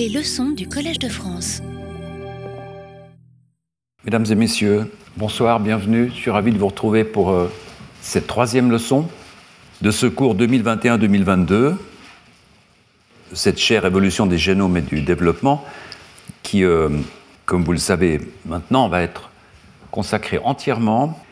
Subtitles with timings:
[0.00, 1.60] Les leçons du Collège de France.
[4.02, 6.08] Mesdames et messieurs, bonsoir, bienvenue.
[6.08, 7.52] Je suis ravi de vous retrouver pour euh,
[8.00, 9.10] cette troisième leçon
[9.82, 11.74] de ce cours 2021-2022,
[13.34, 15.62] cette chère évolution des génomes et du développement,
[16.42, 16.88] qui, euh,
[17.44, 19.28] comme vous le savez maintenant, va être
[19.90, 21.22] consacrée entièrement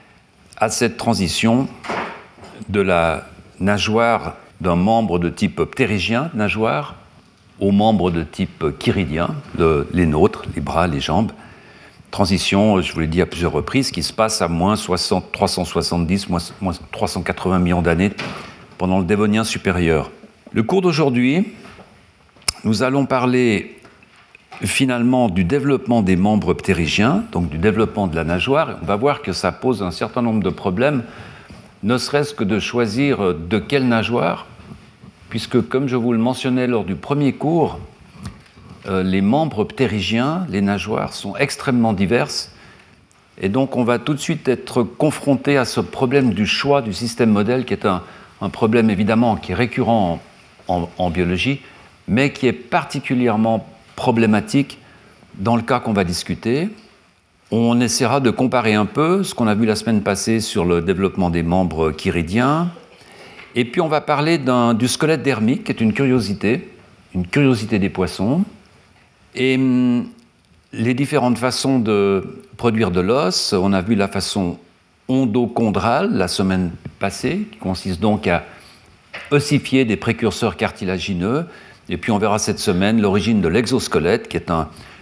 [0.59, 1.69] à cette transition
[2.69, 3.29] de la
[3.61, 6.96] nageoire d'un membre de type ptérygien, nageoire,
[7.61, 9.34] aux membres de type chiridien,
[9.93, 11.32] les nôtres, les bras, les jambes.
[12.11, 16.29] Transition, je vous l'ai dit à plusieurs reprises, qui se passe à moins 60, 370,
[16.29, 18.13] moins, 380 millions d'années
[18.79, 20.11] pendant le Dévonien supérieur.
[20.52, 21.49] Le cours d'aujourd'hui,
[22.64, 23.77] nous allons parler
[24.63, 28.79] finalement du développement des membres ptérygiens, donc du développement de la nageoire.
[28.82, 31.04] On va voir que ça pose un certain nombre de problèmes,
[31.82, 34.47] ne serait-ce que de choisir de quelle nageoire,
[35.28, 37.78] puisque comme je vous le mentionnais lors du premier cours,
[38.86, 42.52] euh, les membres ptérygiens, les nageoires, sont extrêmement diverses.
[43.41, 46.92] Et donc on va tout de suite être confronté à ce problème du choix du
[46.92, 48.02] système modèle, qui est un,
[48.50, 50.20] problème évidemment qui est récurrent
[50.69, 51.61] en, biologie,
[52.06, 54.78] mais qui est particulièrement problématique
[55.34, 56.69] dans le cas qu'on va discuter.
[57.50, 60.83] On essaiera de comparer un peu ce qu'on a vu la semaine passée sur le
[60.83, 62.70] développement des membres chiridiens,
[63.54, 66.70] et puis on va parler du squelette dermique, qui est une curiosité,
[67.14, 68.44] une curiosité des poissons.
[69.34, 70.06] Et hum,
[70.72, 74.58] les différentes façons de produire de l'os, on a vu la façon
[75.08, 78.44] ondochondrale la semaine passée, qui consiste donc à
[79.30, 81.46] ossifier des précurseurs cartilagineux.
[81.88, 84.52] Et puis on verra cette semaine l'origine de l'exosquelette, qui est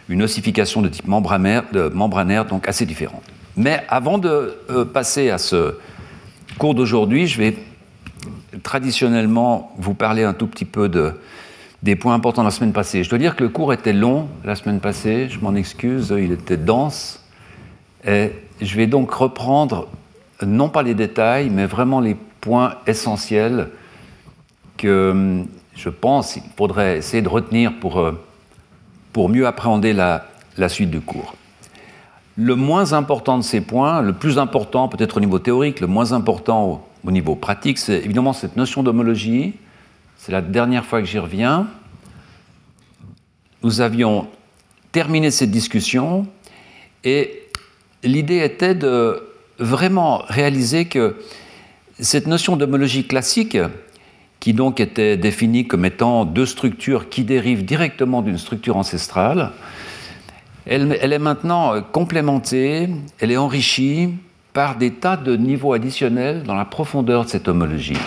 [0.09, 3.23] une ossification de type membranaire, donc assez différente.
[3.57, 5.77] Mais avant de euh, passer à ce
[6.59, 7.57] cours d'aujourd'hui, je vais
[8.63, 11.13] traditionnellement vous parler un tout petit peu de,
[11.83, 13.05] des points importants de la semaine passée.
[13.05, 16.33] Je dois dire que le cours était long la semaine passée, je m'en excuse, il
[16.33, 17.25] était dense.
[18.07, 19.89] Et je vais donc reprendre,
[20.45, 23.69] non pas les détails, mais vraiment les points essentiels
[24.77, 28.13] que je pense qu'il faudrait essayer de retenir pour, euh,
[29.13, 30.25] pour mieux appréhender la,
[30.69, 31.35] suite du cours.
[32.37, 36.13] Le moins important de ces points, le plus important peut-être au niveau théorique, le moins
[36.13, 39.55] important au niveau pratique, c'est évidemment cette notion d'homologie.
[40.17, 41.69] C'est la dernière fois que j'y reviens.
[43.63, 44.29] Nous avions
[44.93, 46.27] terminé cette discussion
[47.05, 47.43] et
[48.03, 49.23] l'idée était de
[49.59, 51.17] vraiment réaliser que
[52.01, 53.57] cette notion d'homologie classique,
[54.41, 59.53] qui donc était définie comme étant deux structures qui dérivent directement d'une structure ancestrale,
[60.67, 62.89] elle, elle, est maintenant complémentée,
[63.21, 64.11] elle est enrichie
[64.57, 67.99] par des tas de niveaux additionnels dans la profondeur de cette homologie.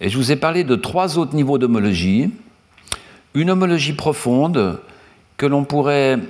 [0.00, 2.30] Et je vous ai parlé de trois autres niveaux d'homologie.
[3.34, 4.80] Une homologie profonde
[5.36, 6.20] que l'on pourrait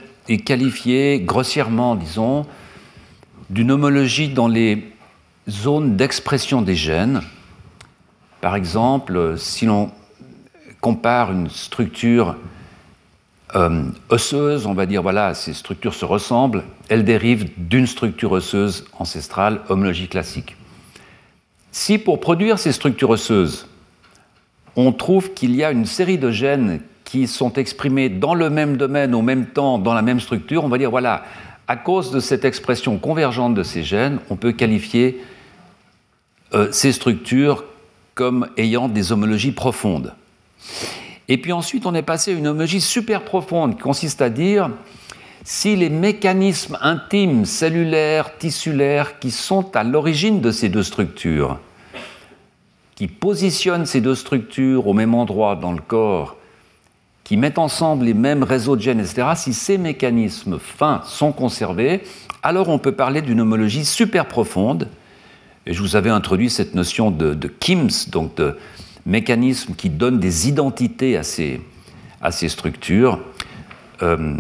[0.45, 2.47] qualifier grossièrement, disons,
[3.49, 4.93] d'une homologie dans les
[5.49, 7.21] zones d'expression des gènes.
[8.41, 9.93] Par exemple, si l'on
[10.81, 12.35] compare une structure
[13.55, 18.85] euh, osseuse, on va dire, voilà, ces structures se ressemblent, elles dérivent d'une structure osseuse
[18.99, 20.57] ancestrale, homologie classique.
[21.73, 23.67] Si pour produire ces structures osseuses,
[24.77, 28.77] on trouve qu'il y a une série de gènes qui sont exprimés dans le même
[28.77, 31.25] domaine, au même temps, dans la même structure, on va dire, voilà,
[31.67, 35.23] à cause de cette expression convergente de ces gènes, on peut qualifier
[36.55, 37.65] euh, ces structures
[38.15, 40.13] comme ayant des homologies profondes.
[41.29, 44.71] Et puis ensuite, on est passé à une homologie super profonde qui consiste à dire
[45.45, 51.59] si les mécanismes intimes, cellulaires, tissulaires, qui sont à l'origine de ces deux structures,
[52.95, 56.37] qui positionnent ces deux structures au même endroit dans le corps,
[57.25, 62.03] qui mettent ensemble les mêmes réseaux de gènes, etc., si ces mécanismes fins sont conservés,
[62.43, 64.89] alors on peut parler d'une homologie super profonde.
[65.67, 68.57] Et je vous avais introduit cette notion de, de KIMS, donc de
[69.09, 71.61] mécanismes qui donnent des identités à ces,
[72.21, 73.19] à ces structures,
[74.03, 74.37] euh,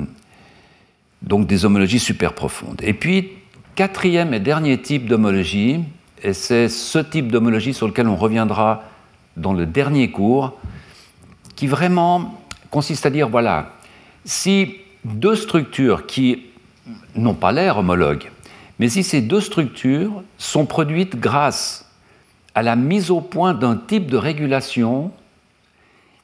[1.22, 2.80] donc des homologies super profondes.
[2.84, 3.30] Et puis,
[3.74, 5.80] quatrième et dernier type d'homologie,
[6.22, 8.84] et c'est ce type d'homologie sur lequel on reviendra
[9.36, 10.58] dans le dernier cours,
[11.56, 12.38] qui vraiment
[12.70, 13.72] consiste à dire, voilà,
[14.24, 16.42] si deux structures qui
[17.14, 18.30] n'ont pas l'air homologues,
[18.78, 21.87] mais si ces deux structures sont produites grâce
[22.58, 25.12] à la mise au point d'un type de régulation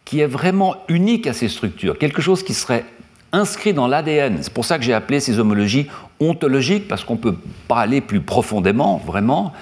[0.05, 2.85] qui est vraiment unique à ces structures, quelque chose qui serait
[3.31, 4.39] inscrit dans l'ADN.
[4.43, 5.87] C'est pour ça que j'ai appelé ces homologies
[6.19, 7.37] ontologiques, parce qu'on ne peut
[7.69, 9.53] pas aller plus profondément, vraiment.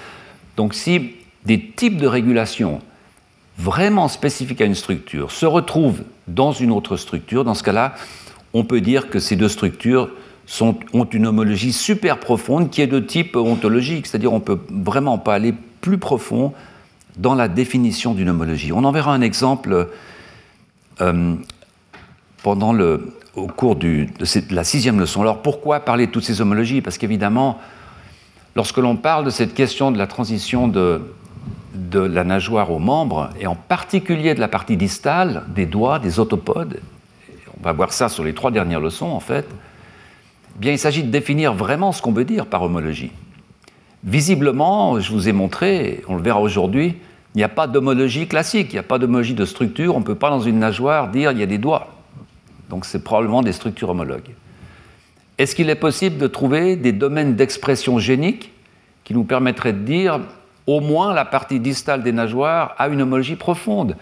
[0.57, 1.11] Donc si
[1.45, 2.81] des types de régulation
[3.59, 7.43] vraiment spécifiques à une structure se retrouvent dans une autre structure.
[7.43, 7.93] Dans ce cas-là,
[8.55, 10.09] on peut dire que ces deux structures
[10.59, 15.19] ont une homologie super profonde qui est de type ontologique, c'est-à-dire on ne peut vraiment
[15.19, 15.53] pas aller
[15.83, 16.53] plus profond
[17.17, 18.71] dans la définition d'une homologie.
[18.71, 19.89] On en verra un exemple
[21.01, 21.35] euh,
[22.41, 24.07] pendant le, au cours de,
[24.49, 25.21] la sixième leçon.
[25.21, 26.81] Alors pourquoi parler de toutes ces homologies?
[26.81, 27.59] Parce qu'évidemment,
[28.55, 31.01] lorsque l'on parle de cette question de la transition de,
[31.93, 36.79] la nageoire aux membres, et en particulier de la partie distale, des doigts, des autopodes,
[37.59, 39.47] on va voir ça sur les trois dernières leçons en fait,
[40.55, 43.11] bien il s'agit de définir vraiment ce qu'on veut dire par homologie.
[44.03, 46.95] Visiblement, je vous ai montré, on le verra aujourd'hui,
[47.35, 50.05] il n'y a pas d'homologie classique, il n'y a pas d'homologie de structure, on ne
[50.05, 51.87] peut pas dans une nageoire dire il y a des doigts.
[52.69, 54.31] Donc c'est probablement des structures homologues.
[55.37, 58.51] Est-ce qu'il est possible de trouver des domaines d'expression génique
[59.03, 60.19] qui nous permettraient de dire
[60.67, 63.97] au moins la partie distale des nageoires a une homologie profonde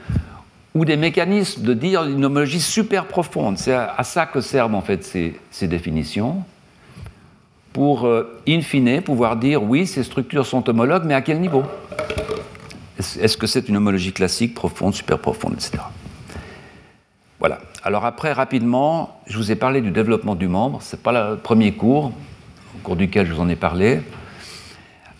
[0.73, 3.57] ou des mécanismes de dire une homologie super profonde?
[3.57, 6.43] C'est à, ça que servent en fait ces, définitions,
[7.73, 11.63] pour, euh, in fine, pouvoir dire oui, ces structures sont homologues, mais à quel niveau?
[12.97, 15.79] Est-ce que c'est une homologie classique, profonde, super profonde, etc.
[17.39, 17.59] Voilà.
[17.83, 20.81] Alors après, rapidement, je vous ai parlé du développement du membre.
[20.83, 22.11] Ce n'est pas le premier cours,
[22.75, 24.01] au cours duquel je vous en ai parlé.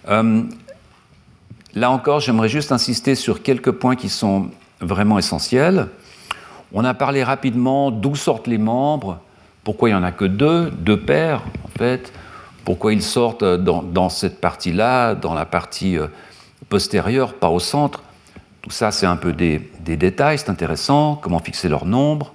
[0.09, 0.43] Euh,
[1.73, 5.87] là encore, j'aimerais juste insister sur quelques points qui sont vraiment essentiel.
[6.73, 9.19] On a parlé rapidement d'où sortent les membres,
[9.63, 12.13] pourquoi il n'y en a que deux, deux paires en fait,
[12.65, 16.07] pourquoi ils sortent dans, cette partie-là, dans la partie euh,
[16.69, 18.03] postérieure, pas au centre.
[18.61, 22.33] Tout ça, c'est un peu des, détails, c'est intéressant, comment fixer leur nombre.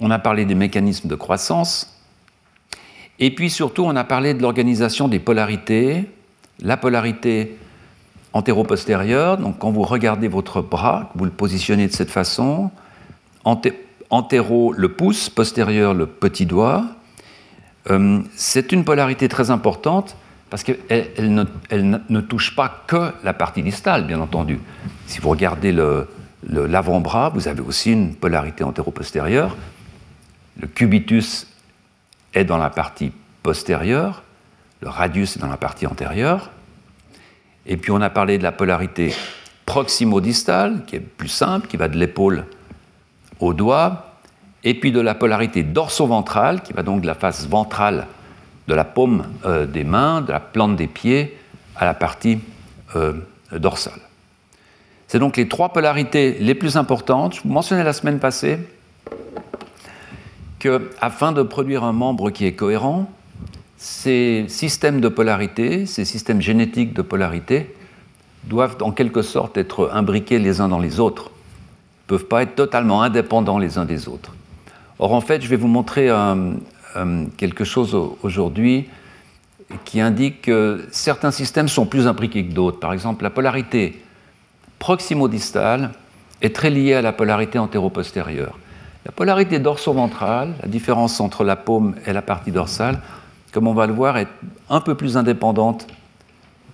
[0.00, 2.00] On a parlé des mécanismes de croissance.
[3.18, 6.08] Et puis surtout, on a parlé de l'organisation des polarités.
[6.60, 7.58] La polarité
[8.32, 9.36] antéro-postérieur.
[9.36, 12.70] Donc quand vous regardez votre bras, vous le positionnez de cette façon,
[13.44, 16.84] antéro le pouce, postérieur le petit doigt.
[17.90, 20.16] Euh, c'est une polarité très importante
[20.50, 20.78] parce qu'elle
[21.16, 24.60] elle ne, touche pas que la partie distale, bien entendu.
[25.06, 25.74] Si vous regardez
[26.46, 29.56] l'avant-bras, vous avez aussi une polarité antéro-postérieure.
[30.60, 31.46] Le cubitus
[32.34, 33.12] est dans la partie
[33.42, 34.22] postérieure,
[34.82, 36.50] le radius est dans la partie antérieure.
[37.64, 39.14] Et puis on a parlé de la polarité
[39.64, 42.44] proximo-distale, qui est plus simple, qui va de l'épaule
[43.40, 44.11] au doigt,
[44.64, 48.06] et puis de la polarité dorso-ventrale, qui va donc de la face ventrale
[48.68, 51.36] de la paume euh, des mains, de la plante des pieds,
[51.76, 52.38] à la partie
[52.96, 53.12] euh,
[53.52, 54.00] dorsale.
[55.08, 57.34] C'est donc les trois polarités les plus importantes.
[57.34, 58.58] Je vous mentionnais la semaine passée
[60.58, 63.10] que, afin de produire un membre qui est cohérent,
[63.76, 67.74] ces systèmes de polarité, ces systèmes génétiques de polarité,
[68.44, 72.54] doivent en quelque sorte être imbriqués les uns dans les autres, ne peuvent pas être
[72.54, 74.32] totalement indépendants les uns des autres.
[75.04, 76.10] Or, en fait, je vais vous montrer
[77.36, 78.88] quelque chose aujourd'hui
[79.84, 82.78] qui indique que certains systèmes sont plus imbriqués que d'autres.
[82.78, 84.00] Par exemple, la polarité
[84.78, 85.90] proximo-distale
[86.40, 88.56] est très liée à la polarité antéro-postérieure.
[89.04, 93.00] La polarité dorso-ventrale, la différence entre la paume et la partie dorsale,
[93.50, 94.28] comme on va le voir, est
[94.70, 95.88] un peu plus indépendante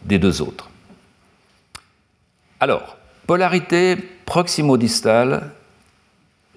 [0.04, 0.69] des deux autres.
[2.60, 3.96] Alors, polarité
[4.26, 5.50] proximo-distale,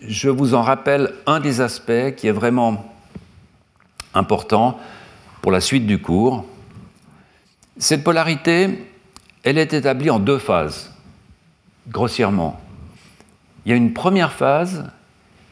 [0.01, 2.91] je vous en rappelle un des aspects qui est vraiment
[4.13, 4.79] important
[5.41, 6.45] pour la suite du cours.
[7.77, 8.85] Cette polarité,
[9.43, 10.93] elle est établie en deux phases,
[11.89, 12.59] grossièrement.
[13.65, 14.89] Il y a une première phase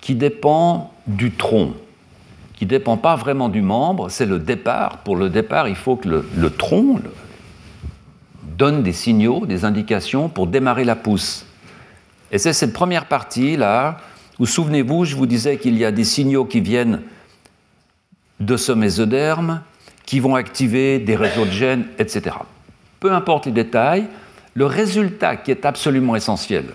[0.01, 1.73] qui dépend du tronc
[2.59, 4.97] qui ne dépend pas vraiment du membre, c'est le départ.
[4.97, 6.99] Pour le départ, il faut que le, tronc
[8.57, 11.45] donne des signaux, des indications pour démarrer la pousse.
[12.33, 13.99] Et c'est cette première partie-là
[14.39, 17.01] où, souvenez-vous, je vous disais qu'il y a des signaux qui viennent
[18.39, 19.61] de ce mésoderme,
[20.05, 22.35] qui vont activer des réseaux de gènes, etc.
[22.99, 24.07] Peu importe les détails,
[24.53, 26.65] le résultat qui est absolument essentiel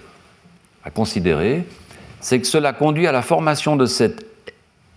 [0.84, 1.66] à considérer,
[2.20, 4.24] c'est que cela conduit à la formation de cette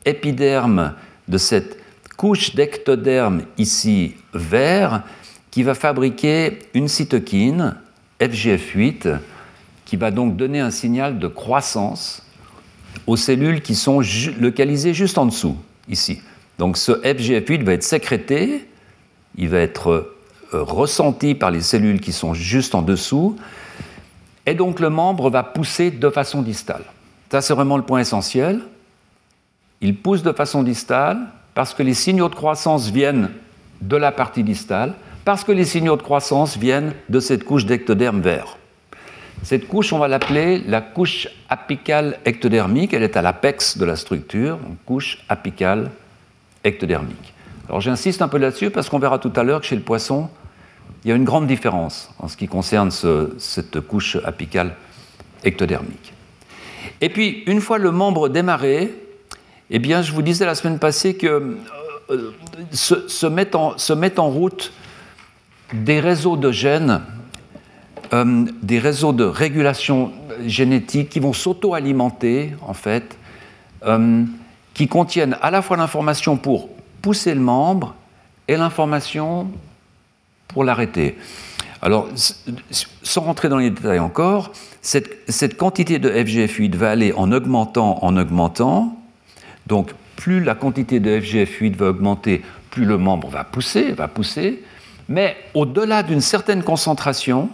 [0.05, 0.93] épiderme
[1.27, 1.77] de cette
[2.15, 5.03] couche d'ectoderme ici vert
[5.51, 7.75] qui va fabriquer une cytokine
[8.19, 9.17] FGF8
[9.85, 12.23] qui va donc donner un signal de croissance
[13.05, 14.01] aux cellules qui sont
[14.39, 15.57] localisées juste en dessous,
[15.89, 16.21] ici.
[16.57, 18.67] Donc ce FGF8 va être sécrété,
[19.37, 19.89] il va être
[20.53, 23.35] euh, ressenti par les cellules qui sont juste en dessous,
[24.45, 26.83] et donc le membre va pousser de façon distale.
[27.29, 28.61] Ça, c'est vraiment le point essentiel.
[29.81, 31.19] Il pousse de façon distale
[31.53, 33.29] parce que les signaux de croissance viennent
[33.81, 34.93] de la partie distale,
[35.25, 38.57] parce que les signaux de croissance viennent de cette couche d'ectoderme vert.
[39.43, 42.93] Cette couche, on va l'appeler la couche apicale ectodermique.
[42.93, 45.91] Elle est à l'apex de la structure, couche apicale
[46.63, 47.33] ectodermique.
[47.69, 50.29] Alors j'insiste un peu là-dessus parce qu'on verra tout à l'heure que chez le poisson,
[51.03, 52.91] il y a une grande différence en ce qui concerne
[53.37, 54.75] cette couche apicale
[55.43, 56.13] ectodermique.
[57.01, 58.93] Et puis, une fois le membre démarré,
[59.69, 61.57] eh bien, je vous disais la semaine passée que euh,
[62.09, 62.31] euh,
[62.71, 63.55] se, mettent
[64.19, 64.71] en, route
[65.73, 67.01] des réseaux de gènes,
[68.13, 70.11] euh, des réseaux de régulation
[70.45, 73.17] génétique qui vont s'auto-alimenter, en fait,
[74.73, 76.67] qui contiennent à la fois l'information pour
[77.01, 77.95] pousser le membre
[78.47, 79.47] et l'information
[80.47, 81.17] pour l'arrêter.
[81.81, 82.07] Alors,
[83.03, 88.17] sans rentrer dans les détails encore, cette, quantité de FGF8 va aller en augmentant, en
[88.17, 88.97] augmentant.
[89.67, 94.63] Donc, plus la quantité de FGF8 va augmenter, plus le membre va pousser, va pousser.
[95.07, 97.49] Mais au-delà d'une certaine concentration,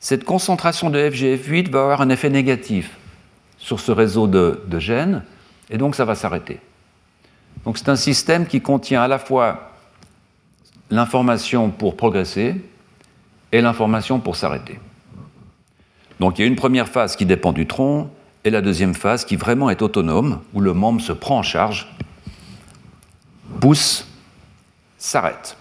[0.00, 2.96] cette concentration de FGF8 va avoir un effet négatif
[3.58, 5.24] sur ce réseau de, gènes,
[5.70, 6.60] et donc ça va s'arrêter.
[7.64, 9.72] Donc c'est un système qui contient à la fois
[10.90, 12.54] l'information pour progresser
[13.50, 14.78] et l'information pour s'arrêter.
[16.20, 18.10] Donc il y a une première phase qui dépend du tronc
[18.44, 21.92] et la deuxième phase qui vraiment est autonome, où le membre se prend en charge,
[23.60, 24.06] pousse,
[24.96, 25.56] s'arrête.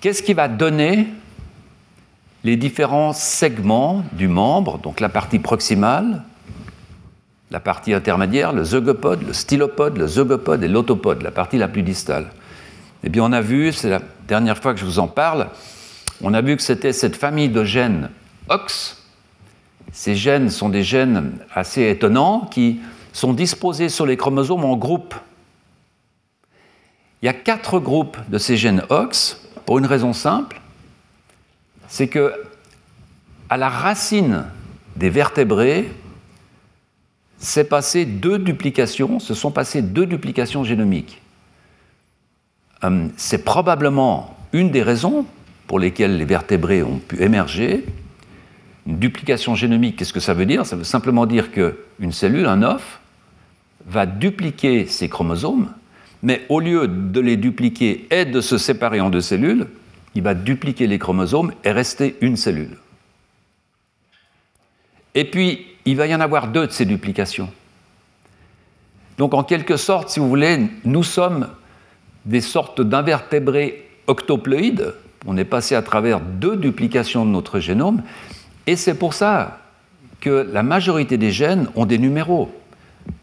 [0.00, 1.06] Qu'est-ce qui va donner
[2.46, 6.22] les différents segments du membre, donc la partie proximale,
[7.50, 11.82] la partie intermédiaire, le zeugopode, le stylopode, le zeugopode et l'autopode, la partie la plus
[11.82, 12.30] distale.
[13.02, 15.48] Eh bien, on a vu, c'est la dernière fois que je vous en parle,
[16.22, 18.10] on a vu que c'était cette famille de gènes
[18.48, 19.02] OX.
[19.90, 22.78] Ces gènes sont des gènes assez étonnants qui
[23.12, 25.16] sont disposés sur les chromosomes en groupes.
[27.22, 30.60] Il y a quatre groupes de ces gènes OX pour une raison simple,
[31.88, 32.32] c'est que
[33.48, 34.44] à la racine
[34.96, 35.88] des vertébrés,
[37.38, 41.20] s'est passé deux duplications, se sont passées deux duplications génomiques.
[42.82, 45.26] Hum, c'est probablement une des raisons
[45.66, 47.84] pour lesquelles les vertébrés ont pu émerger.
[48.86, 50.64] Une duplication génomique, qu'est-ce que ça veut dire?
[50.64, 53.00] Ça veut simplement dire qu'une cellule, un œuf,
[53.86, 55.70] va dupliquer ses chromosomes,
[56.22, 59.66] mais au lieu de les dupliquer et de se séparer en deux cellules,
[60.16, 62.78] il va dupliquer les chromosomes et rester une cellule.
[65.14, 67.50] Et puis, il va y en avoir deux de ces duplications.
[69.18, 71.48] Donc, en quelque sorte, si vous voulez, nous sommes
[72.24, 74.94] des sortes d'invertébrés octoploïdes.
[75.26, 78.02] On est passé à travers deux duplications de notre génome.
[78.66, 79.60] Et c'est pour ça
[80.20, 82.50] que la majorité des gènes ont des numéros.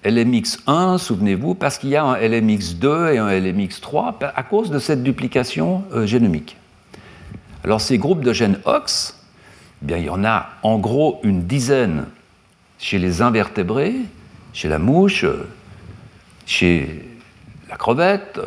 [0.06, 5.04] LMX1, souvenez-vous, parce qu'il y a un LMX2 et un LMX3 à cause de cette
[5.04, 6.56] duplication euh, génomique.
[7.64, 9.16] Alors ces groupes de gènes OX,
[9.82, 12.06] eh bien, il y en a en gros une dizaine
[12.78, 13.96] chez les invertébrés,
[14.52, 15.26] chez la mouche,
[16.46, 17.06] chez
[17.70, 18.40] la crevette,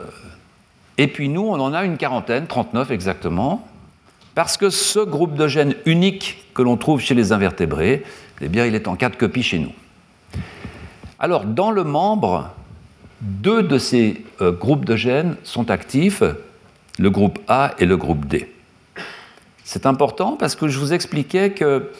[0.98, 3.66] et puis nous, on en a une quarantaine, 39 exactement,
[4.34, 8.04] parce que ce groupe de gènes unique que l'on trouve chez les invertébrés,
[8.40, 9.72] eh bien, il est en quatre copies chez nous.
[11.18, 12.50] Alors, dans le membre,
[13.22, 16.22] deux de ces euh, groupes de gènes sont actifs,
[16.98, 18.52] le groupe A et le groupe D.
[19.66, 21.90] C'est important parce que je vous expliquais que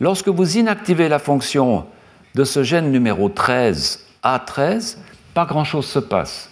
[0.00, 1.86] lorsque vous inactivez la fonction
[2.34, 4.96] de ce gène numéro 13, A13,
[5.32, 6.50] pas grand-chose se passe.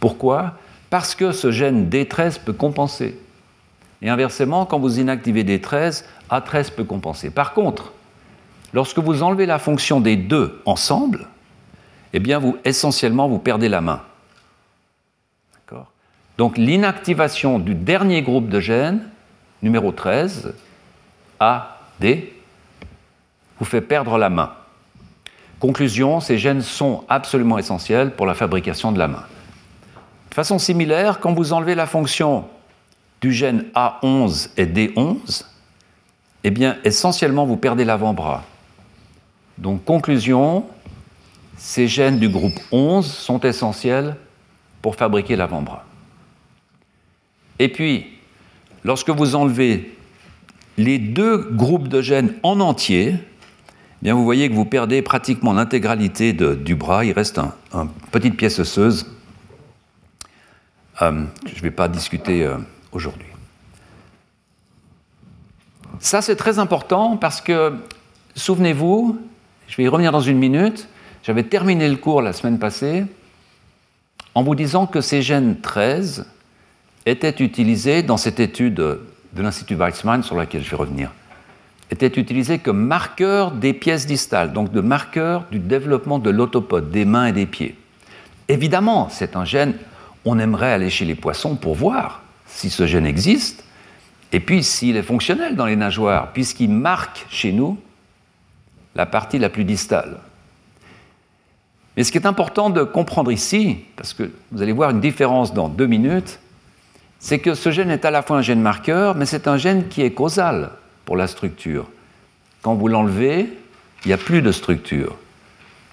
[0.00, 0.58] Pourquoi?
[0.90, 3.18] Parce que ce gène D13 peut compenser.
[4.02, 7.30] Et inversement, quand vous inactivez D13, A13 peut compenser.
[7.30, 7.94] Par contre,
[8.74, 11.28] lorsque vous enlevez la fonction des deux ensemble,
[12.12, 14.02] eh bien, vous, essentiellement, vous perdez la main.
[16.36, 19.00] Donc, l'inactivation du dernier groupe de gènes
[19.64, 20.52] numéro 13,
[21.40, 22.34] A, D,
[23.58, 24.52] vous fait perdre la main.
[25.58, 29.24] Conclusion, ces gènes sont absolument essentiels pour la fabrication de la main.
[30.28, 32.44] De façon similaire, quand vous enlevez la fonction
[33.22, 35.44] du gène A11 et D11,
[36.44, 38.44] eh bien, essentiellement, vous perdez l'avant-bras.
[39.56, 40.66] Donc, conclusion,
[41.56, 44.16] ces gènes du groupe 11 sont essentiels
[44.82, 45.84] pour fabriquer l'avant-bras.
[47.58, 48.13] Et puis,
[48.84, 49.96] lorsque vous enlevez
[50.76, 55.52] les deux groupes de gènes en entier, eh bien vous voyez que vous perdez pratiquement
[55.52, 57.04] l'intégralité du bras.
[57.04, 57.40] Il reste
[57.72, 59.06] une petite pièce osseuse.
[61.02, 62.58] Euh, je ne vais pas discuter euh,
[62.92, 63.26] aujourd'hui.
[66.00, 67.74] Ça, c'est très important parce que,
[68.36, 69.18] souvenez-vous,
[69.68, 70.88] je vais y revenir dans une minute,
[71.22, 73.04] j'avais terminé le cours la semaine passée
[74.34, 76.26] en vous disant que ces gènes 13
[77.06, 81.10] était utilisé dans cette étude de l'Institut Weizmann sur laquelle je vais revenir.
[81.90, 87.04] était utilisé comme marqueur des pièces distales, donc de marqueur du développement de l'autopode, des
[87.04, 87.76] mains et des pieds.
[88.48, 89.74] Évidemment, c'est un gène,
[90.24, 93.64] on aimerait aller chez les poissons pour voir si ce gène existe,
[94.32, 97.78] et puis s'il est fonctionnel dans les nageoires, puisqu'il marque chez nous
[98.94, 100.18] la partie la plus distale.
[101.96, 105.54] Mais ce qui est important de comprendre ici, parce que vous allez voir une différence
[105.54, 106.40] dans deux minutes,
[107.24, 109.88] c'est que ce gène est à la fois un gène marqueur, mais c'est un gène
[109.88, 110.72] qui est causal
[111.06, 111.86] pour la structure.
[112.60, 113.48] Quand vous l'enlevez,
[114.04, 115.16] il n'y a plus de structure.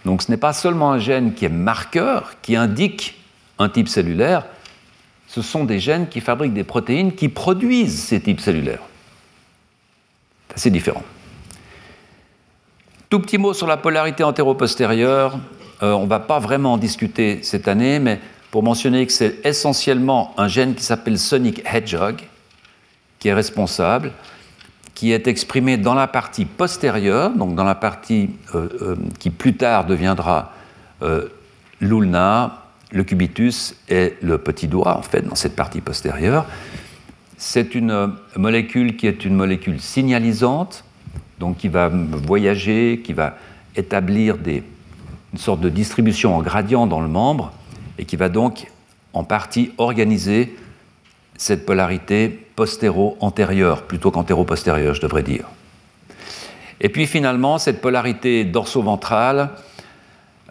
[0.04, 3.18] Donc ce n'est pas seulement un gène qui est marqueur, qui indique
[3.60, 4.44] un type cellulaire,
[5.26, 8.84] ce sont des gènes qui fabriquent des protéines qui produisent ces types cellulaires.
[10.50, 11.04] C'est assez différent.
[13.10, 15.40] Tout petit mot sur la polarité antéro-postérieure.
[15.82, 18.20] Euh, on ne va pas vraiment en discuter cette année, mais
[18.52, 22.22] pour mentionner que c'est essentiellement un gène qui s'appelle Sonic Hedgehog
[23.20, 24.12] qui est responsable,
[24.94, 29.56] qui est exprimé dans la partie postérieure, donc dans la partie euh, euh, qui plus
[29.56, 30.54] tard deviendra
[31.80, 36.46] l'ulna, le cubitus et le petit doigt, en fait, dans cette partie postérieure.
[37.38, 40.84] C'est une molécule qui est une molécule signalisante,
[41.40, 43.36] donc qui va voyager, qui va
[43.76, 44.64] établir des,
[45.34, 47.52] une sorte de distribution en gradient dans le membre,
[48.02, 48.68] et qui va donc
[49.14, 50.58] en partie organiser
[51.38, 55.46] cette polarité postéro-antérieure, plutôt qu'antéro-postérieure, je devrais dire.
[56.82, 59.52] Et puis finalement, cette polarité dorso-ventrale,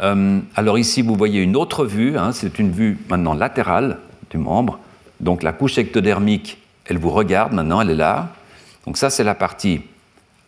[0.00, 3.98] euh, alors ici, vous voyez une autre vue, hein, c'est une vue maintenant latérale
[4.30, 4.78] du membre.
[5.18, 8.28] Donc la couche ectodermique, elle vous regarde maintenant, elle est là.
[8.86, 9.82] Donc ça, c'est la partie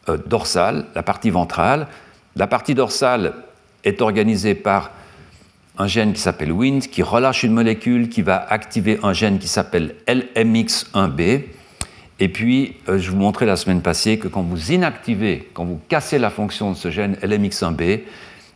[0.09, 1.88] euh, dorsale, la partie ventrale.
[2.37, 3.35] La partie dorsale
[3.85, 4.90] est organisée par
[5.79, 9.49] un gène qui s'appelle WIND, qui relâche une molécule qui va activer un gène qui
[9.49, 11.45] s'appelle LMX1B.
[12.21, 15.81] Et puis, euh, je vous montrais la semaine passée que quand vous inactivez, quand vous
[15.88, 18.00] cassez la fonction de ce gène LMX1B,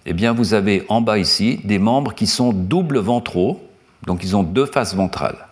[0.08, 3.60] eh bien, vous avez en bas ici des membres qui sont double ventraux,
[4.06, 5.48] donc ils ont deux faces ventrales.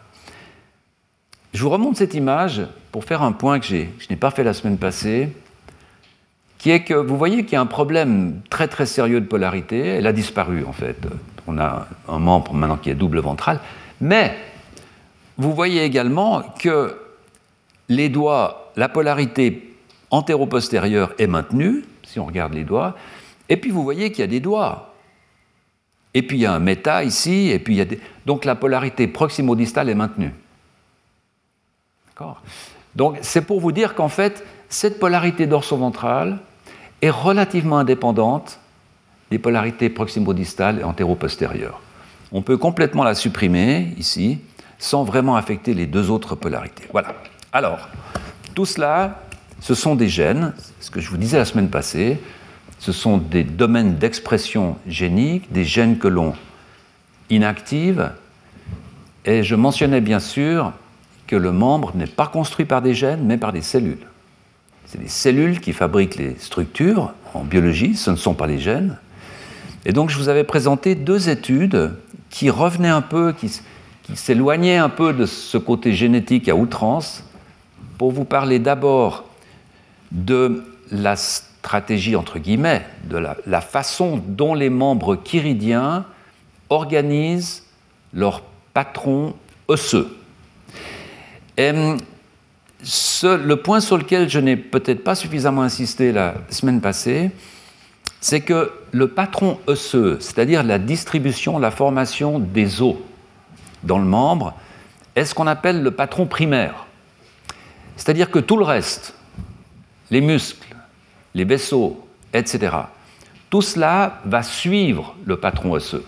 [1.53, 4.53] Je vous remonte cette image pour faire un point que, je n'ai pas fait la
[4.53, 5.31] semaine passée,
[6.65, 9.81] qui est que vous voyez qu'il y a un problème très très sérieux de polarité.
[9.81, 10.97] Elle a disparu en fait.
[11.47, 13.61] On a un membre maintenant qui est double ventral.
[14.01, 14.35] Mais
[15.37, 16.99] vous voyez également que
[17.91, 19.77] les doigts, la polarité
[20.11, 22.97] antéro-postérieure est maintenue, si on regarde les doigts,
[23.51, 24.95] et puis vous voyez qu'il y a des doigts.
[26.15, 28.01] Et puis il y a un méta ici, et puis il y a des...
[28.25, 30.33] Donc la polarité proximo-distale est maintenue.
[32.07, 32.41] D'accord?
[32.97, 36.39] Donc c'est pour vous dire qu'en fait, cette polarité dorso-ventrale
[37.05, 38.61] est relativement indépendante
[39.31, 41.81] des polarités proximo-distales et antéro-postérieures.
[42.33, 44.39] On peut complètement la supprimer ici,
[44.79, 46.85] sans vraiment affecter les deux autres polarités.
[46.93, 47.15] Voilà.
[47.53, 47.89] Alors,
[48.55, 49.23] tout cela,
[49.61, 52.19] ce sont des gènes, ce que je vous disais la semaine passée,
[52.79, 56.35] ce sont des domaines d'expression génique, des gènes que l'on
[57.31, 58.13] inactive.
[59.25, 60.73] Et je mentionnais bien sûr
[61.27, 64.07] que le membre n'est pas construit par des gènes, mais par des cellules.
[64.95, 68.97] C'est les cellules qui fabriquent les structures en biologie, ce ne sont pas les gènes.
[69.85, 71.97] Et donc je vous avais présenté deux études
[72.31, 73.51] qui revenaient un peu, qui,
[74.15, 77.25] s'éloignaient un peu de ce côté génétique à outrance,
[77.99, 79.25] pour vous parler d'abord
[80.13, 86.05] de la stratégie, entre guillemets, de la, façon dont les membres chiridiens
[86.69, 87.65] organisent
[88.13, 89.35] leur patron
[89.67, 90.17] osseux.
[91.57, 91.73] Et,
[93.23, 97.31] le point sur lequel je n'ai peut-être pas suffisamment insisté la semaine passée,
[98.21, 102.97] c'est que le patron osseux, c'est-à-dire la distribution, la formation des os
[103.83, 104.55] dans le membre,
[105.15, 106.87] est ce qu'on appelle le patron primaire.
[107.97, 109.15] C'est-à-dire que tout le reste,
[110.11, 110.75] les muscles,
[111.35, 112.77] les vaisseaux, etc.
[113.51, 116.05] Tout cela va suivre le patron osseux.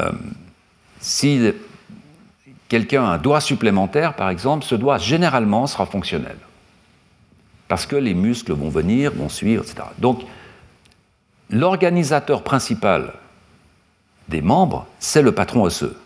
[0.00, 0.12] Euh,
[1.00, 1.52] si
[2.70, 6.36] quelqu'un a un doigt supplémentaire, par exemple, ce doigt généralement sera fonctionnel.
[7.68, 9.88] Parce que les muscles vont venir, vont suivre, etc.
[9.98, 10.22] Donc,
[11.50, 13.12] l'organisateur principal
[14.28, 15.96] des membres, c'est le patron osseux.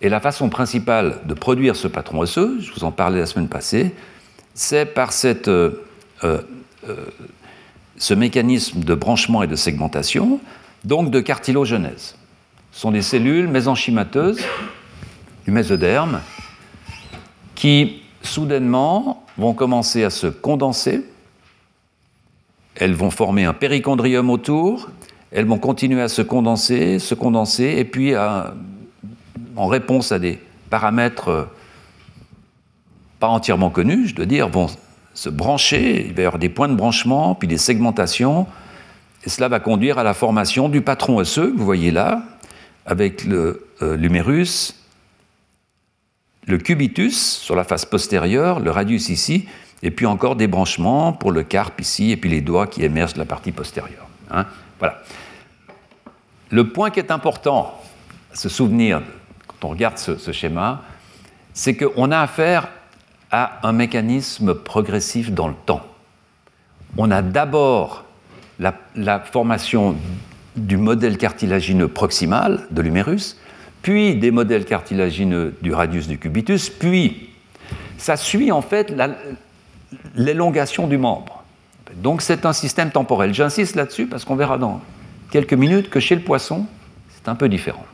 [0.00, 3.48] Et la façon principale de produire ce patron osseux, je vous en parlais la semaine
[3.48, 3.94] passée,
[4.54, 5.72] c'est par euh, euh,
[6.24, 6.96] euh,
[7.98, 10.40] ce mécanisme de branchement et de segmentation,
[10.84, 12.16] donc de cartilogenèse.
[12.72, 14.40] Ce sont des cellules mésenchymateuses
[15.48, 16.20] du mésoderme
[17.54, 21.06] qui soudainement vont commencer à se condenser.
[22.74, 24.90] Elles vont former un périchondrium autour,
[25.32, 31.48] elles vont continuer à se condenser, se condenser, et puis en réponse à des paramètres
[33.18, 34.66] pas entièrement connus, je dois dire, vont
[35.14, 38.46] se brancher, il va y avoir des points de branchement, puis des segmentations,
[39.24, 42.22] et cela va conduire à la formation du patron osseux, que vous voyez là,
[42.84, 44.74] avec euh, l'humérus,
[46.48, 49.46] le cubitus sur la face postérieure, le radius ici,
[49.82, 53.12] et puis encore des branchements pour le carpe ici, et puis les doigts qui émergent
[53.12, 54.06] de la partie postérieure.
[54.30, 54.46] Hein.
[54.78, 55.02] voilà.
[56.50, 57.78] Le point qui est important
[58.32, 59.02] à se souvenir
[59.46, 60.82] quand on regarde ce, schéma,
[61.52, 62.68] c'est qu'on a affaire
[63.30, 65.82] à un mécanisme progressif dans le temps.
[66.96, 68.04] On a d'abord
[68.58, 69.96] la, la, formation
[70.56, 73.36] du modèle cartilagineux proximal de l'humérus,
[73.88, 77.30] puis des modèles cartilagineux du radius du cubitus, puis
[77.96, 78.94] ça suit en fait
[80.14, 81.42] l'élongation du membre.
[81.94, 83.32] Donc c'est un système temporel.
[83.32, 84.82] J'insiste là-dessus parce qu'on verra dans
[85.30, 86.66] quelques minutes que chez le poisson,
[87.14, 87.86] c'est un peu différent.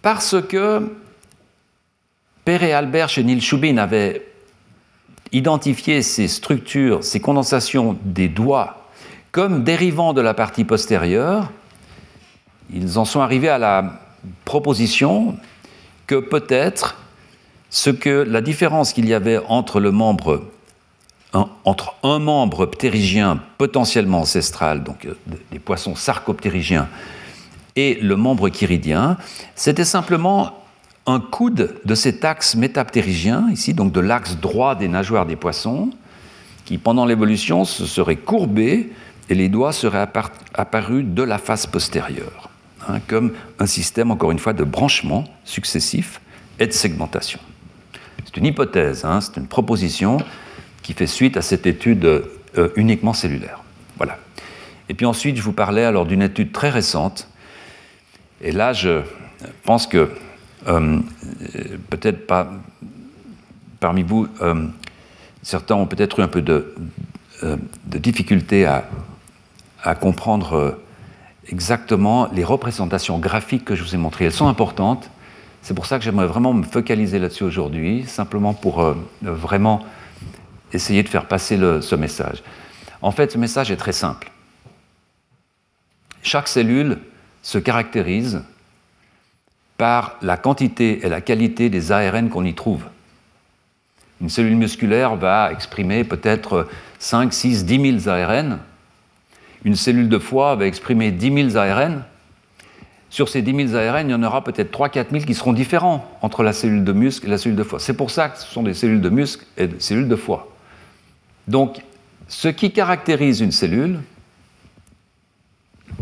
[0.00, 0.90] Parce que
[2.46, 4.26] Perret Albert chez Neil Schubin avaient
[5.30, 8.88] identifié ces structures, ces condensations des doigts
[9.30, 11.50] comme dérivant de la partie postérieure,
[12.72, 14.00] ils en sont arrivés à la
[14.44, 15.36] proposition
[16.06, 16.96] que peut-être
[17.70, 19.80] ce que la différence qu'il y avait entre
[22.02, 25.14] un membre ptérygien potentiellement ancestral, donc euh,
[25.52, 26.88] des poissons sarcoptérygiens,
[27.76, 29.16] et le membre chiridien,
[29.54, 30.64] c'était simplement
[31.06, 35.90] un coude de cet axe métaptérygien, ici, donc de l'axe droit des nageoires des poissons,
[36.64, 38.92] qui pendant l'évolution se serait courbé
[39.28, 40.06] et les doigts seraient
[40.54, 42.49] apparus de la face postérieure,
[42.88, 46.20] hein, comme un système, encore une fois, de branchement successif
[46.58, 47.40] et de segmentation.
[48.24, 50.18] C'est une hypothèse, hein, c'est une proposition
[50.82, 53.62] qui fait suite à cette étude euh, uniquement cellulaire.
[53.96, 54.18] Voilà.
[54.88, 57.28] Et puis ensuite, je vous parlais alors d'une étude très récente.
[58.40, 59.02] Et là, je
[59.64, 60.10] pense que
[60.68, 60.98] euh,
[61.90, 62.50] peut-être pas
[63.78, 64.66] parmi vous, euh,
[65.42, 66.74] certains ont peut-être eu un peu de,
[67.86, 70.78] difficulté à comprendre
[71.48, 74.26] exactement les représentations graphiques que je vous ai montrées.
[74.26, 75.10] Elles sont importantes.
[75.62, 79.84] C'est pour ça que j'aimerais vraiment me focaliser là-dessus aujourd'hui, simplement pour vraiment
[80.72, 82.42] essayer de faire passer ce message.
[83.02, 84.30] En fait, ce message est très simple.
[86.22, 86.98] Chaque cellule
[87.42, 88.42] se caractérise
[89.76, 92.84] par la quantité et la qualité des ARN qu'on y trouve.
[94.20, 98.58] Une cellule musculaire va exprimer peut-être 5, 6, 10 000 ARN.
[99.64, 102.04] Une cellule de foie va exprimer 10 000 ARN.
[103.10, 105.52] Sur ces 10 000 ARN, il y en aura peut-être 3 4 000 qui seront
[105.52, 107.78] différents entre la cellule de muscle et la cellule de foie.
[107.78, 110.48] C'est pour ça que ce sont des cellules de muscle et des cellules de foie.
[111.48, 111.82] Donc,
[112.28, 113.98] ce qui caractérise une cellule,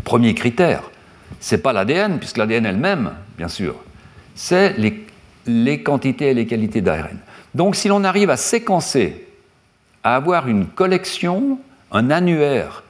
[0.03, 0.83] premier critère,
[1.39, 3.75] ce n'est pas l'ADN, puisque l'ADN elle-même, bien sûr,
[4.35, 7.17] c'est les, quantités et les qualités d'ARN.
[7.55, 9.27] Donc, si l'on arrive à séquencer,
[10.03, 11.59] à avoir une collection,
[11.91, 12.83] un annuaire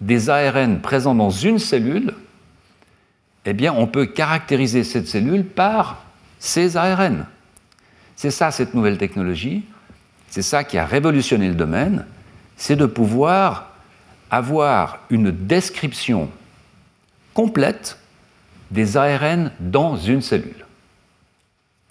[0.00, 2.14] des ARN présents dans une cellule,
[3.44, 6.04] eh bien, on peut caractériser cette cellule par
[6.38, 7.26] ces ARN.
[8.16, 9.64] C'est ça, cette nouvelle technologie
[10.34, 12.06] c'est ça qui a révolutionné le domaine,
[12.56, 13.70] c'est de pouvoir
[14.32, 16.28] avoir une description
[17.34, 17.98] complète
[18.72, 20.66] des ARN dans une cellule.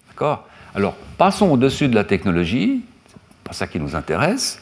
[0.08, 0.46] D'accord?
[0.74, 4.60] Alors, passons au-dessus de la technologie, c'est pas ça qui nous intéresse.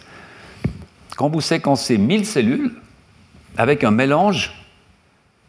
[1.17, 2.77] Quand vous séquencez 1000 cellules
[3.57, 4.53] avec un mélange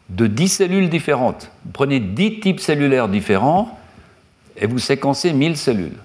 [0.08, 3.78] de 10 cellules différentes, vous prenez 10 types cellulaires différents
[4.56, 5.98] et vous séquencez 1000 cellules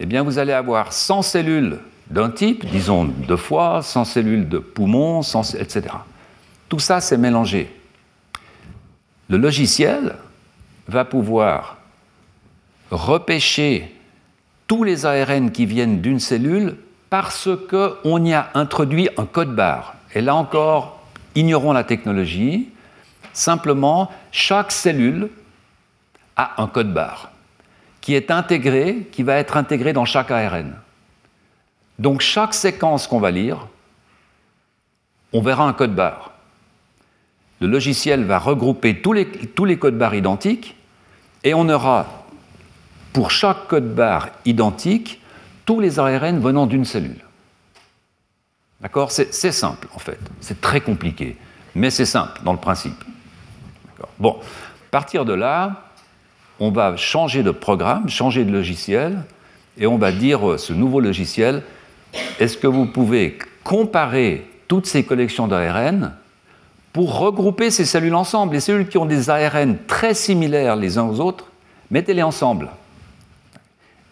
[0.00, 1.78] eh bien vous allez avoir 100 cellules
[2.10, 5.82] d'un type, disons de foie, 100 cellules de poumon, etc.
[6.68, 7.74] Tout ça, c'est mélangé.
[9.28, 10.14] Le logiciel
[10.86, 11.76] va pouvoir
[12.90, 13.94] repêcher
[14.66, 16.76] tous les ARN qui viennent d'une cellule
[17.10, 19.94] parce qu'on y a introduit un code barre.
[20.14, 20.97] Et là encore,
[21.38, 22.68] ignorons la technologie.
[23.32, 25.30] Simplement, chaque cellule
[26.36, 27.30] a un code barre
[28.00, 30.72] qui est intégré, qui va être intégré dans chaque ARN.
[31.98, 33.66] Donc chaque séquence qu'on va lire,
[35.32, 36.32] on verra un code barre.
[37.60, 40.76] Le logiciel va regrouper tous les, tous les codes barres identiques
[41.44, 42.24] et on aura
[43.12, 45.20] pour chaque code barre identique
[45.66, 47.27] tous les ARN venant d'une cellule.
[48.80, 49.10] D'accord?
[49.10, 50.18] C'est simple en fait.
[50.40, 51.36] C'est très compliqué,
[51.74, 53.04] mais c'est simple dans le principe.
[54.18, 55.84] Bon, à partir de là,
[56.60, 59.24] on va changer de programme, changer de logiciel,
[59.76, 61.62] et on va dire euh, ce nouveau logiciel,
[62.38, 66.14] est-ce que vous pouvez comparer toutes ces collections d'ARN
[66.92, 68.54] pour regrouper ces cellules ensemble?
[68.54, 71.46] Les cellules qui ont des ARN très similaires les uns aux autres,
[71.90, 72.70] mettez-les ensemble.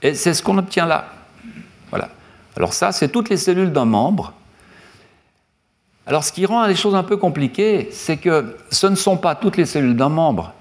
[0.03, 1.09] Et c'est ce qu'on obtient là.
[1.91, 2.11] Voilà.
[2.57, 4.33] Alors ça, c'est toutes les cellules d'un membre.
[6.07, 9.35] Alors ce qui rend les choses un peu compliquées, c'est que ce ne sont pas
[9.35, 10.55] toutes les cellules d'un membre,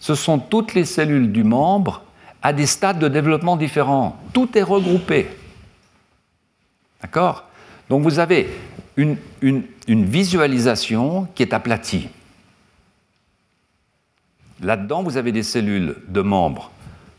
[0.00, 2.02] ce sont toutes les cellules du membre
[2.42, 4.16] à des stades de développement différents.
[4.32, 5.28] Tout est regroupé.
[7.02, 7.44] D'accord?
[7.88, 8.48] Donc vous avez
[8.96, 9.16] une,
[9.88, 12.08] visualisation qui est aplatie.
[14.62, 16.70] Là-dedans, vous avez des cellules de membres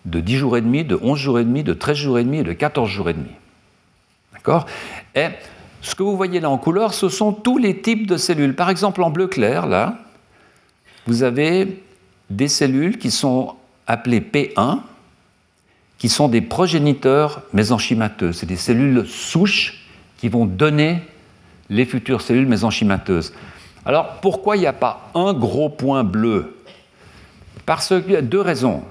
[0.06, 2.38] de 10 jours et demi, de 11 jours et demi, de 13 jours et demi
[2.38, 3.32] et de 14 jours et demi.
[4.34, 4.66] D'accord?
[5.86, 8.56] Ce que vous voyez là en couleur, ce sont tous les types de cellules.
[8.56, 10.00] Par exemple, en bleu clair, là,
[11.06, 11.84] vous avez
[12.32, 13.54] des cellules qui sont
[13.86, 14.80] appelées P1,
[16.00, 18.34] qui sont des progéniteurs mésenchymateux.
[18.34, 19.86] C'est des cellules souches
[20.18, 21.02] qui vont donner
[21.70, 23.32] les futures cellules mésenchymateuses.
[23.86, 26.58] Alors pourquoi il n'y a pas un gros point bleu?
[27.68, 28.82] Parce qu'il y a deux raisons.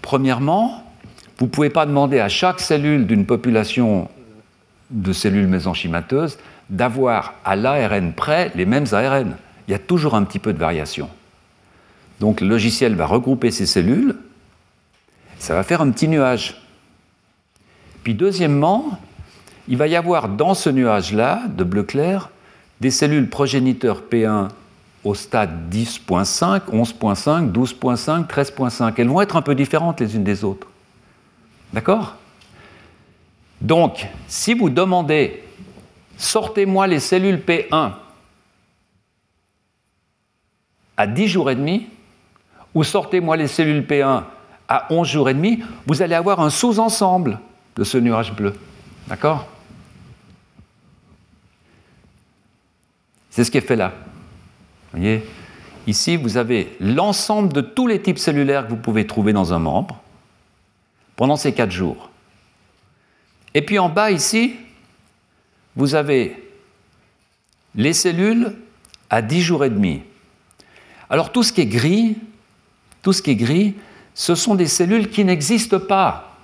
[0.00, 0.84] Premièrement,
[1.38, 4.08] vous ne pouvez pas demander à chaque cellule d'une population
[4.90, 6.38] de cellules mésenchymateuses
[6.70, 9.36] d'avoir à l'ARN près les mêmes ARN.
[9.68, 11.08] Il y a toujours un petit peu de variation.
[12.20, 14.16] Donc le logiciel va regrouper ces cellules,
[15.38, 16.62] ça va faire un petit nuage.
[18.02, 18.98] Puis deuxièmement,
[19.68, 22.30] il va y avoir dans ce nuage-là, de bleu clair,
[22.80, 24.48] des cellules progéniteurs P1
[25.04, 28.94] au stade 10.5, 11.5, 12.5, 13.5.
[28.96, 30.68] Elles vont être un peu différentes les unes des autres.
[31.72, 32.16] D'accord?
[33.60, 35.42] Donc, si vous demandez,
[36.16, 37.92] sortez-moi les cellules P1
[40.96, 41.88] à 10 jours et demi,
[42.74, 44.24] ou sortez-moi les cellules P1
[44.68, 47.38] à 11 jours et demi, vous allez avoir un sous-ensemble
[47.76, 48.54] de ce nuage bleu.
[49.08, 49.46] D'accord?
[53.30, 53.92] C'est ce qui est fait là.
[54.92, 55.24] Vous voyez?
[55.86, 59.58] Ici, vous avez l'ensemble de tous les types cellulaires que vous pouvez trouver dans un
[59.58, 60.00] membre
[61.14, 62.10] pendant ces quatre jours.
[63.56, 64.54] Et puis en bas, ici,
[65.76, 66.44] vous avez
[67.74, 68.54] les cellules
[69.08, 70.02] à 10 jours et demi.
[71.08, 72.18] Alors tout ce qui est gris,
[73.00, 73.74] tout ce qui est gris,
[74.12, 76.36] ce sont des cellules qui n'existent pas.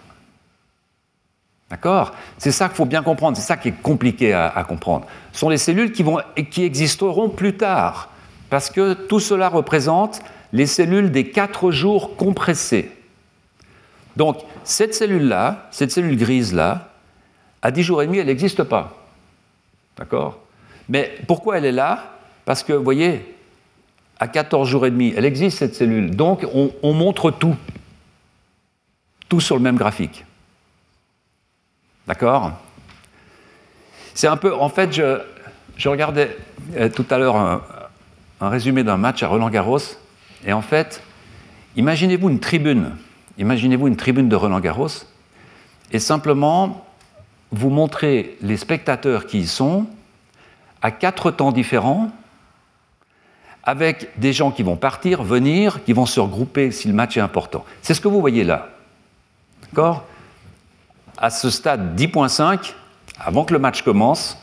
[1.69, 2.15] D'accord?
[2.39, 5.07] C'est ça qu'il faut bien comprendre, c'est ça qui est compliqué à, comprendre.
[5.35, 6.19] Ce sont les cellules qui, vont,
[6.51, 8.09] qui existeront plus tard,
[8.49, 10.23] parce que tout cela représente
[10.55, 12.91] les cellules des quatre jours compressés.
[14.17, 16.89] Donc, cette cellule-là, cette cellule grise-là,
[17.63, 18.97] à 10 jours et demi, elle n'existe pas.
[19.97, 20.41] D'accord?
[20.89, 22.17] Mais pourquoi elle est là?
[22.45, 23.37] Parce que, vous voyez,
[24.19, 26.15] à 14 jours et demi, elle existe cette cellule.
[26.15, 27.57] Donc on, montre tout.
[29.29, 30.25] Tout sur le même graphique.
[32.07, 32.53] D'accord?
[34.15, 34.55] C'est un peu.
[34.55, 36.37] En fait, je, regardais
[36.77, 37.63] euh, tout à l'heure un,
[38.41, 39.79] un, résumé d'un match à Roland Garros.
[40.45, 41.03] Et en fait,
[41.77, 42.97] imaginez-vous une tribune.
[43.39, 44.89] Imaginez-vous une tribune de Roland Garros.
[45.93, 46.85] Et simplement,
[47.53, 49.87] vous montrez les spectateurs qui y sont
[50.81, 52.11] à quatre temps différents
[53.63, 57.21] avec des gens qui vont partir, venir, qui vont se regrouper si le match est
[57.21, 57.65] important.
[57.83, 58.71] C'est ce que vous voyez là.
[59.63, 60.05] D'accord?
[61.17, 62.73] À ce stade 10.5,
[63.21, 64.39] avant que le match commence,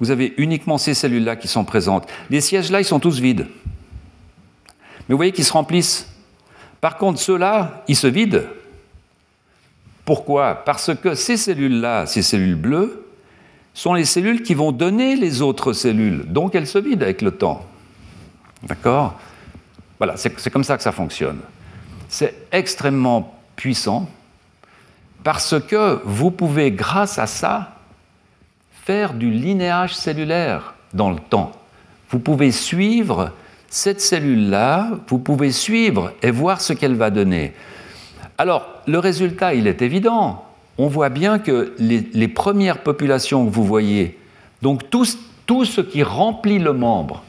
[0.00, 2.06] vous avez uniquement ces cellules-là qui sont présentes.
[2.28, 3.46] Les sièges-là, ils sont tous vides.
[5.08, 6.08] Mais vous voyez qu'ils se remplissent.
[6.80, 8.42] Par contre, ceux-là, ils se vident.
[10.08, 10.54] Pourquoi?
[10.64, 13.04] Parce que ces cellules-là, ces cellules bleues,
[13.74, 16.24] sont les cellules qui vont donner les autres cellules.
[16.24, 17.66] Donc elles se vident avec le temps.
[18.62, 19.20] D'accord?
[19.98, 21.40] Voilà, c'est comme ça que ça fonctionne.
[22.08, 24.08] C'est extrêmement puissant
[25.24, 27.76] parce que vous pouvez, grâce à ça,
[28.86, 31.52] faire du linéage cellulaire dans le temps.
[32.08, 33.32] Vous pouvez suivre
[33.68, 37.52] cette cellule-là, vous pouvez suivre et voir ce qu'elle va donner.
[38.38, 40.44] Alors, le résultat, il est évident.
[40.78, 44.18] On voit bien que les, premières populations que vous voyez,
[44.62, 47.22] donc tout, ce qui remplit le membre,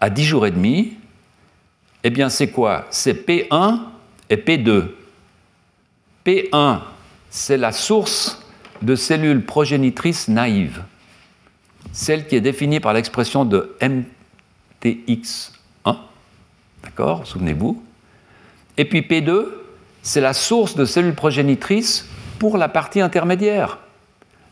[0.00, 0.94] à 10 jours et demi,
[2.02, 2.86] eh bien c'est quoi?
[2.90, 3.80] C'est P1
[4.30, 4.88] et P2.
[6.24, 6.80] P1,
[7.30, 8.42] c'est la source
[8.82, 10.82] de cellules progénitrices naïves,
[11.92, 13.76] celle qui est définie par l'expression de
[14.84, 15.96] MTX1,
[16.82, 17.26] d'accord?
[17.26, 17.82] Souvenez-vous.
[18.76, 19.46] Et puis P2,
[20.06, 22.06] c'est la source de cellules progénitrices
[22.38, 23.78] pour la partie intermédiaire.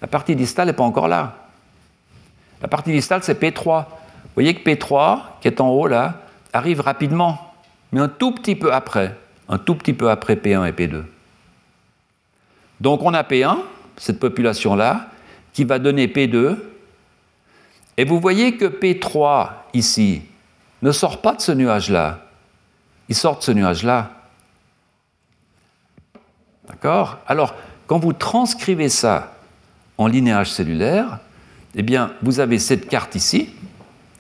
[0.03, 1.47] La partie distale n'est pas encore là.
[2.61, 3.85] La partie distale, c'est P3.
[3.85, 7.55] Vous voyez que P3, qui est en haut là, arrive rapidement,
[7.93, 9.17] mais un tout petit peu après,
[9.49, 11.05] un tout petit peu après P1 et P2.
[12.81, 13.59] Donc on a P1,
[13.97, 15.07] cette population-là,
[15.53, 16.57] qui va donner P2,
[17.97, 20.23] et vous voyez que P3, ici,
[20.83, 22.27] ne sort pas de ce nuage-là,
[23.09, 24.24] il sort de ce nuage-là.
[26.69, 27.19] D'accord?
[27.27, 27.55] Alors,
[27.87, 29.37] quand vous transcrivez ça
[29.99, 31.19] en linéage cellulaire,
[31.75, 33.51] eh bien, vous avez cette carte ici,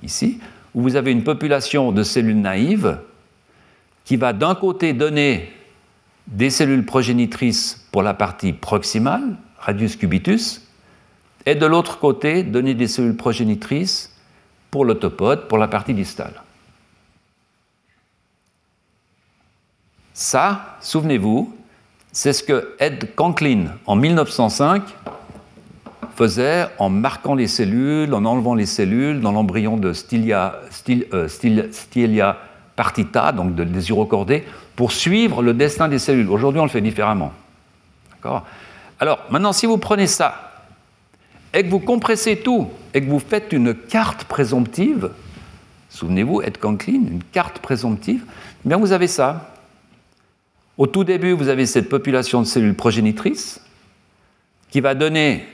[0.03, 0.41] ici,
[0.75, 2.99] où vous avez une population de cellules naïves
[4.05, 5.53] qui va d'un côté donner
[6.27, 10.63] des cellules progénitrices pour la partie proximale, radius cubitus,
[11.47, 14.15] et de l'autre côté, donner des cellules progénitrices
[14.71, 16.43] pour l'autopode, pour la partie distale.
[20.13, 21.55] Ça, souvenez-vous,
[22.15, 24.83] c'est ce que Ed Conklin, en 1905,
[26.15, 32.33] faisait en marquant les cellules, en enlevant les cellules dans l'embryon de Stylia, euh,
[32.77, 34.45] partita, donc des urocordés,
[34.77, 36.31] pour suivre le destin des cellules.
[36.31, 37.33] Aujourd'hui, on le fait différemment.
[39.01, 40.53] Alors, maintenant, si vous prenez ça
[41.53, 45.11] et que vous compressez tout et que vous faites une carte présomptive,
[45.91, 48.25] souvenez-vous, Ed Conklin, une carte présomptive,
[48.65, 49.54] eh bien vous avez ça.
[50.77, 53.61] Au tout début, vous avez cette population de cellules progénitrices
[54.71, 55.45] qui va donner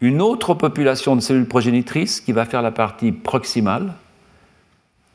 [0.00, 3.94] une autre population de cellules progénitrices qui va faire la partie proximale.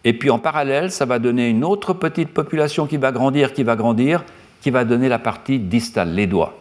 [0.06, 3.63] Et puis en parallèle, ça va donner une autre petite population qui va grandir, qui
[3.63, 4.23] va grandir,
[4.62, 6.58] qui va donner la partie distale, les doigts.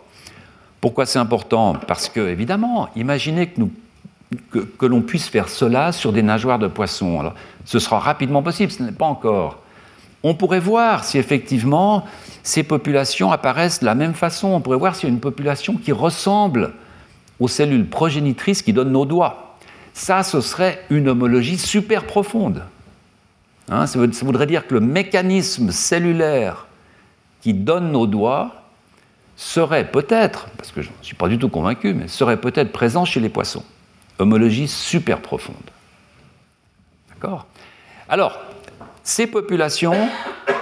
[0.80, 1.76] Pourquoi c'est important?
[1.86, 3.52] Parce que, évidemment, imaginez
[4.50, 7.32] que, l'on puisse faire cela sur des nageoires de poissons.
[7.64, 9.60] ce sera rapidement possible, ce n'est pas encore.
[10.24, 12.04] On pourrait voir si effectivement
[12.42, 14.48] ces populations apparaissent de la même façon.
[14.48, 16.72] On pourrait voir s'il y a une population qui ressemble
[17.38, 19.56] aux cellules progénitrices qui donnent nos doigts.
[19.94, 22.64] Ça, ce serait une homologie super profonde.
[23.68, 26.66] Hein, ça, voudrait dire que le mécanisme cellulaire
[27.40, 28.62] qui donne nos doigts
[29.36, 33.04] serait peut-être, parce que je ne suis pas du tout convaincu, mais serait peut-être présent
[33.04, 33.64] chez les poissons.
[34.18, 35.56] Homologie super profonde.
[37.08, 37.46] D'accord?
[38.08, 38.38] Alors,
[39.04, 40.08] ces populations,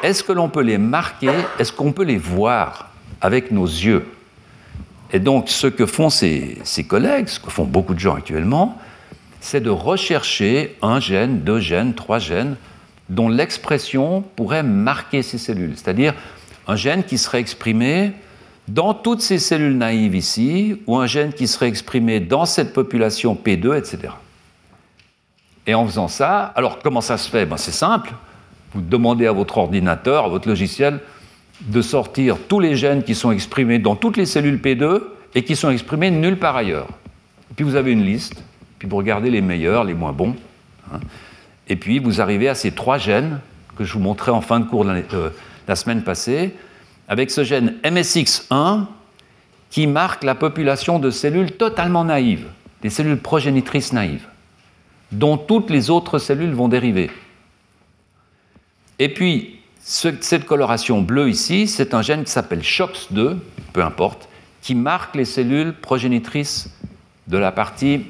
[0.02, 4.06] est-ce que l'on peut les marquer Est-ce qu'on peut les voir avec nos yeux?
[5.12, 8.78] Et donc, ce que font ces, collègues, ce que font beaucoup de gens actuellement,
[9.40, 12.56] c'est de rechercher un gène, deux gènes, trois gènes,
[13.08, 15.72] dont l'expression pourrait marquer ces cellules.
[15.76, 16.14] C'est-à-dire
[16.68, 18.12] un gène qui serait exprimé
[18.68, 23.34] dans toutes ces cellules naïves ici, ou un gène qui serait exprimé dans cette population
[23.34, 24.12] P2, etc.
[25.66, 27.46] Et en faisant ça, alors comment ça se fait?
[27.46, 28.12] Ben, C'est simple.
[28.74, 31.00] Vous demandez à votre ordinateur, à votre logiciel,
[31.60, 35.02] de sortir tous les gènes qui sont exprimés dans toutes les cellules P2
[35.34, 36.88] et qui sont exprimés nulle part ailleurs.
[37.56, 38.42] puis vous avez une liste,
[38.78, 40.34] puis vous regardez les meilleurs, les moins bons,
[40.92, 41.00] hein.
[41.68, 43.40] et puis vous arrivez à ces trois gènes
[43.76, 45.30] que je vous montrais en fin de cours euh,
[45.68, 46.54] la semaine passée,
[47.08, 48.86] avec ce gène MSX1
[49.70, 52.46] qui marque la population de cellules totalement naïves,
[52.82, 54.26] des cellules progénitrices naïves,
[55.12, 57.10] dont toutes les autres cellules vont dériver.
[59.00, 63.38] Et puis, cette coloration bleue ici, c'est un gène qui s'appelle SHOX2,
[63.72, 64.28] peu importe,
[64.60, 66.68] qui marque les cellules progénitrices
[67.26, 68.04] de la partie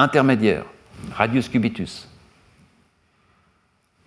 [0.00, 0.64] intermédiaire,
[1.14, 2.08] radius cubitus.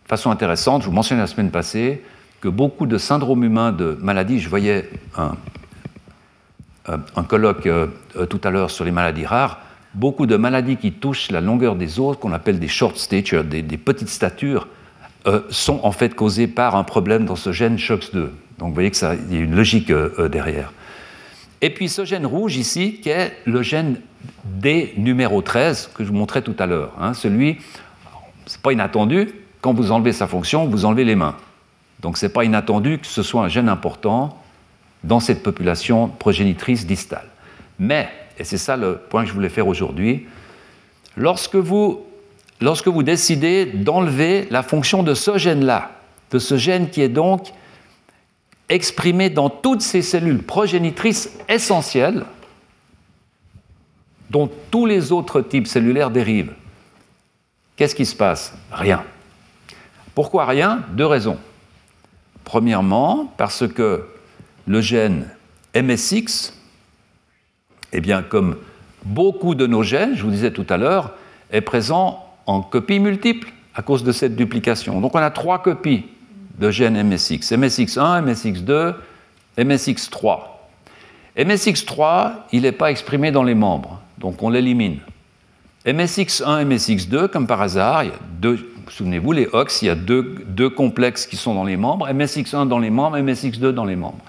[0.04, 2.04] De façon intéressante, je vous mentionnais la semaine passée
[2.42, 5.38] que beaucoup de syndromes humains de maladies, je voyais un,
[6.90, 6.98] euh,
[7.30, 7.88] colloque euh,
[8.30, 9.62] tout à l'heure sur les maladies rares,
[9.94, 13.64] beaucoup de maladies qui touchent la longueur des os, qu'on appelle des short stature, des
[13.78, 14.68] petites statures,
[15.28, 18.30] euh, sont en fait causés par un problème dans ce gène SHOX2.
[18.58, 20.72] Donc vous voyez qu'il y a une logique euh, euh, derrière.
[21.62, 24.00] Et puis ce gène rouge ici, qui est le gène
[24.46, 26.94] D numéro 13, que je vous montrais tout à l'heure.
[27.00, 27.58] Hein, celui,
[28.46, 29.30] c'est pas inattendu,
[29.60, 31.36] quand vous enlevez sa fonction, vous enlevez les mains.
[32.00, 34.42] Donc ce n'est pas inattendu que ce soit un gène important
[35.04, 37.28] dans cette population progénitrice distale.
[37.78, 40.28] Mais, et c'est ça le point que je voulais faire aujourd'hui,
[41.18, 42.06] lorsque vous
[42.62, 45.92] lorsque vous décidez d'enlever la fonction de ce gène-là,
[46.32, 47.54] de ce gène qui est donc
[48.68, 52.26] exprimé dans toutes ces cellules progénitrices essentielles,
[54.30, 56.54] dont tous les autres types cellulaires dérivent.
[57.76, 58.54] Qu'est-ce qui se passe?
[58.72, 59.04] Rien.
[60.14, 60.84] Pourquoi rien?
[60.92, 61.40] Deux raisons.
[62.44, 64.06] Premièrement, parce que
[64.68, 65.28] le gène
[65.76, 66.54] MSX,
[67.92, 68.58] eh bien, comme
[69.04, 71.14] beaucoup de nos gènes, je vous disais tout à l'heure,
[71.52, 75.00] est présent en copies multiples à cause de cette duplication.
[75.02, 76.06] Donc on a trois copies
[76.58, 77.52] de gènes MSX.
[77.52, 78.96] MSX1, MSX2,
[79.56, 80.40] MSX3.
[81.38, 84.98] MSX3, il n'est pas exprimé dans les membres, donc on l'élimine.
[85.86, 89.96] MSX1, MSX2, comme par hasard, il y a deux, souvenez-vous, les OX, il y a
[89.96, 93.96] deux, deux, complexes qui sont dans les membres, MSX1 dans les membres, MSX2 dans les
[93.96, 94.24] membres.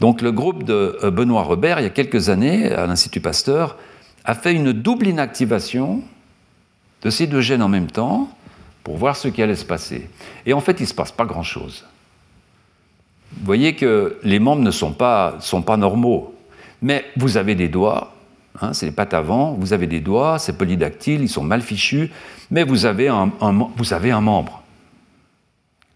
[0.00, 3.76] Donc le groupe de euh, Benoît Robert, il y a quelques années, à l'Institut Pasteur,
[4.24, 6.02] a fait une double inactivation
[7.06, 8.28] de ces deux gènes en même temps
[8.82, 10.10] pour voir ce qui allait se passer.
[10.44, 11.86] Et en fait, il ne se passe pas grand-chose.
[13.36, 16.34] Vous voyez que les membres ne sont pas, sont pas normaux,
[16.82, 18.12] mais vous avez des doigts,
[18.62, 22.10] Hein, c'est les pattes avant, vous avez des doigts, c'est polydactyle, ils sont mal fichus,
[22.50, 23.30] mais vous avez un,
[23.76, 24.62] vous avez un membre.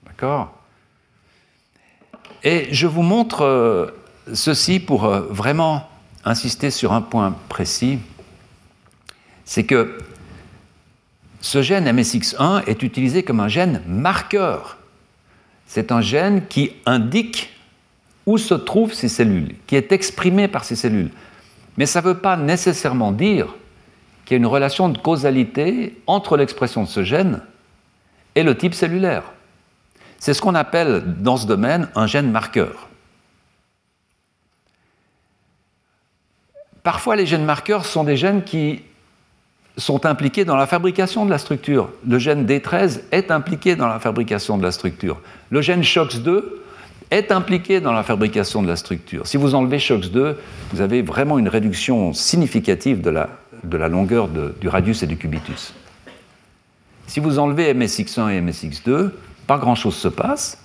[0.05, 0.53] D'accord?
[2.43, 3.87] Et je vous montre euh,
[4.35, 5.89] ceci pour euh, vraiment
[6.25, 7.99] insister sur un point précis,
[9.47, 9.97] c'est que
[11.41, 14.79] ce gène MSX1 est utilisé comme un gène marqueur.
[15.67, 17.55] C'est un gène qui indique
[18.27, 21.11] où se trouvent ces cellules, qui est exprimé par ces cellules.
[21.77, 23.55] Mais ça ne veut pas nécessairement dire
[24.25, 27.41] qu'il y a une relation de causalité entre l'expression de ce gène
[28.35, 29.25] et le type cellulaire.
[30.19, 32.89] C'est ce qu'on appelle dans ce domaine un gène marqueur.
[36.83, 38.83] Parfois, les gènes marqueurs sont des gènes qui
[39.77, 41.91] sont impliqués dans la fabrication de la structure.
[42.07, 45.21] Le gène D13 est impliqué dans la fabrication de la structure.
[45.51, 46.43] Le gène SHOX2
[47.11, 49.27] est impliqué dans la fabrication de la structure.
[49.27, 50.35] Si vous enlevez SHOX2,
[50.73, 55.75] vous avez vraiment une réduction significative de la, longueur du radius et du cubitus.
[57.07, 59.11] Si vous enlevez MSX1 et MSX2,
[59.47, 60.63] pas grand-chose se passe,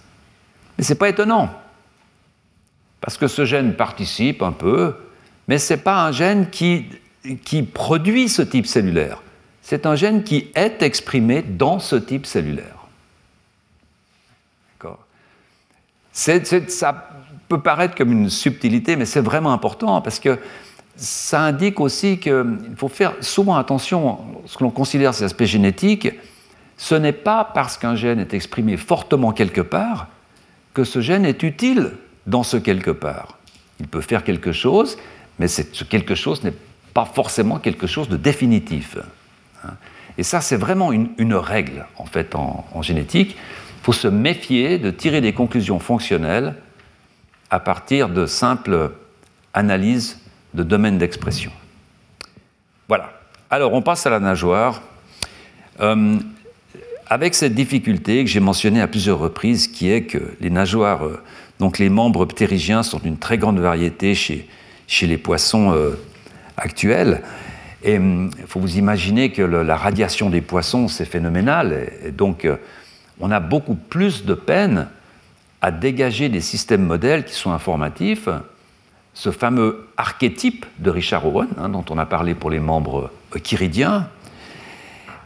[0.77, 1.49] mais ce n'est pas étonnant,
[3.01, 4.93] parce que ce gène participe un peu,
[5.47, 6.85] mais ce n'est pas un gène qui
[7.43, 9.21] qui produit ce type cellulaire.
[9.61, 12.85] C'est un gène qui est exprimé dans ce type cellulaire.
[16.11, 17.09] ça
[17.47, 20.39] peut paraître comme une subtilité, mais c'est vraiment important parce que
[20.95, 26.09] ça indique aussi qu'il faut faire souvent attention ce que l'on considère ces aspects génétiques.
[26.77, 30.07] Ce n'est pas parce qu'un gène est exprimé fortement quelque part
[30.73, 31.91] que ce gène est utile
[32.27, 33.37] dans ce quelque part.
[33.79, 34.97] Il peut faire quelque chose,
[35.39, 36.53] mais ce quelque chose n'est
[36.95, 38.97] pas forcément quelque chose de définitif.
[39.65, 39.73] Hein.
[40.17, 43.35] Et ça, c'est vraiment une, règle, en fait, en, génétique.
[43.35, 46.55] Il faut se méfier de tirer des conclusions fonctionnelles
[47.49, 48.91] à partir de simples
[49.53, 50.21] analyses
[50.53, 51.51] de domaines d'expression.
[52.87, 53.11] Voilà.
[53.49, 54.81] Alors, on passe à la nageoire.
[55.81, 56.17] Euh,
[57.07, 61.21] avec cette difficulté que j'ai mentionnée à plusieurs reprises, qui est que les nageoires, euh,
[61.59, 64.47] donc les membres ptérygiens, sont d'une très grande variété chez,
[64.87, 65.99] chez les poissons euh,
[66.57, 67.21] actuelle.
[67.83, 71.87] Et hum, il faut vous imaginer que la radiation des poissons, c'est phénoménal.
[72.03, 72.57] Et, donc, euh,
[73.19, 74.87] on a beaucoup plus de peine
[75.61, 78.27] à dégager des systèmes modèles qui sont informatifs.
[79.13, 83.11] Ce fameux archétype de Richard Owen, hein, dont on a parlé pour les membres
[83.43, 84.09] chiridiens.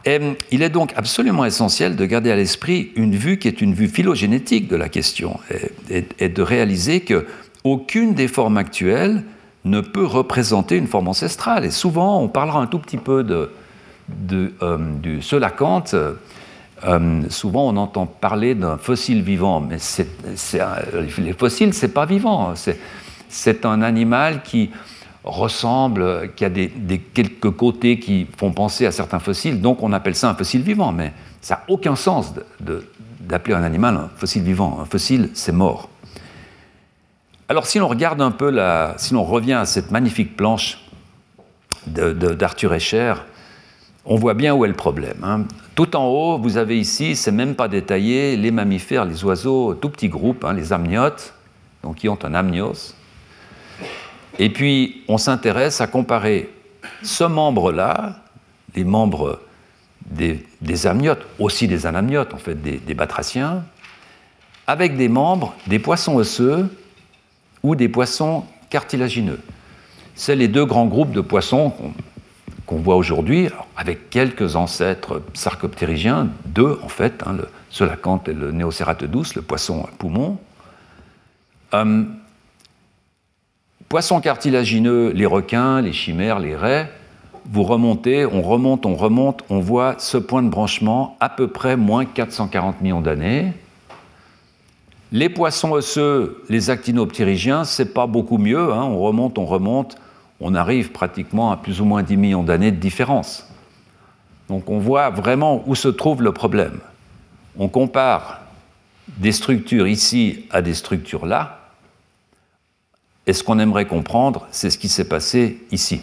[0.04, 3.62] Et, hum, il est donc absolument essentiel de garder à l'esprit une vue qui est
[3.62, 5.40] une vue phylogénétique de la question
[5.90, 7.26] et, et de réaliser que
[7.64, 9.24] aucune des formes actuelles
[9.64, 11.64] ne peut représenter une forme ancestrale.
[11.64, 13.50] Et souvent, on parlera un tout petit peu de,
[14.62, 15.20] euh, du.
[16.82, 19.76] Euh, souvent, on entend parler d'un fossile vivant, mais
[21.18, 22.54] les fossiles, c'est pas vivant.
[23.28, 24.70] C'est un animal qui
[25.22, 26.70] ressemble, qui a des,
[27.12, 30.92] quelques côtés qui font penser à certains fossiles, donc on appelle ça un fossile vivant.
[30.92, 32.32] Mais ça n'a aucun sens
[33.20, 34.78] d'appeler un animal un fossile vivant.
[34.80, 35.90] Un fossile, c'est mort.
[37.50, 38.56] Alors si l'on regarde un peu,
[38.96, 40.78] si l'on revient à cette magnifique planche
[41.84, 43.14] d'Arthur Escher,
[44.04, 45.16] on voit bien où est le problème.
[45.24, 45.46] Hein.
[45.74, 49.88] Tout en haut, vous avez ici, c'est même pas détaillé, les mammifères, les oiseaux, tout
[49.88, 51.34] petit groupe, hein, les amniotes,
[51.82, 52.94] donc qui ont un amnios.
[54.38, 56.50] Et puis, on s'intéresse à comparer
[57.02, 58.20] ce membre-là,
[58.76, 59.40] les membres
[60.06, 60.46] des,
[60.86, 63.64] amniotes, aussi des anamniotes, en fait, des, des batraciens,
[64.68, 66.70] avec des membres des poissons osseux
[67.62, 69.40] ou des poissons cartilagineux.
[70.14, 71.72] C'est les deux grands groupes de poissons
[72.66, 78.52] qu'on voit aujourd'hui, avec quelques ancêtres sarcoptérygiens, deux en fait, hein, le solacanthe et le
[79.08, 80.38] douce, le poisson poumon.
[81.74, 82.04] Euh,
[83.88, 86.90] poissons cartilagineux, les requins, les chimères, les raies,
[87.52, 91.76] vous remontez, on remonte, on remonte, on voit ce point de branchement à peu près
[91.76, 93.52] moins 440 millions d'années.
[95.12, 98.72] Les poissons osseux, les actinoptérygiens, c'est pas beaucoup mieux.
[98.72, 98.84] Hein.
[98.84, 99.96] On remonte, on remonte,
[100.40, 103.46] on arrive pratiquement à plus ou moins 10 millions d'années de différence.
[104.48, 106.80] Donc on voit vraiment où se trouve le problème.
[107.58, 108.40] On compare
[109.18, 111.58] des structures ici à des structures là.
[113.26, 116.02] Et ce qu'on aimerait comprendre, c'est ce qui s'est passé ici.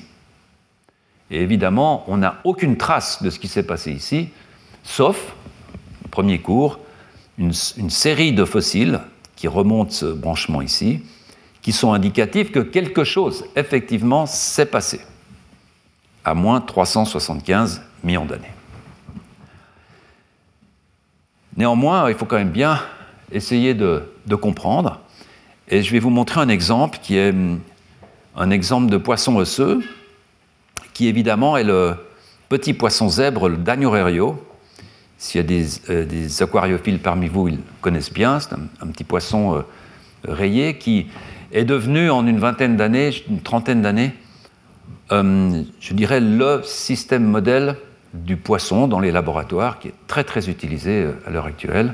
[1.31, 4.29] Et évidemment, on n'a aucune trace de ce qui s'est passé ici,
[4.83, 5.33] sauf,
[6.11, 6.79] premier cours,
[7.37, 8.99] une, série de fossiles
[9.35, 11.01] qui remontent ce branchement ici,
[11.61, 15.01] qui sont indicatifs que quelque chose, effectivement, s'est passé
[16.23, 18.51] à moins 375 millions d'années.
[21.55, 22.81] Néanmoins, il faut quand même bien
[23.31, 24.03] essayer de,
[24.35, 24.99] comprendre,
[25.67, 27.59] et je vais vous montrer un exemple qui est hum,
[28.35, 29.81] un exemple de poisson osseux.
[30.93, 31.95] qui évidemment est le
[32.49, 34.43] petit poisson zèbre, le Dagnorerio.
[35.17, 38.39] S'il y a des, aquariophiles parmi vous, ils connaissent bien.
[38.39, 39.63] C'est un, petit poisson
[40.23, 41.07] rayé qui
[41.51, 44.13] est devenu en une vingtaine d'années, une trentaine d'années,
[45.09, 47.77] je dirais le système modèle
[48.13, 51.93] du poisson dans les laboratoires, qui est très très utilisé euh, à l'heure actuelle.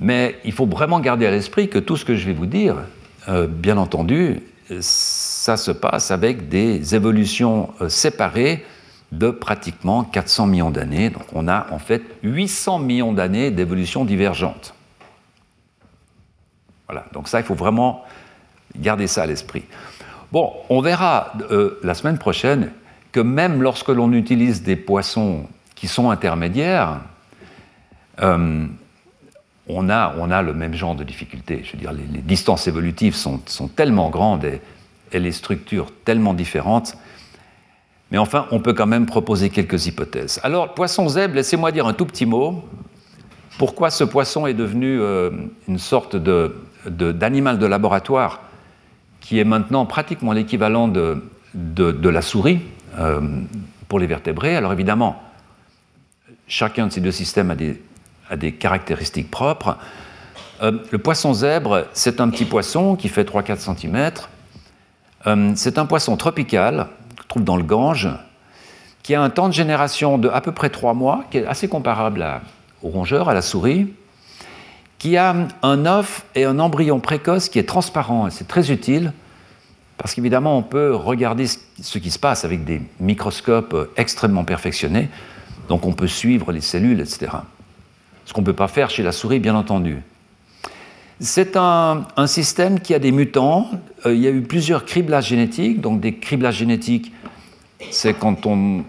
[0.00, 2.76] Mais il faut vraiment garder à l'esprit que tout ce que je vais vous dire,
[3.28, 4.42] euh, bien entendu,
[4.80, 8.64] ça se passe avec des évolutions euh, séparées
[9.12, 11.10] de pratiquement 400 millions d'années.
[11.10, 14.74] Donc on a en fait 800 millions d'années d'évolution divergente.
[16.88, 18.04] Voilà, donc ça, il faut vraiment
[18.76, 19.64] garder ça à l'esprit.
[20.32, 21.32] Bon, on verra
[21.82, 22.72] la semaine prochaine
[23.12, 27.00] que même lorsque l'on utilise des poissons qui sont intermédiaires,
[28.20, 28.66] euh,
[29.68, 31.62] on, a, on, a, le même genre de difficultés.
[31.64, 34.60] Je veux dire, les, distances évolutives sont, sont tellement grandes et,
[35.12, 36.98] les structures tellement différentes.
[38.10, 40.40] Mais enfin, on peut quand même proposer quelques hypothèses.
[40.42, 42.64] Alors, poisson zèbre, laissez-moi dire un tout petit mot.
[43.58, 45.30] Pourquoi ce poisson est devenu euh,
[45.66, 48.42] une sorte d'animal de, laboratoire
[49.20, 51.20] qui est maintenant pratiquement l'équivalent de,
[52.08, 52.60] la souris
[52.98, 53.20] euh,
[53.88, 54.54] pour les vertébrés?
[54.56, 55.20] Alors évidemment,
[56.46, 57.80] chacun de ces deux systèmes a des,
[58.30, 59.78] a caractéristiques propres.
[60.62, 64.10] Euh, le poisson zèbre, c'est un petit poisson qui fait 3-4 cm.
[65.56, 66.86] C'est un poisson tropical,
[67.44, 68.08] dans le Gange,
[69.02, 71.68] qui a un temps de génération de à peu près 3 mois, qui est assez
[71.68, 72.24] comparable
[72.82, 73.92] au rongeur, à la souris,
[74.98, 79.12] qui a un œuf et un embryon précoce qui est transparent, c'est très utile
[79.96, 85.08] parce qu'évidemment, on peut regarder ce qui se passe avec des microscopes euh, extrêmement perfectionnés,
[85.68, 87.28] donc on peut suivre les cellules, etc.
[88.24, 90.02] Ce qu'on ne peut pas faire chez la souris, bien entendu.
[91.18, 93.70] C'est un, système qui a des mutants.
[94.04, 95.80] Euh, il y a eu plusieurs criblages génétiques.
[95.80, 97.12] Donc des criblages génétiques,
[97.90, 98.84] c'est quand on,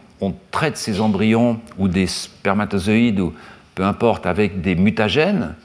[0.52, 3.34] traite ces embryons ou des spermatozoïdes, ou
[3.76, 5.56] peu importe, avec des mutagènes.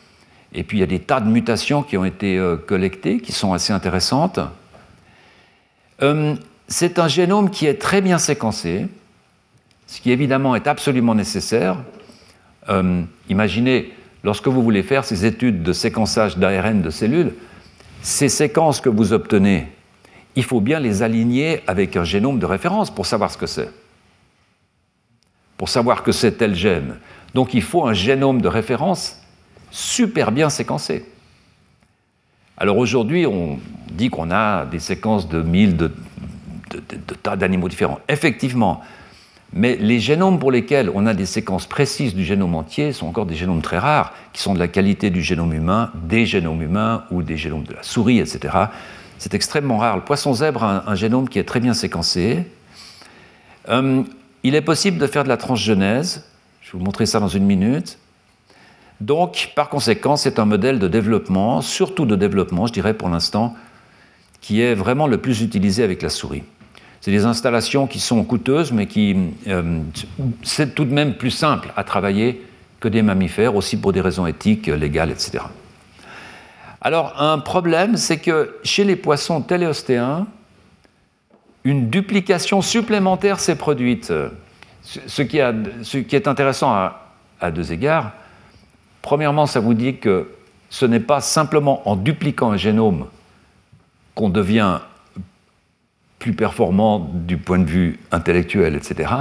[0.52, 3.32] Et puis il y a des tas de mutations qui ont été euh, collectées, qui
[3.32, 4.38] sont assez intéressantes.
[6.02, 6.34] Euh,
[6.68, 8.86] c'est un génome qui est très bien séquencé,
[9.86, 11.78] ce qui évidemment est absolument nécessaire.
[12.68, 13.92] Euh, imaginez,
[14.24, 17.32] lorsque vous voulez faire ces études de séquençage d'ARN de cellules,
[18.02, 19.68] ces séquences que vous obtenez,
[20.36, 23.70] il faut bien les aligner avec un génome de référence pour savoir ce que c'est.
[25.56, 26.96] Pour savoir que c'est tel gène.
[27.34, 29.20] Donc il faut un génome de référence
[29.70, 31.04] super bien séquencé.
[32.56, 33.58] Alors aujourd'hui, on
[33.90, 35.90] dit qu'on a des séquences de mille de,
[37.22, 38.00] tas d'animaux différents.
[38.08, 38.80] Effectivement,
[39.52, 43.26] mais les génomes pour lesquels on a des séquences précises du génome entier sont encore
[43.26, 47.04] des génomes très rares, qui sont de la qualité du génome humain, des génomes humains
[47.10, 48.54] ou des génomes de la souris, etc.
[49.22, 49.94] C'est extrêmement rare.
[49.94, 52.44] Le poisson zèbre a un, génome qui est très bien séquencé.
[53.68, 54.02] Euh,
[54.42, 56.24] il est possible de faire de la transgenèse.
[56.60, 57.98] Je vais vous montrer ça dans une minute.
[59.00, 63.54] Donc, par conséquent, c'est un modèle de développement, surtout de développement, je dirais pour l'instant,
[64.40, 66.42] qui est vraiment le plus utilisé avec la souris.
[67.00, 69.16] C'est des installations qui sont coûteuses, mais qui
[69.46, 69.82] euh,
[70.42, 72.44] c'est tout de même plus simple à travailler
[72.80, 75.44] que des mammifères, aussi pour des raisons éthiques, légales, etc.
[76.82, 80.26] Alors, un problème, c'est que chez les poissons téléostéens,
[81.64, 84.12] une duplication supplémentaire s'est produite.
[84.82, 86.72] Ce qui, est intéressant
[87.40, 88.12] à deux égards,
[89.02, 90.30] Premièrement, ça vous dit que
[90.70, 93.08] ce n'est pas simplement en dupliquant un génome
[94.14, 94.78] qu'on devient
[96.20, 99.12] plus performant du point de vue intellectuel, etc.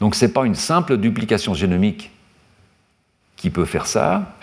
[0.00, 2.10] Donc ce n'est pas une simple duplication génomique
[3.36, 4.34] qui peut faire ça.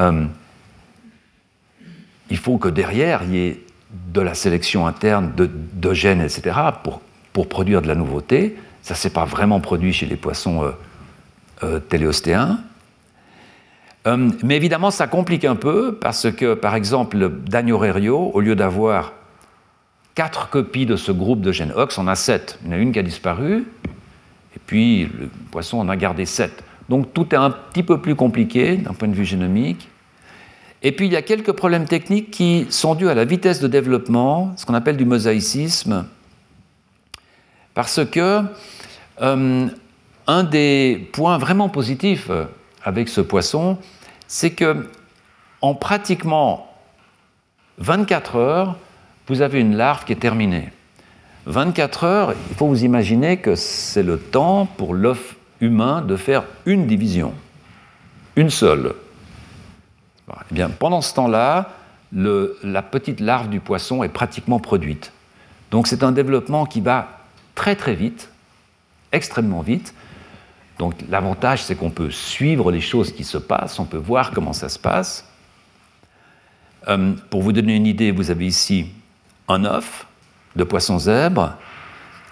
[0.00, 0.24] Euh,
[2.30, 3.60] il faut que derrière, il y ait
[4.12, 7.00] de la sélection interne de, gènes, etc., pour,
[7.32, 8.56] pour, produire de la nouveauté.
[8.82, 10.70] Ça ne s'est pas vraiment produit chez les poissons euh,
[11.62, 12.60] euh, téléostéens.
[14.06, 19.12] Euh, mais évidemment, ça complique un peu parce que, par exemple, Dagnorerio, au lieu d'avoir
[20.14, 22.58] quatre copies de ce groupe de gènes OX, on a sept.
[22.62, 23.66] Il y en a une qui a disparu,
[24.54, 26.64] et puis le poisson en a gardé sept.
[26.88, 29.88] Donc tout est un petit peu plus compliqué d'un point de vue génomique.
[30.82, 33.66] Et puis il y a quelques problèmes techniques qui sont dus à la vitesse de
[33.66, 36.06] développement, ce qu'on appelle du mosaïcisme,
[37.74, 38.42] parce que
[39.20, 39.66] euh,
[40.26, 42.30] un des points vraiment positifs
[42.84, 43.78] avec ce poisson,
[44.28, 44.88] c'est que
[45.60, 46.72] en pratiquement
[47.78, 48.76] 24 heures,
[49.26, 50.70] vous avez une larve qui est terminée.
[51.46, 56.44] 24 heures, il faut vous imaginer que c'est le temps pour l'œuf humain de faire
[56.66, 57.32] une division,
[58.36, 58.94] une seule.
[60.50, 61.70] Eh bien, pendant ce temps-là,
[62.12, 65.12] la petite larve du poisson est pratiquement produite.
[65.70, 67.20] Donc c'est un développement qui va
[67.54, 68.30] très très vite,
[69.12, 69.94] extrêmement vite.
[70.78, 74.52] Donc l'avantage, c'est qu'on peut suivre les choses qui se passent, on peut voir comment
[74.52, 75.24] ça se passe.
[76.88, 78.86] Euh, pour vous donner une idée, vous avez ici
[79.48, 80.06] un œuf
[80.56, 81.54] de poisson zèbre.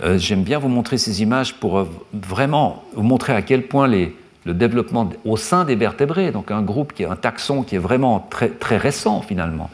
[0.02, 3.88] Euh, j'aime bien vous montrer ces images pour euh, vraiment vous montrer à quel point
[3.88, 4.14] les,
[4.46, 7.80] le développement au sein des vertébrés, donc un groupe qui est un taxon qui est
[7.80, 9.68] vraiment très, très récent finalement,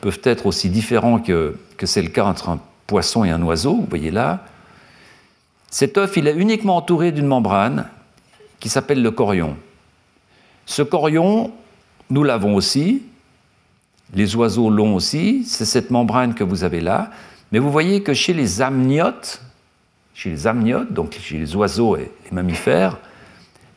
[0.00, 3.76] peuvent être aussi différents que, que c'est le cas entre un poisson et un oiseau,
[3.76, 4.44] vous voyez là.
[5.70, 7.86] Cet œuf, il est uniquement entouré d'une membrane
[8.58, 9.56] qui s'appelle le corion.
[10.66, 11.52] Ce corion,
[12.10, 13.02] nous l'avons aussi,
[14.12, 17.10] les oiseaux l'ont aussi, c'est cette membrane que vous avez là,
[17.52, 19.40] mais vous voyez que chez les amniotes,
[20.14, 22.98] chez les amniotes, donc chez les oiseaux et les mammifères,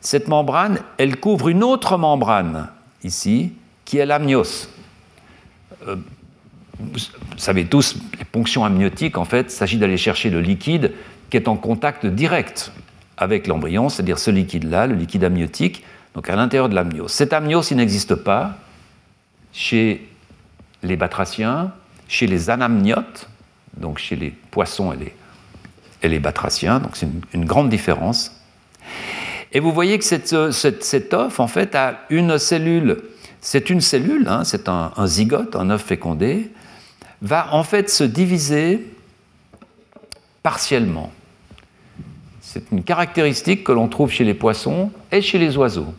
[0.00, 2.68] cette membrane, elle couvre une autre membrane,
[3.02, 3.52] ici,
[3.84, 4.68] qui est l'amnios.
[5.86, 5.96] Euh,
[6.78, 6.98] vous
[7.36, 10.92] savez tous, les ponctions amniotiques, en fait, il s'agit d'aller chercher le liquide
[11.30, 12.72] qui est en contact direct
[13.16, 15.84] avec l'embryon, c'est-à-dire ce liquide-là, le liquide amniotique,
[16.14, 17.08] donc à l'intérieur de l'amnios.
[17.08, 18.56] Cet amnios, il n'existe pas
[19.52, 20.08] chez
[20.82, 21.72] les batraciens,
[22.06, 23.28] chez les anamniotes,
[23.76, 28.32] donc chez les poissons et les, batraciens, donc c'est une grande différence.
[29.52, 33.02] Et vous voyez que cette, cette, œuf, en fait, a une cellule,
[33.40, 36.50] c'est une cellule, hein, c'est un, zygote, un œuf fécondé,
[37.22, 38.86] va en fait se diviser
[40.42, 41.10] partiellement.
[42.40, 45.94] C'est une caractéristique que l'on trouve chez les poissons et chez les oiseaux,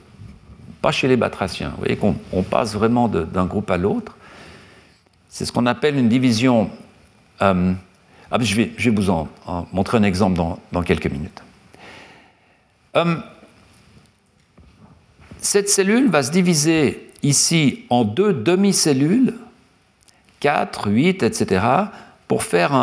[0.81, 1.69] pas chez les batraciens.
[1.69, 4.15] Vous voyez qu'on passe vraiment d'un groupe à l'autre.
[5.27, 6.69] C'est ce qu'on appelle une division.
[7.41, 7.73] Euh,
[8.31, 9.27] ah, je, vais, vous
[9.71, 11.41] montrer un exemple dans, dans quelques minutes.
[12.95, 13.15] Euh,
[15.41, 19.35] cette cellule va se diviser ici en deux demi-cellules,
[20.39, 21.65] 4, 8, etc.,
[22.27, 22.73] pour faire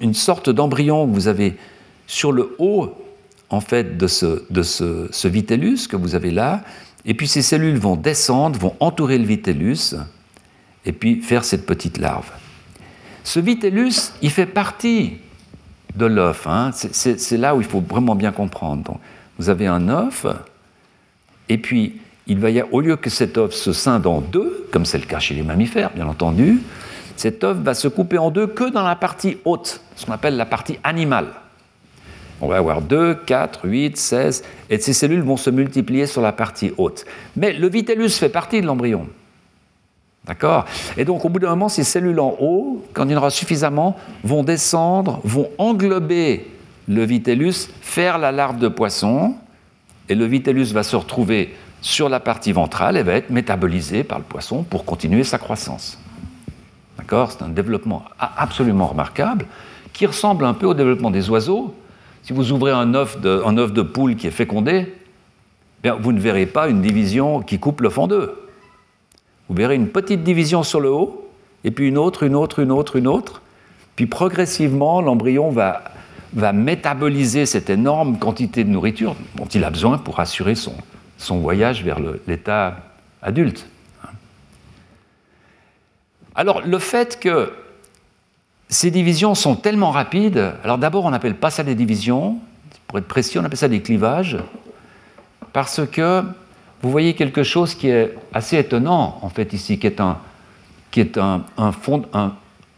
[0.00, 1.56] une sorte d'embryon que vous avez
[2.06, 2.92] sur le haut
[3.48, 6.62] en fait de, ce, vitellus que vous avez là,
[7.04, 9.94] et puis ces cellules vont descendre, vont entourer le vitellus,
[10.84, 12.30] et puis faire cette petite larve.
[13.22, 15.18] Ce vitellus, il fait partie
[15.94, 16.46] de l'œuf.
[16.46, 16.70] Hein.
[16.72, 18.82] C'est là où il faut vraiment bien comprendre.
[18.82, 18.98] Donc,
[19.38, 20.26] vous avez un œuf,
[21.48, 24.98] et puis, il va au lieu que cet œuf se scinde en deux, comme c'est
[24.98, 26.60] le cas chez les mammifères, bien entendu,
[27.16, 30.36] cet œuf va se couper en deux que dans la partie haute, ce qu'on appelle
[30.36, 31.28] la partie animale.
[32.40, 36.32] On va avoir 2, 4, 8, 16, et ces cellules vont se multiplier sur la
[36.32, 37.06] partie haute.
[37.36, 39.06] Mais le vitellus fait partie de l'embryon.
[40.26, 40.66] D'accord?
[40.98, 43.30] Et donc, au bout d'un moment, ces cellules en haut, quand il y en aura
[43.30, 46.50] suffisamment, vont descendre, vont englober
[46.88, 49.34] le vitellus, faire la larve de poisson,
[50.08, 54.18] et le vitellus va se retrouver sur la partie ventrale et va être métabolisé par
[54.18, 55.98] le poisson pour continuer sa croissance.
[56.98, 57.32] D'accord?
[57.32, 59.46] C'est un développement absolument remarquable
[59.92, 61.74] qui ressemble un peu au développement des oiseaux.
[62.22, 64.92] Si vous ouvrez un œuf de, poule qui est fécondé,
[66.00, 68.34] vous ne verrez pas une division qui coupe le fond d'eux.
[69.48, 71.30] Vous verrez une petite division sur le haut,
[71.62, 73.42] et puis une autre, une autre, une autre, une autre.
[73.94, 75.84] Puis progressivement, l'embryon va
[76.36, 80.74] va métaboliser cette énorme quantité de nourriture dont il a besoin pour assurer son,
[81.38, 82.76] voyage vers l'état
[83.22, 83.66] adulte.
[86.34, 87.52] Alors le fait que
[88.68, 92.38] ces divisions sont tellement rapides, alors d'abord on n'appelle pas ça des divisions,
[92.86, 94.36] pour être précis on appelle ça des clivages,
[95.54, 96.22] parce que
[96.82, 100.18] vous voyez quelque chose qui est assez étonnant en fait ici, qui est un,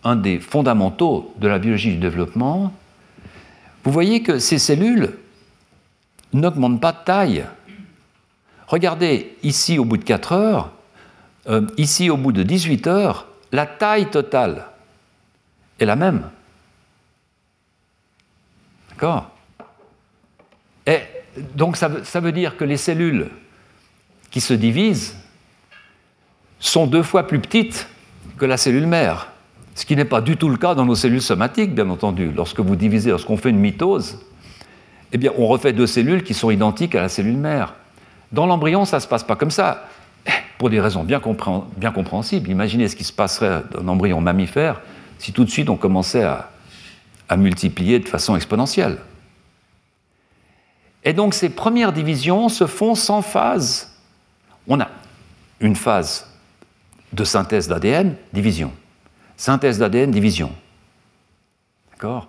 [0.04, 2.72] un des fondamentaux de la biologie du développement,
[3.88, 5.16] vous voyez que ces cellules
[6.34, 7.46] n'augmentent pas de taille.
[8.66, 10.72] Regardez, ici au bout de 4 heures,
[11.48, 14.66] euh, ici au bout de 18 heures, la taille totale
[15.80, 16.28] est la même.
[18.90, 19.30] D'accord?
[21.54, 23.30] Donc ça veut dire que les cellules
[24.30, 25.16] qui se divisent
[26.60, 27.88] sont deux fois plus petites
[28.36, 29.28] que la cellule mère.
[29.78, 32.32] Ce qui n'est pas du tout le cas dans nos cellules somatiques, bien entendu.
[32.34, 34.18] Lorsque vous divisez, lorsqu'on fait une mitose,
[35.12, 37.74] eh bien, on refait deux cellules qui sont identiques à la cellule mère.
[38.32, 39.88] Dans l'embryon, ça ne se passe pas comme ça,
[40.58, 42.50] pour des raisons bien, compréhensibles.
[42.50, 44.80] Imaginez ce qui se passerait dans un embryon mammifère
[45.20, 46.50] si tout de suite on commençait à,
[47.28, 48.98] à multiplier de façon exponentielle.
[51.04, 53.92] Et donc ces premières divisions se font sans phase.
[54.66, 54.88] On a
[55.60, 56.28] une phase
[57.12, 58.72] de synthèse d'ADN, division
[59.38, 60.52] synthèse d'ADN, division.
[61.92, 62.28] D'accord?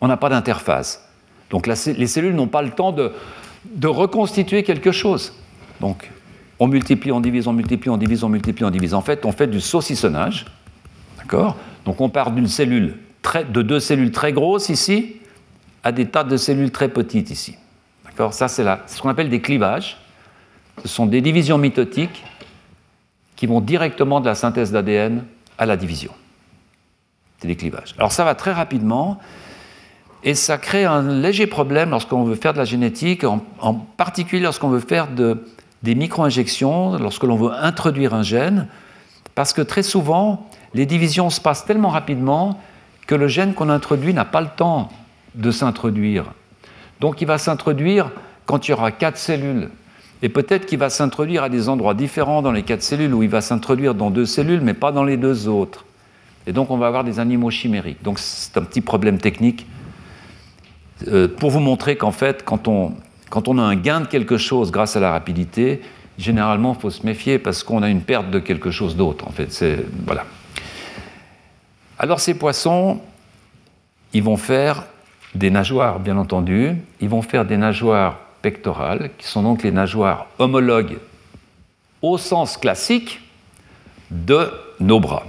[0.00, 1.08] On n'a pas d'interface.
[1.50, 3.12] Donc les cellules n'ont pas le temps de,
[3.86, 5.32] reconstituer quelque chose.
[5.80, 6.10] Donc
[6.60, 8.94] on multiplie, on divise, on multiplie, on divise, on multiplie, on divise.
[8.94, 10.44] En fait, on fait du saucissonnage.
[11.18, 11.56] D'accord?
[11.84, 12.98] Donc on part d'une cellule
[13.50, 15.16] de deux cellules très grosses ici
[15.82, 17.56] à des tas de cellules très petites ici.
[18.04, 18.34] D'accord?
[18.34, 19.96] Ça, c'est ce qu'on appelle des clivages.
[20.82, 22.22] Ce sont des divisions mitotiques
[23.36, 25.24] qui vont directement de la synthèse d'ADN
[25.56, 26.12] à la division.
[27.98, 29.18] Alors ça va très rapidement
[30.24, 34.70] et ça crée un léger problème lorsqu'on veut faire de la génétique, en, particulier lorsqu'on
[34.70, 35.44] veut faire de,
[35.82, 38.66] des micro-injections, lorsque l'on veut introduire un gène,
[39.34, 42.58] parce que très souvent, les divisions se passent tellement rapidement
[43.06, 44.88] que le gène qu'on introduit n'a pas le temps
[45.34, 46.32] de s'introduire.
[47.00, 48.10] Donc il va s'introduire
[48.46, 49.68] quand il y aura quatre cellules.
[50.22, 53.28] Et peut-être qu'il va s'introduire à des endroits différents dans les quatre cellules, où il
[53.28, 55.84] va s'introduire dans deux cellules, mais pas dans les deux autres.
[56.46, 58.02] Et donc on va avoir des animaux chimériques.
[58.02, 59.66] Donc c'est un petit problème technique
[61.08, 62.94] euh, pour vous montrer qu'en fait, quand on,
[63.58, 65.80] a un gain de quelque chose grâce à la rapidité,
[66.18, 69.26] généralement, il faut se méfier parce qu'on a une perte de quelque chose d'autre.
[69.26, 70.24] En fait, c'est voilà.
[71.98, 73.00] Alors ces poissons,
[74.12, 74.84] ils vont faire
[75.34, 76.76] des nageoires, bien entendu.
[77.00, 80.98] Ils vont faire des nageoires pectorales, qui sont donc les nageoires homologues
[82.02, 83.20] au sens classique
[84.10, 85.24] de nos bras.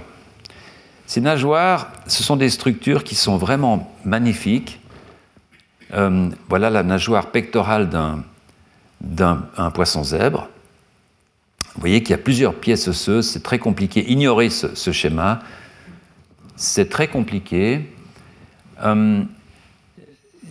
[1.06, 4.80] Ces nageoires, ce sont des structures qui sont vraiment magnifiques.
[5.94, 7.88] Euh, voilà la nageoire pectorale
[9.00, 10.48] d'un poisson zèbre.
[11.74, 14.10] Vous voyez qu'il y a plusieurs pièces osseuses, c'est très compliqué.
[14.10, 15.40] Ignorez ce, schéma,
[16.56, 17.92] c'est très compliqué.
[18.82, 19.22] Euh,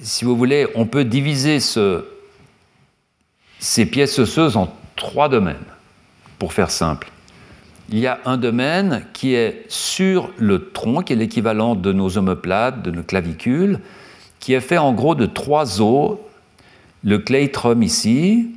[0.03, 1.60] si vous voulez, on peut diviser
[3.60, 5.58] ces pièces osseuses en trois domaines,
[6.39, 7.10] pour faire simple.
[7.89, 12.17] Il y a un domaine qui est sur le tronc, qui est l'équivalent de nos
[12.17, 13.79] omoplates, de nos clavicules,
[14.39, 16.17] qui est fait en gros de trois os.
[17.03, 18.49] Le cléitrum ici,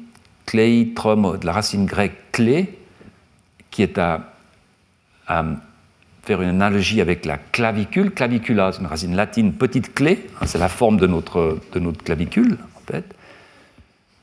[0.47, 2.79] cléitrum de la racine grecque clé,
[3.71, 4.33] qui est à,
[6.23, 8.13] faire une analogie avec la clavicule.
[8.13, 12.03] Clavicula, c'est une racine latine, petite clé, hein, c'est la forme de notre, de notre
[12.03, 13.05] clavicule, en fait.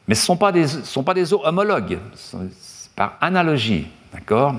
[0.08, 4.56] Mais ce ne sont, pas des, sont pas des os homologues, c'est par analogie, d'accord?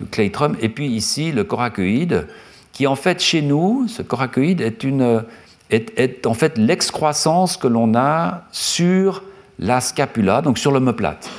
[0.00, 2.26] Le cléitrum, et puis ici le coracoïde,
[2.72, 5.24] qui en fait chez nous, ce coracoïde est une
[5.70, 9.22] est, en fait l'excroissance que l'on a sur
[9.58, 11.30] la scapula, donc sur l'omoplate.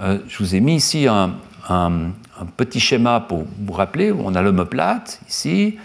[0.00, 1.34] Euh, je vous ai mis ici un,
[2.56, 4.12] petit schéma pour vous rappeler.
[4.12, 5.78] On a l'omoplate ici,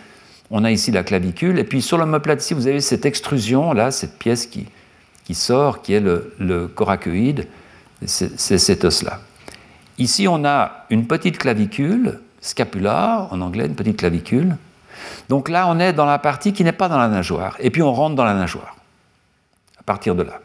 [0.50, 3.92] on a ici la clavicule, et puis sur l'omoplate ici, vous avez cette extrusion, là,
[3.92, 4.66] cette pièce qui,
[5.24, 7.48] qui sort, qui est le, le coracoïde,
[8.06, 9.20] c'est cet os-là.
[9.98, 14.58] Ici, on a une petite clavicule, scapula en anglais, une petite clavicule,
[15.30, 17.82] donc là, on est dans la partie qui n'est pas dans la nageoire, et puis
[17.82, 18.76] on rentre dans la nageoire,
[19.80, 20.40] à partir de là.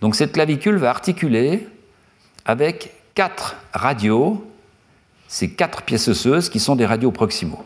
[0.00, 1.68] Donc cette clavicule va articuler
[2.44, 4.46] avec quatre radios,
[5.28, 7.64] ces quatre pièces osseuses qui sont des radios proximaux.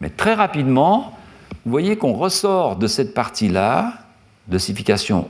[0.00, 1.18] Mais très rapidement,
[1.64, 3.94] vous voyez qu'on ressort de cette partie-là,
[4.46, 5.28] d'ossification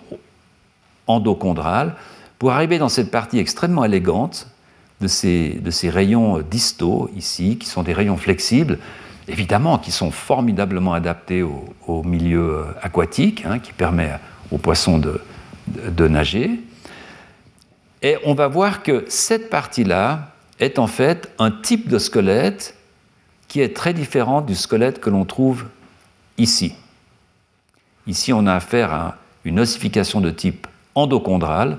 [1.07, 1.95] endochondrale,
[2.39, 4.47] pour arriver dans cette partie extrêmement élégante
[5.01, 8.79] de ces, de ces rayons distaux ici, qui sont des rayons flexibles,
[9.29, 14.13] évidemment, qui sont formidablement adaptés au, milieu euh, aquatique, hein, qui permet
[14.51, 15.21] aux poissons de,
[15.69, 16.61] de, nager.
[18.03, 22.75] Et on va voir que cette partie-là est en fait un type de squelette
[23.47, 25.67] qui est très différent du squelette que l'on trouve
[26.37, 26.75] ici.
[28.07, 31.79] Ici, on a affaire à une ossification de type endochondral,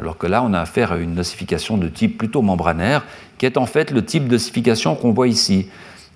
[0.00, 3.04] alors que là, on a affaire à une ossification de type plutôt membranaire,
[3.36, 5.68] qui est en fait le type d'ossification qu'on voit ici.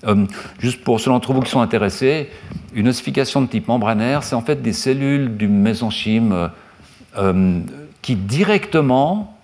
[0.06, 0.24] Euh,
[0.58, 2.30] juste pour ceux d'entre vous qui sont intéressés,
[2.72, 6.48] une ossification de type membranaire, c'est en fait des cellules du mésenchyme euh,
[7.18, 7.60] euh,
[8.00, 9.36] qui directement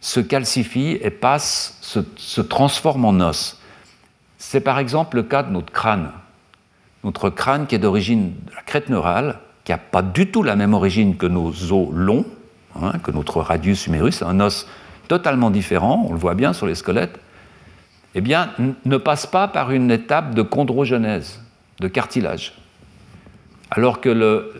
[0.00, 3.60] se calcifient et se, se transforment en os.
[4.38, 6.12] C'est par exemple le cas de notre crâne.
[7.02, 10.54] Notre crâne qui est d'origine de la crête neurale, qui n'a pas du tout la
[10.54, 12.24] même origine que nos os longs,
[12.80, 14.66] hein, que notre radius humerus, un os
[15.08, 17.18] totalement différent, on le voit bien sur les squelettes
[18.14, 18.50] eh bien,
[18.84, 21.40] ne passe pas par une étape de chondrogenèse,
[21.80, 22.54] de cartilage.
[23.70, 24.10] Alors que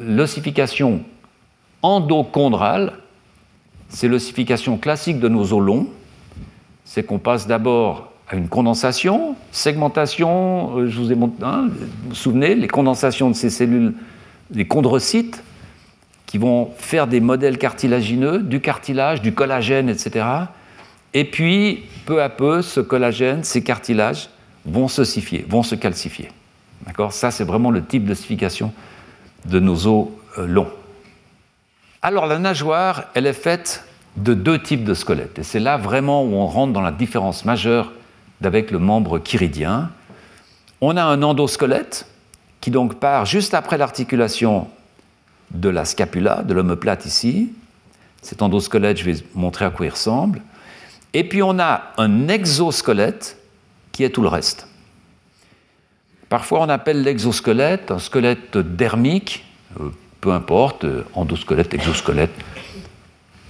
[0.01, 1.03] l'ossification
[1.83, 2.95] endochondrale,
[3.89, 5.89] c'est l'ossification classique de nos os longs,
[6.85, 10.91] c'est qu'on passe d'abord à une condensation, segmentation, euh,
[11.43, 13.95] hein, vous vous souvenez, les condensations de ces cellules,
[14.51, 15.43] les chondrocytes,
[16.33, 20.25] qui vont faire des modèles cartilagineux, du cartilage, du collagène, etc.
[21.13, 24.31] Et puis, peu à peu, ce collagène, ces cartilages
[24.65, 26.31] vont s'ossifier, vont se calcifier.
[26.87, 27.13] D'accord?
[27.13, 28.73] Ça, c'est vraiment le type d'ossification
[29.45, 30.09] de nos os
[30.39, 30.71] euh, longs.
[32.01, 33.85] Alors, la nageoire, elle est faite
[34.17, 35.39] de deux types de squelettes.
[35.39, 37.93] Et c'est là vraiment où on rentre dans la différence majeure
[38.41, 39.91] d'avec le membre chiridien.
[40.81, 42.07] On a un endosquelette
[42.63, 44.67] qui donc part juste après l'articulation
[45.55, 47.53] de la scapula, de l'omoplate ici.
[48.23, 50.43] Cet endosquelette, je vais montrer à quoi il ressemble.
[51.15, 53.37] Et puis on a un exosquelette
[53.91, 54.67] qui est tout le reste.
[56.29, 59.45] Parfois on appelle l'exosquelette un squelette dermique,
[59.79, 59.91] euh,
[60.21, 62.33] peu importe, euh, endosquelette, exosquelette,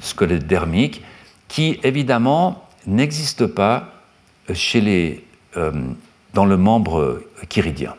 [0.01, 1.03] squelette dermique,
[1.47, 3.93] qui évidemment n'existe pas
[4.51, 5.73] euh,
[6.35, 7.95] dans le membre chiridien.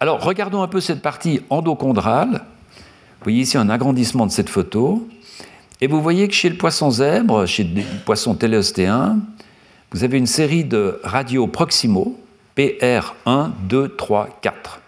[0.00, 2.42] Alors regardons un peu cette partie endochondrale.
[3.18, 5.08] Vous voyez ici un agrandissement de cette photo.
[5.80, 9.18] Et vous voyez que chez le poisson zèbre, chez le poisson téléostéen,
[9.90, 12.18] vous avez une série de radios proximaux,
[12.56, 14.80] PR1, 2, 3, 4.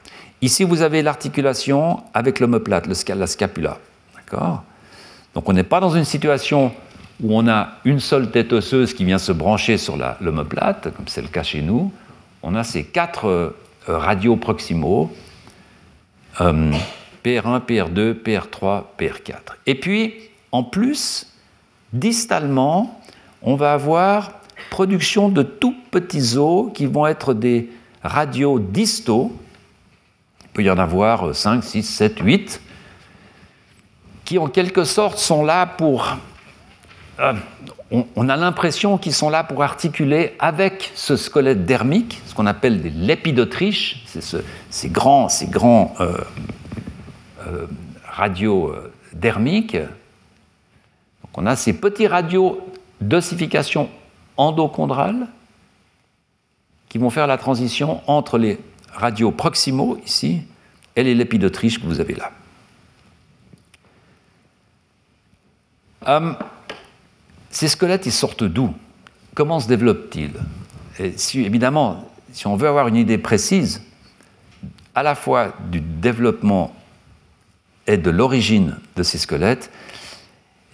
[0.42, 3.78] Ici, vous avez l'articulation avec l'omoplate, la scapula.
[4.14, 4.62] D'accord?
[5.34, 6.72] Donc on n'est pas dans une situation
[7.22, 11.22] où on a une seule tête osseuse qui vient se brancher sur l'omoplate, comme c'est
[11.22, 11.92] le cas chez nous.
[12.42, 13.54] On a ces quatre
[13.89, 15.11] euh, radios proximaux,
[16.41, 16.72] euh,
[17.24, 19.57] PR1, PR2, PR3, PR4.
[19.66, 20.14] Et puis,
[20.53, 21.33] en plus,
[21.93, 23.01] distalement,
[23.43, 24.33] on va avoir
[24.70, 27.70] production de tout petits os qui vont être des
[28.03, 29.33] radios distaux.
[30.43, 32.61] Il peut y en avoir 5, 6, 7, 8,
[34.24, 36.16] qui en quelque sorte sont là pour...
[37.21, 37.35] Euh,
[37.91, 42.81] on, a l'impression qu'ils sont là pour articuler avec ce squelette dermique, ce qu'on appelle
[42.83, 44.05] des lépidotriches,
[44.71, 46.16] ces grands, ces grands euh,
[47.47, 47.66] euh.
[51.23, 52.61] Donc on a ces petits radios
[53.01, 53.91] d'ossification
[54.37, 55.27] endochondrale
[56.89, 58.61] qui vont faire la transition entre les
[58.93, 60.43] radios proximaux ici
[60.97, 62.31] et les lépidotriches que vous avez là.
[67.51, 68.72] Ces squelettes, ils sortent d'où?
[69.34, 70.32] Comment se développent-ils?
[71.16, 73.82] Si, Évidemment, si on veut avoir une idée précise,
[74.94, 76.74] à la fois du développement
[77.86, 79.70] et de l'origine de ces squelettes,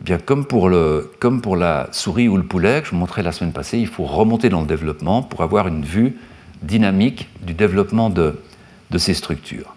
[0.01, 3.53] eh bien, comme pour, la souris ou le poulet que je vous montrais la semaine
[3.53, 6.19] passée, il faut remonter dans le développement pour avoir une vue
[6.63, 8.39] dynamique du développement de,
[8.91, 9.75] de ces structures.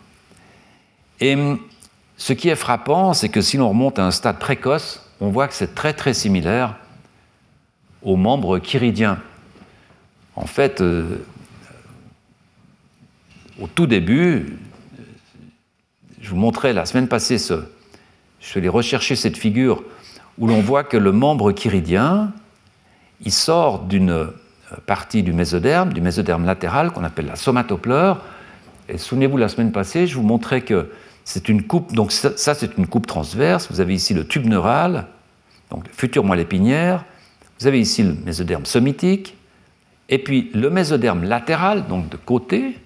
[1.21, 1.37] Et
[2.17, 5.47] ce qui est frappant, c'est que si l'on remonte à un stade précoce, on voit
[5.47, 6.75] que c'est très très similaire
[8.03, 9.19] aux membres chiridiens.
[10.35, 11.17] En fait, euh,
[13.61, 14.57] au tout début,
[16.21, 17.65] je vous montrais la semaine passée, je
[18.39, 19.83] suis allé rechercher cette figure
[20.37, 22.31] où l'on voit que le membre chiridien,
[23.21, 24.29] il sort d'une
[24.85, 28.21] partie du mésoderme, du mésoderme latéral qu'on appelle la somatopleure.
[28.87, 30.91] Et souvenez-vous, la semaine passée, je vous montrais que
[31.25, 33.69] c'est une coupe, donc ça, ça c'est une coupe transverse.
[33.69, 35.07] Vous avez ici le tube neural,
[35.69, 37.03] donc futur moelle épinière,
[37.59, 39.35] vous avez ici le mésoderme somitique,
[40.07, 42.77] et puis le mésoderme latéral, donc de côté,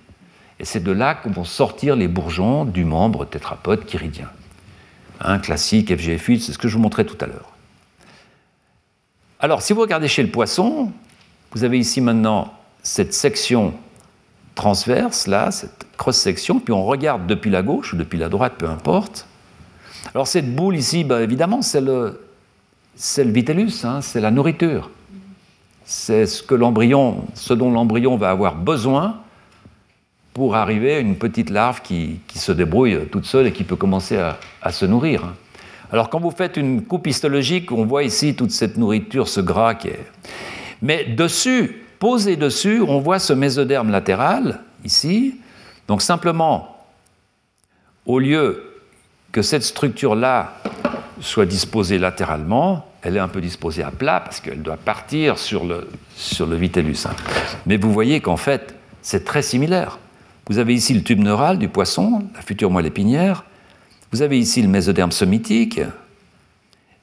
[0.59, 4.29] et c'est de là que vont sortir les bourgeons du membre tétrapode chiridien.
[5.21, 7.51] Un classique, FGF8, c'est ce que je vous montrais tout à l'heure.
[9.39, 10.91] Alors, si vous regardez chez le poisson,
[11.51, 13.73] vous avez ici maintenant cette section
[14.55, 18.67] transverse, là, cette cross-section, puis on regarde depuis la gauche ou depuis la droite, peu
[18.67, 19.27] importe.
[20.13, 22.19] Alors, cette boule ici, ben, évidemment, c'est le,
[22.95, 24.89] c'est le vitellus, hein, c'est la nourriture.
[25.85, 29.19] C'est ce, que l'embryon, ce dont l'embryon va avoir besoin
[30.33, 34.17] pour arriver à une petite larve qui, se débrouille toute seule et qui peut commencer
[34.17, 35.25] à, se nourrir.
[35.25, 35.33] Hein.
[35.91, 39.75] Alors quand vous faites une coupe histologique, on voit ici toute cette nourriture, ce gras
[39.75, 40.05] qui est...
[40.81, 45.35] Mais dessus, posé dessus, on voit ce mésoderme latéral, ici.
[45.87, 46.77] Donc simplement,
[48.05, 48.81] au lieu
[49.31, 50.53] que cette structure-là
[51.23, 55.65] soit disposée latéralement, elle est un peu disposée à plat parce qu'elle doit partir sur
[55.65, 57.05] le, sur le vitellus.
[57.05, 57.15] Hein.
[57.65, 59.99] Mais vous voyez qu'en fait, c'est très similaire.
[60.47, 63.45] Vous avez ici le tube neural du poisson, la future moelle épinière.
[64.11, 65.79] Vous avez ici le mésoderme somitique.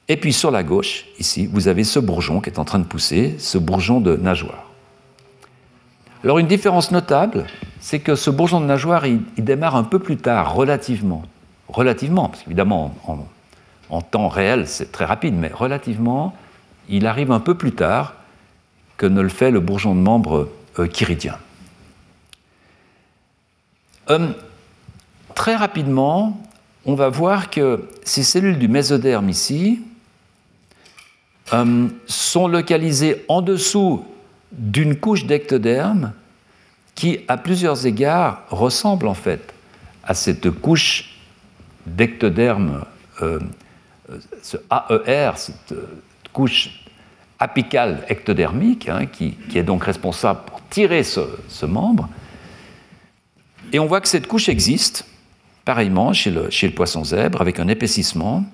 [0.08, 2.84] Et puis sur la gauche, ici, vous avez ce bourgeon qui est en train de
[2.84, 4.70] pousser, ce bourgeon de nageoire.
[6.22, 7.46] Alors une différence notable,
[7.80, 11.22] c'est que ce bourgeon de nageoire, il, démarre un peu plus tard, relativement.
[11.68, 13.20] Relativement, parce qu'évidemment, en,
[13.90, 16.34] en temps réel, c'est très rapide, mais relativement,
[16.88, 18.14] il arrive un peu plus tard
[18.96, 20.88] que ne le fait le bourgeon de membre euh.
[24.08, 24.34] Hum,
[25.34, 26.40] très rapidement,
[26.86, 29.80] on va voir que ces cellules du mésoderme ici
[31.52, 34.04] hum, sont localisées en dessous
[34.52, 36.12] d'une couche d'ectoderme
[36.94, 39.54] qui, à plusieurs égards, ressemble en fait
[40.04, 41.18] à cette couche
[41.86, 42.84] d'ectoderme
[43.22, 43.38] euh,
[44.42, 45.86] ce AER, cette euh,
[46.32, 46.84] couche
[47.38, 52.08] apicale ectodermique, hein, qui, est donc responsable pour tirer ce, membre,
[53.72, 55.06] Et on voit que cette couche existe,
[55.64, 58.44] pareillement chez le, poisson zèbre, avec un épaississement.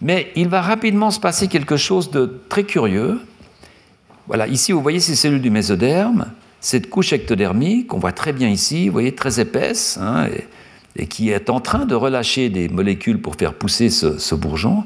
[0.00, 3.20] Mais il va rapidement se passer quelque chose de très curieux.
[4.28, 8.48] Voilà, ici vous voyez ces cellules du mésoderme, cette couche ectodermique, on voit très bien
[8.48, 10.28] ici, vous voyez, très épaisse, hein,
[11.04, 14.84] qui est en train de relâcher des molécules pour faire pousser ce, bourgeon.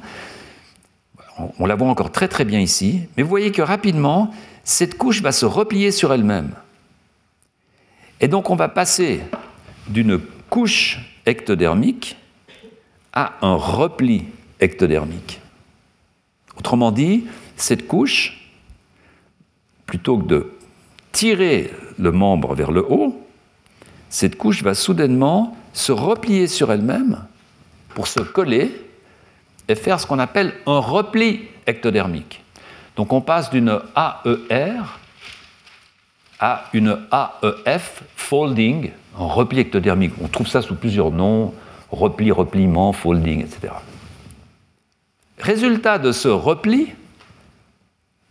[1.39, 4.35] On, on la voit encore très très bien ici, mais vous voyez que rapidement,
[4.65, 6.51] cette couche va se replier sur elle-même.
[8.21, 9.21] Et donc on va passer
[9.89, 10.19] d'une
[10.51, 12.17] couche ectodermique
[13.13, 14.25] à un repli
[14.61, 15.41] ectodermique.
[16.57, 17.25] Autrement dit,
[17.57, 18.51] cette couche,
[19.87, 20.53] plutôt que de
[21.13, 23.21] tirer le membre vers le haut,
[24.09, 27.25] cette couche va soudainement se replier sur elle-même
[27.95, 28.71] pour se coller
[29.69, 32.43] et faire ce qu'on appelle un repli ectodermique.
[32.97, 34.83] Donc on passe d'une AER
[36.41, 40.15] à une AEF, folding, un repli ectodermique.
[40.23, 41.55] On trouve ça sous plusieurs noms,
[41.91, 43.75] repli, repliement, folding, etc.
[45.39, 46.89] Résultat de ce repli,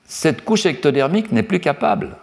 [0.06, 2.18] cette couche ectodermique n'est plus capable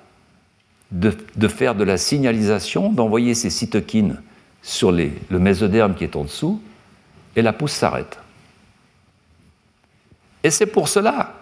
[0.91, 4.21] de, faire de la signalisation, d'envoyer ses cytokines
[4.67, 6.61] sur le mésoderme qui est en dessous,
[7.37, 8.19] et la pousse s'arrête.
[10.43, 11.35] Et c'est pour cela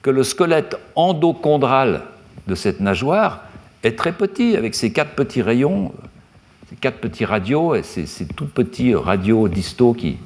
[0.00, 2.02] que le squelette endochondral
[2.46, 3.42] de cette nageoire
[3.82, 5.92] est très petit, avec ses quatre petits rayons,
[6.70, 10.16] ces quatre petits radios et ces, tout petits radios distaux qui,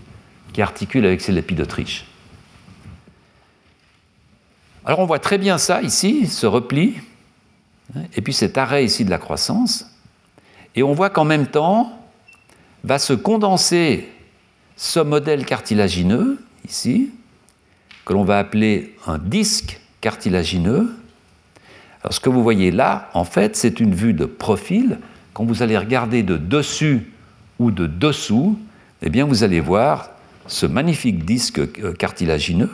[0.59, 2.07] articulent avec ces lépides d'Autriche.
[4.86, 6.94] Alors on voit très bien ça ici, ce repli,
[8.14, 9.84] et puis cet arrêt ici de la croissance,
[10.76, 11.95] et on voit qu'en même temps
[12.84, 14.08] va se condenser
[14.76, 17.10] ce modèle cartilagineux, ici,
[18.04, 20.90] que l'on va appeler un disque cartilagineux,
[22.10, 24.98] ce que vous voyez là, en fait, c'est une vue de profil.
[25.32, 27.12] Quand vous allez regarder de dessus
[27.58, 28.58] ou de dessous,
[29.02, 30.10] eh bien, vous allez voir
[30.46, 32.70] ce magnifique disque euh, cartilagineux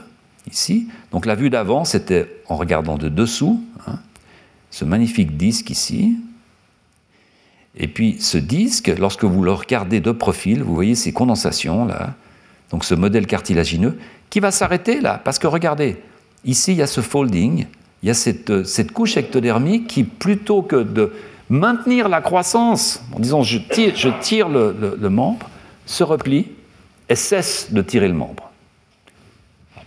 [0.51, 0.89] ici.
[1.13, 3.99] Donc la vue d'avant, c'était en regardant de dessous, hein,
[4.71, 6.17] ce magnifique disque ici.
[7.77, 12.15] Et puis ce disque, lorsque vous le regardez de profil, vous voyez ces condensations là,
[12.71, 13.99] donc ce modèle cartilagineux,
[14.31, 15.97] qui va s'arrêter là, parce que regardez,
[16.45, 17.67] ici il y a ce folding,
[18.03, 21.13] il y a euh, cette, couche ectodermique qui, plutôt que de
[21.49, 23.59] maintenir la croissance, en disant je
[24.21, 25.49] tire, le, membre,
[25.87, 26.49] se replie
[27.09, 28.51] et cesse de tirer le membre.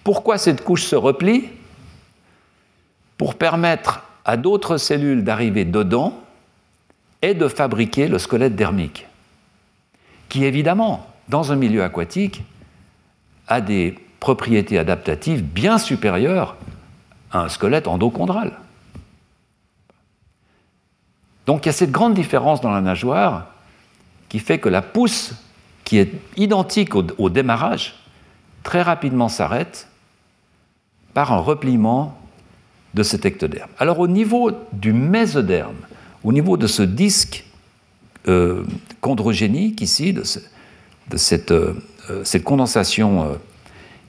[0.04, 1.46] Pourquoi cette couche se replie?
[3.18, 6.20] Pour permettre à d'autres cellules d'arriver dedans
[7.26, 9.08] et de fabriquer le squelette dermique,
[10.30, 12.44] qui évidemment, dans un milieu aquatique,
[13.48, 16.56] a des propriétés adaptatives bien supérieures
[17.32, 18.54] un squelette endochondral.
[21.48, 23.48] Donc il y a cette grande différence dans la nageoire
[24.30, 25.34] qui fait que la pousse,
[25.84, 27.96] qui est identique au, démarrage,
[28.62, 29.88] très rapidement s'arrête
[31.16, 32.20] par un repliement
[32.94, 33.70] de cet ectoderme.
[33.80, 35.76] Alors au niveau du mésoderme,
[36.26, 37.46] au niveau de ce disque
[38.28, 38.64] euh,
[39.02, 40.24] chondrogénique ici, de,
[41.16, 41.76] cette, euh,
[42.24, 43.36] cette, condensation euh,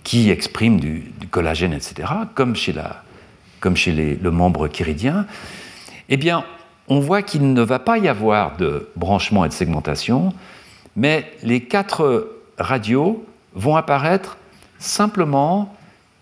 [0.03, 3.03] qui exprime du, collagène, etc., comme chez la,
[3.61, 5.27] comme chez le membre chiridien,
[6.09, 6.45] eh bien,
[6.89, 10.33] on voit qu'il ne va pas y avoir de branchement et de segmentation,
[10.97, 14.39] mais les quatre radios vont apparaître
[14.79, 15.75] simplement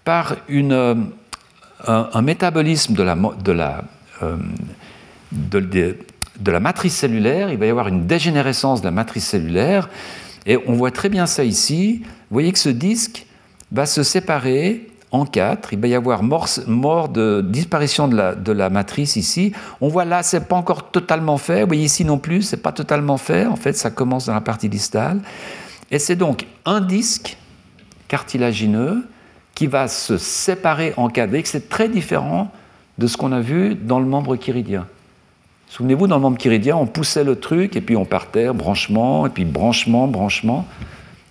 [0.05, 0.95] par euh,
[1.87, 3.85] un, métabolisme de la, de, la,
[4.23, 4.37] euh,
[5.35, 5.97] de,
[6.47, 9.89] la matrice cellulaire, il va y avoir une dégénérescence de la matrice cellulaire,
[10.47, 12.03] et on voit très bien ça ici.
[12.03, 13.27] Vous voyez que ce disque
[13.73, 15.73] va se séparer en quatre.
[15.73, 19.53] Il va y avoir mort, de disparition de la, de la, matrice ici.
[19.81, 21.63] On voit là, c'est pas encore totalement fait.
[21.63, 23.47] Vous voyez ici non plus, c'est pas totalement fait.
[23.47, 25.21] En fait, ça commence dans la partie distale.
[25.91, 27.39] Et c'est donc un disque
[28.09, 29.07] cartilagineux
[29.55, 31.27] qui va se séparer en quatre.
[31.27, 32.51] Vous voyez que c'est très différent
[32.99, 34.87] de ce qu'on a vu dans le membre chiridien.
[35.75, 39.29] Souvenez-vous, dans le membre chiridien, on poussait le truc et puis on partait, branchement, et
[39.29, 40.69] puis branchement, branchement.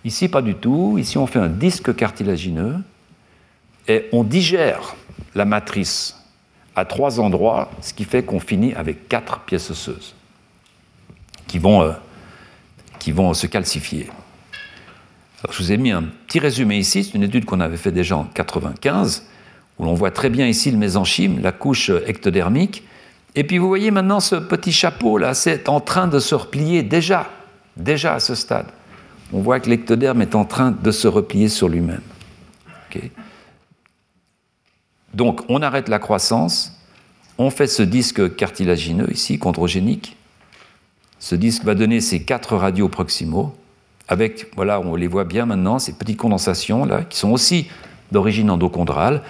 [0.03, 0.97] Ici, pas du tout.
[0.97, 2.75] Ici, on fait un disque cartilagineux
[3.87, 4.97] et on digère
[5.33, 6.17] la matrice
[6.75, 10.13] à trois endroits, ce qui fait qu'on finit avec quatre pièces osseuses
[11.47, 11.93] qui vont, euh,
[12.99, 14.09] qui vont se calcifier.
[15.49, 18.17] je vous ai mis un petit résumé ici, c'est une étude qu'on avait fait déjà
[18.17, 19.25] en 95,
[19.79, 22.83] où l'on voit très bien ici le mésenchyme, la couche ectodermique,
[23.35, 26.83] et puis vous voyez maintenant ce petit chapeau là, c'est en train de se replier
[26.83, 27.29] déjà,
[27.77, 28.67] déjà à ce stade.
[29.31, 32.01] On voit que l'ectoderme est en train de se replier sur lui-même.
[35.13, 36.79] Donc on arrête la croissance,
[37.37, 40.15] on fait ce disque cartilagineux ici, chondrogénique,
[41.19, 43.55] Ce disque va donner ces quatre radios proximaux,
[44.07, 47.67] avec, voilà, on les voit bien maintenant, ces petites condensations là, qui sont aussi
[48.11, 49.21] d'origine endochondrale.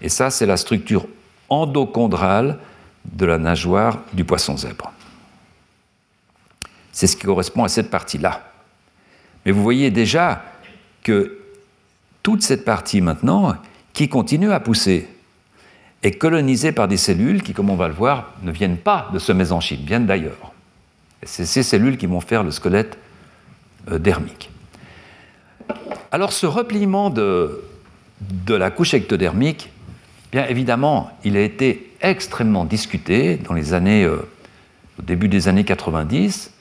[0.00, 1.06] Et ça, c'est la structure
[1.48, 2.58] endochondrale
[3.04, 4.92] de la nageoire du poisson zèbre.
[6.92, 8.52] C'est ce qui correspond à cette partie-là.
[9.44, 10.44] Mais vous voyez déjà
[11.02, 11.38] que
[12.22, 13.56] toute cette partie maintenant,
[13.92, 15.08] qui continue à pousser,
[16.02, 19.18] est colonisée par des cellules qui, comme on va le voir, ne viennent pas de
[19.18, 20.52] ce mésenchyme, viennent d'ailleurs.
[21.22, 22.98] C'est ces cellules qui vont faire le squelette
[23.90, 24.50] euh, dermique.
[26.10, 27.62] Alors ce repliement de,
[28.20, 29.70] de la couche ectodermique,
[30.32, 34.28] bien évidemment, il a été extrêmement discuté dans les années, euh,
[34.98, 36.52] au début des années 90,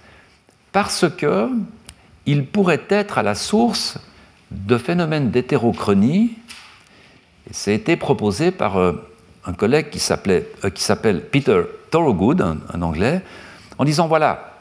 [0.72, 1.50] parce que
[2.26, 3.98] il pourrait être à la source
[4.52, 6.34] de phénomènes d'hétérochronie.
[7.52, 8.94] Ça a été proposé par euh,
[9.46, 13.22] un collègue qui s'appelle Peter Thorogood, un anglais,
[13.78, 14.54] en disant voilà,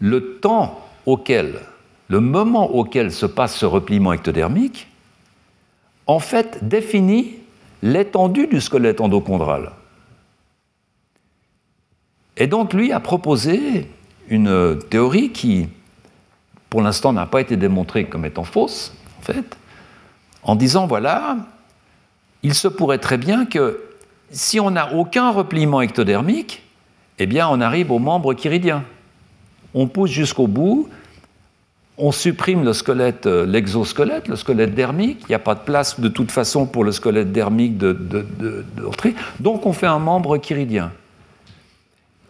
[0.00, 1.60] le temps auquel,
[2.08, 4.88] le moment auquel se passe ce repliement ectodermique,
[6.06, 7.37] en fait définit
[7.82, 9.72] l'étendue du squelette endochondral.
[12.36, 13.88] Et donc lui a proposé
[14.28, 15.68] une théorie qui,
[16.70, 19.56] pour l'instant, n'a pas été démontrée comme étant fausse, en fait,
[20.42, 21.36] en disant, voilà,
[22.42, 23.82] il se pourrait très bien que
[24.30, 26.62] si on n'a aucun repliement ectodermique,
[27.18, 28.84] eh bien on arrive au membre chiridien.
[29.74, 30.88] On pousse jusqu'au bout,
[31.98, 35.20] on supprime le squelette, euh, l'exosquelette, le squelette dermique.
[35.22, 39.10] Il n'y a pas de place de toute façon pour le squelette dermique d'entrer.
[39.10, 40.92] De, donc on fait un membre chiridien.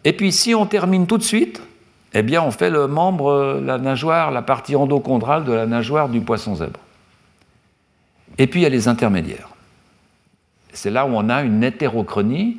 [0.03, 1.61] Et puis si on termine tout de suite,
[2.13, 6.09] eh bien on fait le membre, euh, la nageoire, la partie endochondrale de la nageoire
[6.09, 6.79] du poisson zèbre.
[8.39, 9.49] Et puis il y a les intermédiaires.
[10.73, 12.57] C'est là où on a une hétérochronie.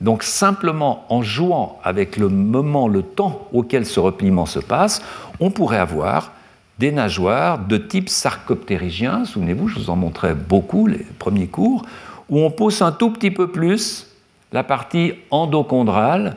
[0.00, 5.02] Donc simplement en jouant avec le moment, le temps auquel ce repliement se passe,
[5.40, 6.32] on pourrait avoir
[6.80, 9.26] des nageoires de type sarcoptérygien.
[9.26, 11.84] Souvenez-vous, je vous en montrais beaucoup les premiers cours,
[12.30, 14.08] où on pousse un tout petit peu plus
[14.50, 16.36] la partie endochondrale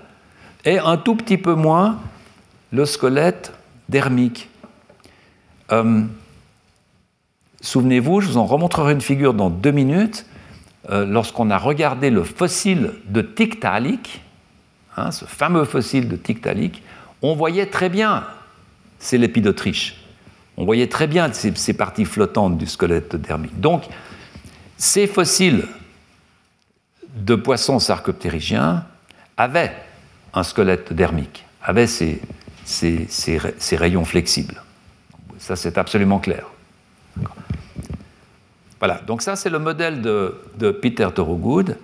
[0.65, 1.97] et un tout petit peu moins
[2.73, 3.53] le squelette
[3.87, 4.49] dermique.
[5.71, 6.01] Euh,
[7.61, 10.25] souvenez-vous, je vous en remontrerai une figure dans deux minutes.
[10.89, 14.21] Euh, lorsqu'on a regardé le fossile de Tiktaalik,
[14.97, 16.83] hein, ce fameux fossile de Tiktaalik,
[17.21, 18.25] on voyait très bien,
[18.99, 20.02] c'est l'épidautriche,
[20.57, 23.59] on voyait très bien ces, parties flottantes du squelette dermique.
[23.59, 23.83] Donc,
[24.77, 25.65] ces fossiles
[27.15, 28.85] de poissons sarcoptérygiens
[29.37, 29.73] avaient
[30.33, 32.19] un squelette dermique, avaient ces,
[33.71, 34.61] rayons flexibles.
[35.39, 36.45] Ça, c'est absolument clair.
[38.79, 41.77] Voilà, donc ça, c'est le modèle de, de Peter Thorogood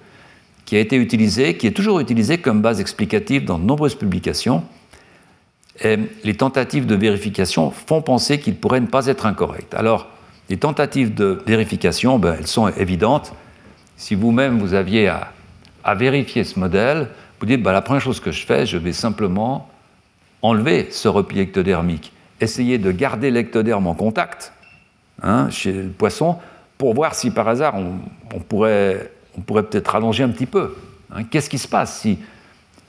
[0.66, 4.64] qui a été utilisé, qui est toujours utilisé comme base explicative dans de nombreuses publications
[5.84, 9.74] les tentatives de vérification font penser qu'il pourrait ne pas être incorrect.
[9.74, 10.08] Alors,
[10.50, 13.34] les tentatives de vérification, ben, elles sont évidentes.
[13.98, 15.32] Si vous-même vous aviez à,
[15.96, 17.08] vérifier ce modèle,
[17.40, 19.70] vous dites ben, la première chose que je fais, je vais simplement
[20.42, 24.54] enlever ce repli ectodermique, essayer de garder l'ectoderme en contact
[25.22, 26.38] hein, chez le poisson
[26.78, 30.76] pour voir si par hasard on, pourrait, on pourrait peut-être rallonger un petit peu.
[31.14, 31.24] Hein.
[31.24, 32.20] Qu'est-ce qui se passe si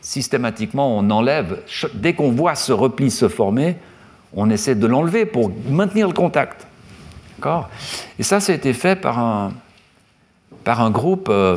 [0.01, 1.62] systématiquement, on enlève,
[1.94, 3.77] dès qu'on voit ce repli se former,
[4.35, 6.66] on essaie de l'enlever pour maintenir le contact.
[8.18, 9.52] Et ça, ça a été fait par un,
[10.64, 11.56] par un groupe, euh,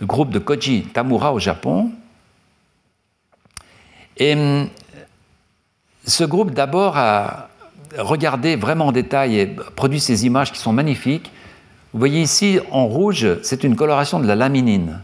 [0.00, 1.90] le groupe de Koji Tamura au Japon.
[4.16, 4.68] Et hum,
[6.06, 7.48] ce groupe, d'abord, a
[7.98, 11.32] regardé vraiment en détail et produit ces images qui sont magnifiques.
[11.92, 15.00] Vous voyez ici, en rouge, c'est une coloration de la laminine.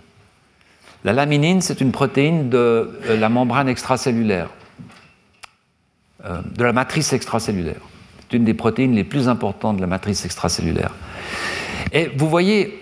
[1.04, 2.58] La laminine, c'est une protéine de
[3.08, 4.50] euh, la membrane extracellulaire,
[6.24, 7.80] euh, de la matrice extracellulaire.
[8.20, 10.94] C'est une des protéines les plus importantes de la matrice extracellulaire.
[11.92, 12.80] Et vous voyez,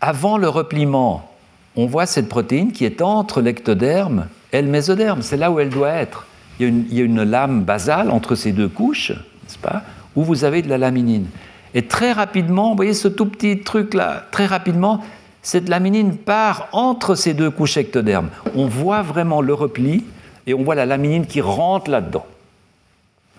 [0.00, 1.30] avant le repliement,
[1.76, 5.22] on voit cette protéine qui est entre l'ectoderme et le mésoderme.
[5.22, 6.26] C'est là où elle doit être.
[6.58, 9.82] Il y, une, il y a une lame basale entre ces deux couches, n'est-ce pas,
[10.16, 11.26] où vous avez de la laminine.
[11.74, 15.02] Et très rapidement, vous voyez ce tout petit truc-là, très rapidement,
[15.42, 18.30] cette laminine part entre ces deux couches ectodermes.
[18.54, 20.04] On voit vraiment le repli
[20.46, 22.26] et on voit la laminine qui rentre là-dedans.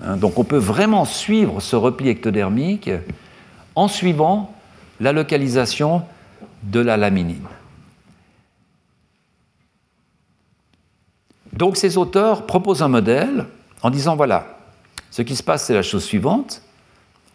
[0.04, 2.90] Hein, donc on peut vraiment suivre ce repli ectodermique
[3.76, 4.54] en suivant
[5.00, 6.04] la localisation
[6.64, 7.48] de la laminine.
[11.54, 13.46] Donc ces auteurs proposent un modèle
[13.82, 14.58] en disant voilà,
[15.12, 16.62] ce qui se passe c'est la chose suivante,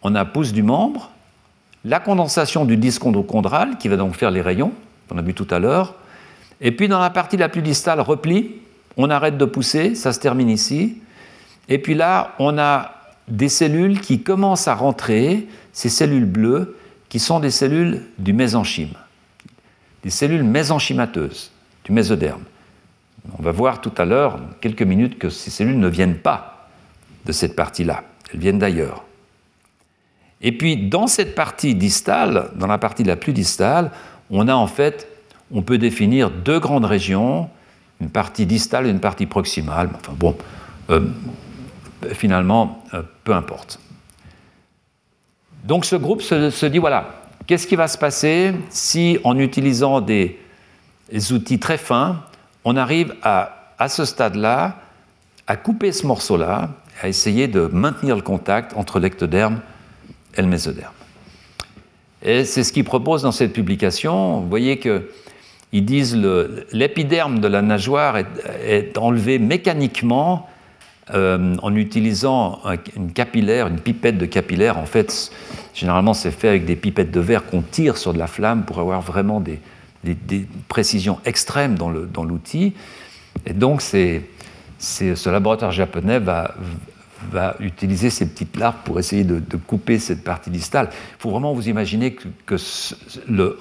[0.03, 1.09] on a pouce du membre,
[1.85, 4.73] la condensation du disque endochondral, qui va donc faire les rayons,
[5.07, 5.95] qu'on a vu tout à l'heure,
[6.61, 8.55] et puis dans la partie la plus distale, repli,
[8.97, 10.97] on arrête de pousser, ça se termine ici.
[11.69, 12.91] Et puis là, on a
[13.27, 16.77] des cellules qui commencent à rentrer, ces cellules bleues,
[17.07, 18.93] qui sont des cellules du mésenchyme,
[20.03, 21.51] des cellules mésenchymateuses
[21.85, 22.43] du mésoderme.
[23.37, 26.67] On va voir tout à l'heure, quelques minutes, que ces cellules ne viennent pas
[27.25, 28.03] de cette partie-là,
[28.33, 29.03] elles viennent d'ailleurs.
[30.41, 33.91] Et puis, dans cette partie distale, dans la partie la plus distale,
[34.29, 35.07] on a en fait,
[35.51, 37.49] on peut définir deux grandes régions,
[37.99, 39.89] une partie distale et une partie proximale.
[39.95, 40.37] Enfin bon,
[40.89, 41.01] euh,
[42.13, 43.79] finalement, euh, peu importe.
[45.65, 47.09] Donc ce groupe se, dit, voilà,
[47.45, 50.39] qu'est-ce qui va se passer si en utilisant des,
[51.31, 52.23] outils très fins,
[52.63, 54.77] on arrive à, à ce stade-là,
[55.47, 56.69] à couper ce morceau-là,
[57.01, 59.59] à essayer de maintenir le contact entre l'ectoderme
[60.41, 60.93] le mésoderme.
[62.21, 64.41] Et c'est ce qu'ils proposent dans cette publication.
[64.41, 70.49] Vous voyez qu'ils disent que l'épiderme de la nageoire est enlevé mécaniquement
[71.13, 72.59] euh, en utilisant
[72.95, 74.77] une capillaire, une pipette de capillaire.
[74.77, 75.31] En fait,
[75.73, 78.79] généralement, c'est fait avec des pipettes de verre qu'on tire sur de la flamme pour
[78.79, 79.59] avoir vraiment des,
[80.67, 82.73] précisions extrêmes dans l'outil.
[83.45, 86.53] Et donc, ce laboratoire japonais va,
[87.59, 90.89] utiliser ces petites larves pour essayer de, couper cette partie distale.
[90.91, 92.15] Il faut vraiment vous imaginer
[92.45, 92.55] que,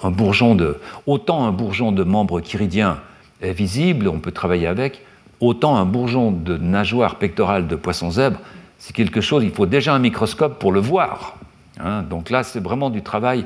[0.02, 3.01] un bourgeon de, autant un bourgeon de membre chiridien
[3.40, 5.02] est visible, on peut travailler avec,
[5.40, 8.40] autant un bourgeon de nageoire pectorale de poisson zèbre,
[8.78, 11.36] c'est quelque chose, il faut déjà un microscope pour le voir.
[11.80, 12.02] Hein.
[12.02, 13.44] donc là, c'est vraiment du travail,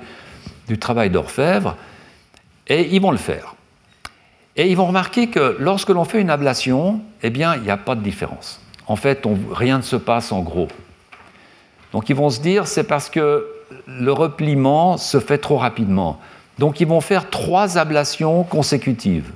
[0.66, 1.76] du travail d'orfèvre,
[2.66, 3.55] et ils vont le faire.
[4.56, 7.76] Et ils vont remarquer que lorsque l'on fait une ablation, eh bien, il n'y a
[7.76, 8.61] pas de différence.
[8.86, 10.68] En fait, rien ne se passe en gros.
[11.92, 13.46] Donc ils vont se dire, c'est parce que
[13.86, 16.18] le repliement se fait trop rapidement.
[16.59, 19.30] Donc ils vont faire trois ablations consécutives.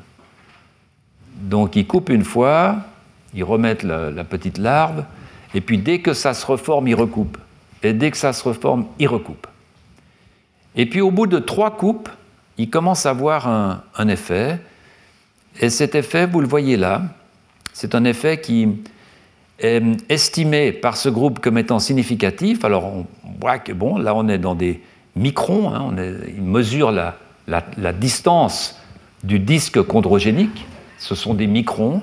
[1.37, 2.77] Donc ils coupent une fois,
[3.35, 5.05] ils remettent la, petite larve,
[5.55, 7.39] et puis dès que ça se reforme, ils recoupent.
[7.83, 9.47] Et dès que ça se reforme, ils recoupent.
[10.75, 12.09] Et puis au bout de trois coupes,
[12.59, 14.59] ils commencent à avoir un, effet.
[15.61, 17.03] Et cet effet, vous le voyez là,
[17.73, 18.69] c'est un effet qui
[19.61, 22.65] estimé par ce groupe comme étant significatif.
[22.65, 23.07] Alors on
[23.41, 24.81] voit que bon, là on est dans des
[25.15, 27.17] microns, hein, on ils mesurent la,
[27.47, 28.79] la, distance
[29.25, 30.67] du disque chondrogénique
[30.99, 32.03] ce sont des microns.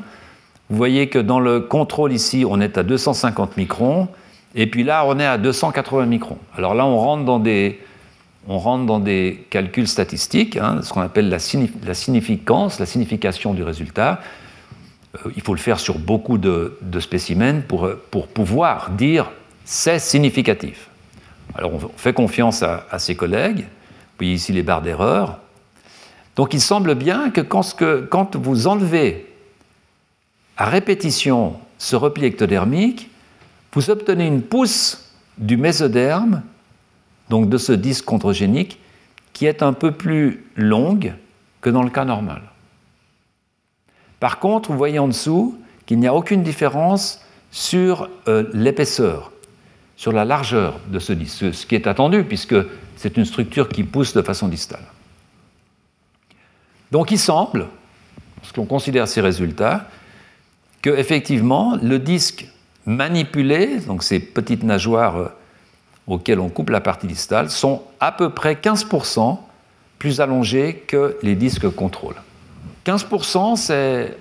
[0.70, 4.08] Vous voyez que dans le contrôle ici, on est à 250 microns,
[4.56, 6.38] et puis là, on est à 280 microns.
[6.56, 7.80] Alors là, on rentre dans des,
[8.48, 13.64] on rentre dans des calculs statistiques, hein, ce qu'on appelle la, significance, la signification du
[13.64, 14.22] résultat.
[15.16, 19.32] Euh, il faut le faire sur beaucoup de, spécimens pour, pour, pouvoir dire
[19.66, 20.90] c'est significatif.
[21.56, 23.60] Alors on fait confiance à, ses collègues.
[23.60, 25.40] Vous voyez ici les barres d'erreur.
[26.36, 29.32] Donc il semble bien que quand, vous enlevez
[30.58, 33.10] à répétition ce repli ectodermique,
[33.74, 36.44] vous obtenez une pousse du mésoderme,
[37.30, 38.80] donc de ce disque chondrogénique,
[39.34, 41.14] qui est un peu plus longue
[41.62, 42.42] que dans le cas normal.
[44.24, 47.20] Par contre, vous voyez en dessous qu'il n'y a aucune différence
[47.52, 49.34] sur euh, l'épaisseur,
[49.98, 52.56] sur la largeur de ce disque, ce qui est attendu puisque
[52.96, 54.86] c'est une structure qui pousse de façon distale.
[56.90, 57.68] Donc il semble,
[58.38, 59.90] lorsqu'on considère ces résultats,
[60.82, 62.48] que effectivement le disque
[62.86, 65.28] manipulé, donc ces petites nageoires euh,
[66.08, 69.38] auxquelles on coupe la partie distale, sont à peu près 15%
[70.00, 72.16] plus allongés que les disques contrôle.
[72.86, 74.18] 15%, c'est,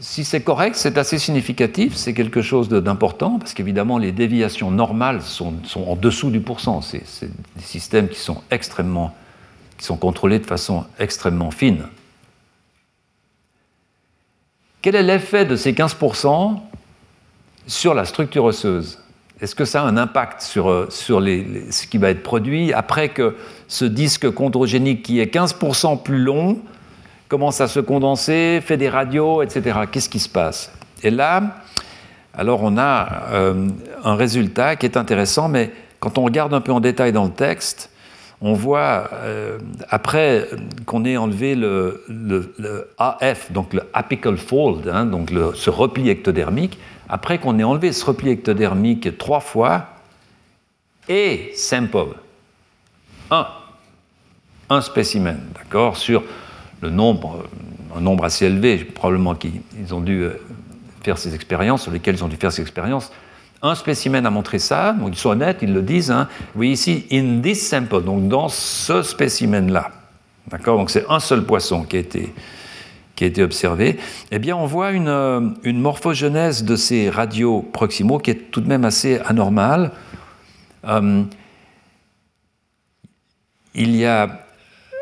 [0.00, 5.22] si c'est correct, c'est assez significatif, c'est quelque chose d'important, parce qu'évidemment, les déviations normales
[5.22, 6.80] sont, en dessous du pourcent.
[6.82, 7.02] C'est,
[7.56, 9.14] des systèmes qui sont extrêmement,
[9.76, 11.84] qui sont contrôlés de façon extrêmement fine.
[14.80, 16.60] Quel est l'effet de ces 15%
[17.66, 19.00] sur la structure osseuse?
[19.40, 22.72] Est-ce que ça a un impact sur, euh, sur ce qui va être produit?
[22.72, 26.60] Après que ce disque chondrogénique qui est 15% plus long
[27.28, 29.80] commence à se condenser, fait des radios, etc.
[29.90, 30.72] Qu'est-ce qui se passe?
[31.02, 31.58] Et là,
[32.34, 33.68] alors on a euh,
[34.02, 37.30] un résultat qui est intéressant, mais quand on regarde un peu en détail dans le
[37.30, 37.90] texte,
[38.40, 39.58] on voit, euh,
[39.90, 40.48] après
[40.86, 42.04] qu'on ait enlevé le,
[42.98, 46.78] AF, donc le apical fold, hein, donc ce repli ectodermique,
[47.08, 49.86] après qu'on ait enlevé ce repli ectodermique trois fois,
[51.08, 52.14] et sample,
[53.30, 53.46] un,
[54.70, 56.22] un spécimen, d'accord, sur
[56.80, 57.44] le nombre,
[57.96, 60.40] un nombre assez élevé, probablement qu'ils ont dû euh,
[61.02, 63.12] faire ces expériences, sur lesquelles ils ont dû faire ces expériences,
[63.62, 66.12] un spécimen a montré ça, donc ils sont honnêtes, ils le disent.
[66.12, 66.28] Hein.
[66.54, 69.90] Oui, ici, in this sample, donc dans ce spécimen-là.
[70.48, 70.78] D'accord?
[70.78, 72.32] Donc c'est un seul poisson qui a été,
[73.16, 73.98] qui a été observé,
[74.30, 78.60] eh bien, on voit une, euh, une morphogenèse de ces radios proximaux qui est tout
[78.60, 79.90] de même assez anormale.
[80.84, 81.24] Euh,
[83.74, 84.46] il y a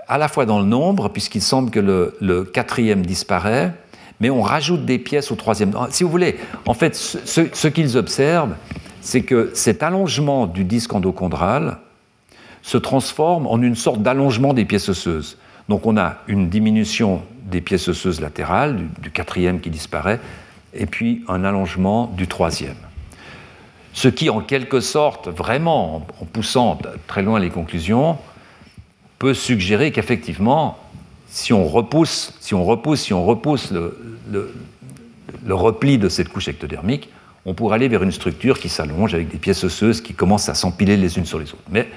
[0.08, 3.72] à la fois dans le nombre, puisqu'il semble que le, quatrième disparaît,
[4.20, 5.72] mais on rajoute des pièces au troisième.
[5.90, 7.18] Si vous voulez, en fait, ce,
[7.52, 8.54] ce qu'ils observent,
[9.00, 11.78] c'est que cet allongement du disque endochondral
[12.62, 15.38] se transforme en une sorte d'allongement des pièces osseuses.
[15.68, 20.20] Donc on a une diminution des pièces osseuses latérales, du, quatrième qui disparaît,
[20.74, 22.76] et puis un allongement du troisième.
[23.92, 28.18] Ce qui, en quelque sorte, vraiment, en poussant très loin les conclusions,
[29.18, 30.78] peut suggérer qu'effectivement,
[31.28, 34.54] si on repousse, si on repousse, si on repousse le,
[35.48, 37.10] repli de cette couche ectodermique,
[37.44, 40.54] on pourrait aller vers une structure qui s'allonge avec des pièces osseuses qui commencent à
[40.54, 41.62] s'empiler les unes sur les autres.
[41.70, 41.88] Mais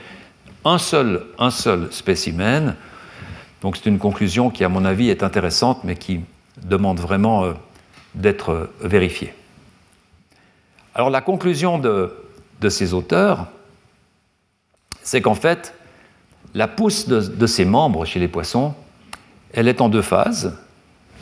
[0.64, 2.76] un seul, un seul spécimen
[3.62, 6.22] donc c'est une conclusion qui, à mon avis, est intéressante, mais qui
[6.64, 7.54] demande vraiment euh,
[8.16, 9.34] d'être euh, vérifiée.
[10.96, 12.12] Alors la conclusion de,
[12.70, 13.48] ces auteurs,
[15.02, 15.74] c'est qu'en fait,
[16.54, 18.74] la pousse de, ces membres chez les poissons,
[19.54, 20.58] elle est en deux phases,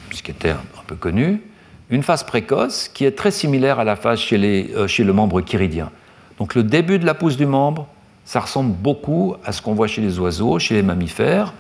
[0.10, 1.42] puisqu'elle était un, peu connue.
[1.90, 5.42] Une phase précoce qui est très similaire à la phase chez, euh, chez le membre
[5.42, 5.90] chiridien.
[6.38, 7.88] Donc le début de la pousse du membre,
[8.26, 11.54] ça ressemble beaucoup à ce qu'on voit chez les oiseaux, chez les mammifères,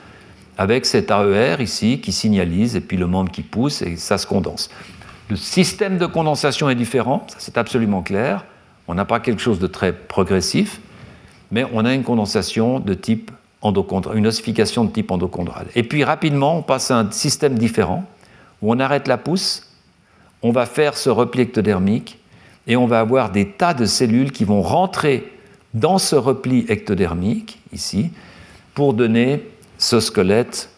[0.57, 4.27] avec cet AER ici qui signalise, et puis le membre qui pousse, et ça se
[4.27, 4.69] condense.
[5.29, 8.45] Le système de condensation est différent, ça c'est absolument clair.
[8.87, 10.79] On n'a pas quelque chose de très progressif,
[11.51, 13.31] mais on a une condensation de type
[13.61, 15.67] endochondral, une ossification de type endochondral.
[15.75, 18.05] Et puis rapidement, on passe à un système différent,
[18.61, 19.71] où on arrête la pousse,
[20.41, 22.19] on va faire ce repli ectodermique,
[22.67, 25.31] et on va avoir des tas de cellules qui vont rentrer
[25.73, 28.11] dans ce repli ectodermique, ici,
[28.73, 29.43] pour donner
[29.77, 30.69] ce squelette,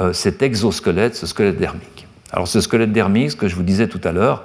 [0.00, 2.06] euh, cet exosquelette, ce squelette dermique.
[2.32, 4.44] Alors ce squelette dermique, ce que je vous disais tout à l'heure,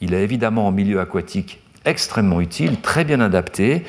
[0.00, 3.84] il est évidemment en milieu aquatique extrêmement utile, très bien adapté.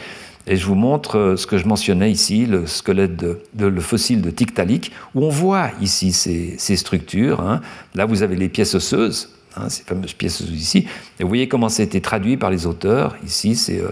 [0.46, 4.22] Et je vous montre euh, ce que je mentionnais ici, le squelette de, le fossile
[4.22, 7.40] de Tiktaalik, où on voit ici ces, structures.
[7.42, 7.62] Hein.
[7.96, 10.88] Là, vous avez les pièces osseuses, hein, ces fameuses pièces osseuses ici.
[11.20, 13.16] Et vous voyez comment ça a été traduit par les auteurs.
[13.26, 13.92] Ici, c'est euh,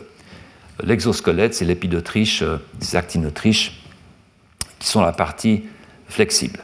[0.83, 2.43] l'exosquelette, c'est l'épidotriche,
[2.79, 3.81] c'est actinotriche
[4.79, 5.63] qui sont la partie
[6.07, 6.59] flexible.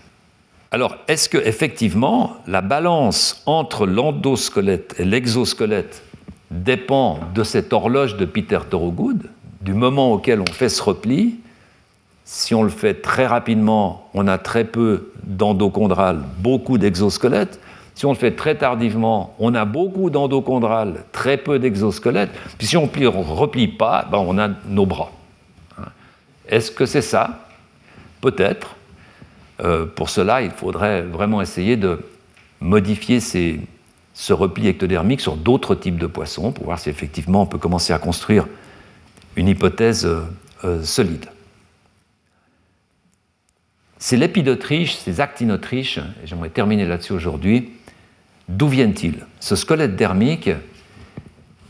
[0.72, 6.04] Alors, est-ce que effectivement la balance entre l'endosquelette et l'exosquelette
[6.52, 9.30] dépend de cette horloge de Peter Thorogood,
[9.62, 11.36] du moment auquel on fait ce repli
[12.26, 17.60] Si on le fait très rapidement, on a très peu d'endochondral, beaucoup d'exosquelettes.
[17.96, 22.30] Si on le fait très tardivement, on a beaucoup d'endochondral, très peu d'exosquelettes.
[22.58, 25.12] Puis si on ne replie pas, ben on a nos bras.
[26.48, 27.48] Est-ce que c'est ça?
[28.22, 28.76] Peut-être.
[29.64, 32.00] Euh, pour cela, il faudrait vraiment essayer de
[32.62, 37.58] modifier ce repli ectodermique sur d'autres types de poissons pour voir si effectivement on peut
[37.58, 38.48] commencer à construire
[39.38, 40.22] une hypothèse euh,
[40.66, 41.28] euh, solide.
[44.00, 47.72] C'est l'épidotriche, ces actinotriches, et j'aimerais terminer là-dessus aujourd'hui,
[48.50, 49.26] d'où viennent-ils?
[49.40, 50.50] Ce squelette dermique,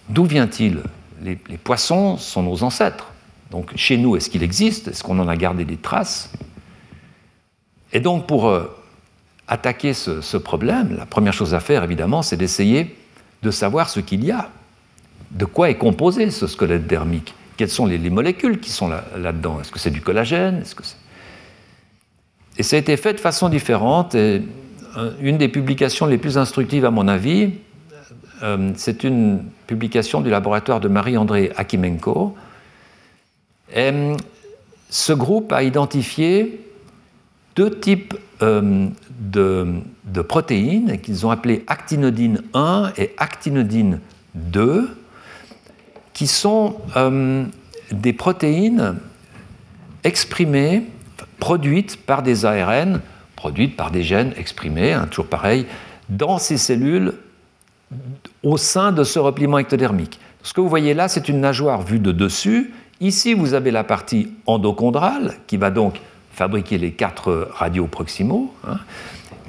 [0.09, 0.79] d'où vient-il?
[1.21, 3.11] Les poissons sont nos ancêtres.
[3.51, 4.87] Donc chez nous, est-ce qu'il existe?
[4.87, 6.31] Est-ce qu'on en a gardé des traces?
[7.93, 8.65] Et donc pour euh,
[9.47, 12.95] attaquer ce, problème, la première chose à faire, évidemment, c'est d'essayer
[13.43, 14.49] de savoir ce qu'il y a.
[15.31, 19.59] De quoi est composé ce squelette dermique Quelles sont les, molécules qui sont là-dedans?
[19.59, 20.63] Est-ce que c'est du collagène?
[22.57, 24.15] Et ça a été fait de façon différente.
[24.15, 24.39] Euh,
[25.19, 27.51] une des publications les plus instructives, à mon avis,
[28.43, 32.35] euh, c'est une publication du laboratoire de Marie-André Akimenko,
[34.89, 36.61] ce groupe a identifié
[37.55, 38.87] deux types euh,
[39.19, 43.99] de, protéines qu'ils ont appelées actinodine 1 et actinodine
[44.35, 44.89] 2,
[46.17, 47.45] qui sont euh,
[47.91, 48.95] des protéines
[50.03, 50.81] exprimées,
[51.37, 53.01] produites par des ARN,
[53.35, 55.67] produites par des gènes exprimés, hein, toujours pareil,
[56.09, 57.13] dans ces cellules
[58.41, 60.19] au sein de ce repliement ectodermique.
[60.41, 63.83] Ce que vous voyez là, c'est une nageoire vue de dessus Ici, vous avez la
[63.83, 68.51] partie endochondrale qui va donc fabriquer les quatre radios proximaux.
[68.67, 68.79] Hein.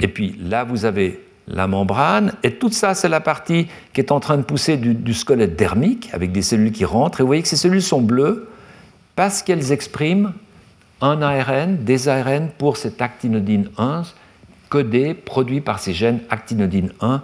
[0.01, 1.19] Et puis là, vous avez
[1.49, 2.35] la membrane.
[2.43, 6.11] Et tout ça, c'est la partie qui est en train de pousser du, squelette dermique
[6.13, 7.21] avec des cellules qui rentrent.
[7.21, 8.49] Et vous voyez que ces cellules sont bleues
[9.17, 10.33] parce qu'elles expriment
[11.01, 14.03] un ARN, des ARN pour cette actinodine 1
[14.69, 17.23] codé, produit par ces gènes actinodine 1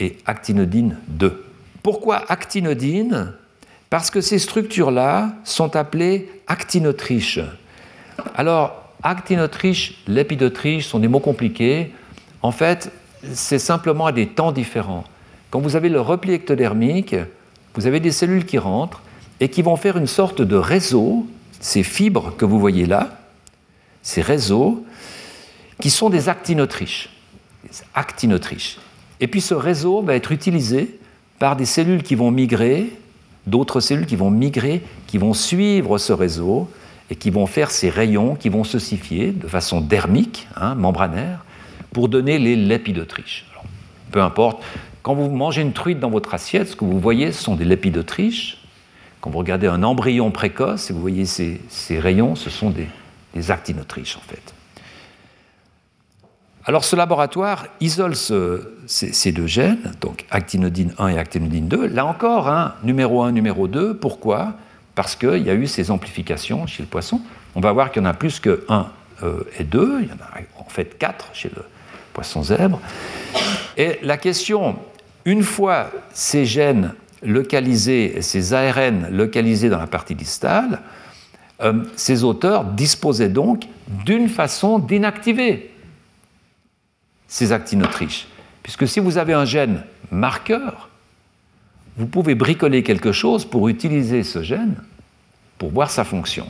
[0.00, 1.44] et actinodine 2.
[1.82, 3.32] Pourquoi actinodine?
[3.88, 7.40] Parce que ces structures-là sont appelées actinotriches.
[8.34, 11.92] Alors, actinotriche, lépidotriche sont des mots compliqués.
[12.40, 12.90] En fait,
[13.34, 15.04] c'est simplement à des temps différents.
[15.50, 17.14] Quand vous avez le repli ectodermique,
[17.74, 19.02] vous avez des cellules qui rentrent
[19.40, 21.26] et qui vont faire une sorte de réseau,
[21.60, 23.18] ces fibres que vous voyez là,
[24.02, 24.84] ces réseaux,
[25.80, 27.10] qui sont des actinotriches.
[27.94, 28.78] actinotriches.
[29.20, 30.98] Et puis ce réseau va être utilisé
[31.38, 32.92] par des cellules qui vont migrer,
[33.46, 36.68] d'autres cellules qui vont migrer, qui vont suivre ce réseau
[37.10, 41.44] et qui vont faire ces rayons qui vont s'ossifier de façon dermique, hein, membranaire,
[41.92, 43.46] pour donner les lépidotriches.
[44.10, 44.62] peu importe,
[45.02, 47.64] quand vous mangez une truite dans votre assiette, ce que vous voyez, ce sont des
[47.64, 48.58] lépidotriches.
[49.20, 51.60] Quand vous regardez un embryon précoce et vous voyez ces,
[51.90, 52.88] rayons, ce sont des,
[53.34, 54.54] des actinotriches en fait.
[56.64, 61.88] Alors ce laboratoire isole ces, deux gènes, donc actinodine 1 et actinodine 2.
[61.88, 63.96] Là encore, hein, numéro 1, numéro 2.
[63.96, 64.54] Pourquoi?
[64.94, 67.20] Parce qu'il y a eu ces amplifications chez le poisson.
[67.56, 68.86] On va voir qu'il y en a plus que 1
[69.24, 70.02] euh, et 2.
[70.02, 71.62] Il y en a en fait 4 chez le
[72.12, 72.80] poisson zèbre.
[73.76, 74.76] Et la question,
[75.24, 80.80] une fois ces gènes localisés, ces ARN localisés dans la partie distale,
[81.62, 83.64] euh, ces auteurs disposaient donc
[84.04, 85.70] d'une façon d'inactiver
[87.28, 88.26] ces actinotriches.
[88.62, 90.90] Puisque si vous avez un gène marqueur,
[91.96, 94.76] vous pouvez bricoler quelque chose pour utiliser ce gène
[95.58, 96.46] pour voir sa fonction.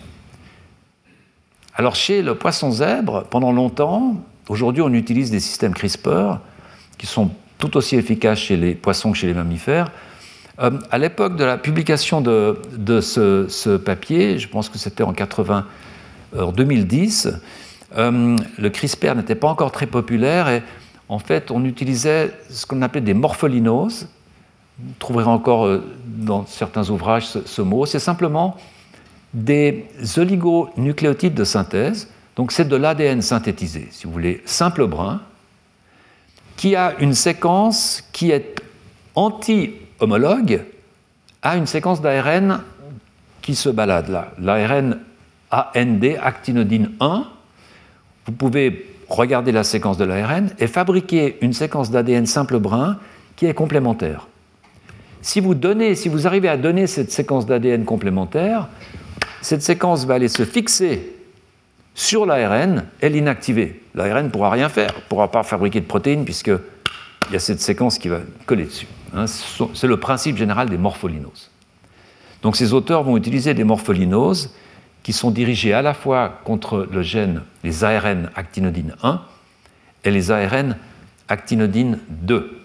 [1.74, 4.16] Alors chez le poisson zèbre, pendant longtemps,
[4.48, 6.38] aujourd'hui on utilise des systèmes CRISPR
[6.98, 9.90] qui sont tout aussi efficaces chez les poissons que chez les mammifères.
[10.60, 12.56] Euh, à l'époque de la publication de,
[13.00, 15.66] ce, papier, je pense que c'était en 80,
[16.38, 17.30] en 2010,
[17.96, 20.62] euh, le CRISPR n'était pas encore très populaire et
[21.08, 24.08] en fait, on utilisait ce qu'on appelait des morpholinoses.
[24.78, 27.84] Vous trouverez encore euh, dans certains ouvrages ce, mot.
[27.84, 28.56] C'est simplement
[29.34, 29.86] des
[30.16, 32.08] oligonucléotides de synthèse.
[32.36, 35.20] Donc, c'est de l'ADN synthétisé, si vous voulez, simple brun,
[36.56, 38.60] qui a une séquence qui est
[39.14, 40.64] anti-homologue
[41.42, 42.62] à une séquence d'ARN
[43.42, 44.32] qui se balade là.
[44.38, 44.98] L'ARN
[45.50, 47.26] AND, actinodine 1,
[48.26, 52.98] vous pouvez regarder la séquence de l'ARN et fabriquer une séquence d'ADN simple brun
[53.36, 54.28] qui est complémentaire.
[55.20, 58.68] Si vous, donnez, si vous arrivez à donner cette séquence d'ADN complémentaire,
[59.40, 61.11] cette séquence va aller se fixer
[61.94, 63.82] sur l'ARN et l'inactiver.
[63.94, 66.58] L'ARN ne pourra rien faire, ne pourra pas fabriquer de protéines puisqu'il
[67.32, 68.86] y a cette séquence qui va coller dessus.
[69.14, 69.26] Hein.
[69.26, 71.50] C'est le principe général des morpholinoses.
[72.42, 74.54] Donc ces auteurs vont utiliser des morpholinoses
[75.02, 79.20] qui sont dirigés à la fois contre le gène, les ARN actinodine 1
[80.04, 80.76] et les ARN
[81.28, 82.58] actinodine 2.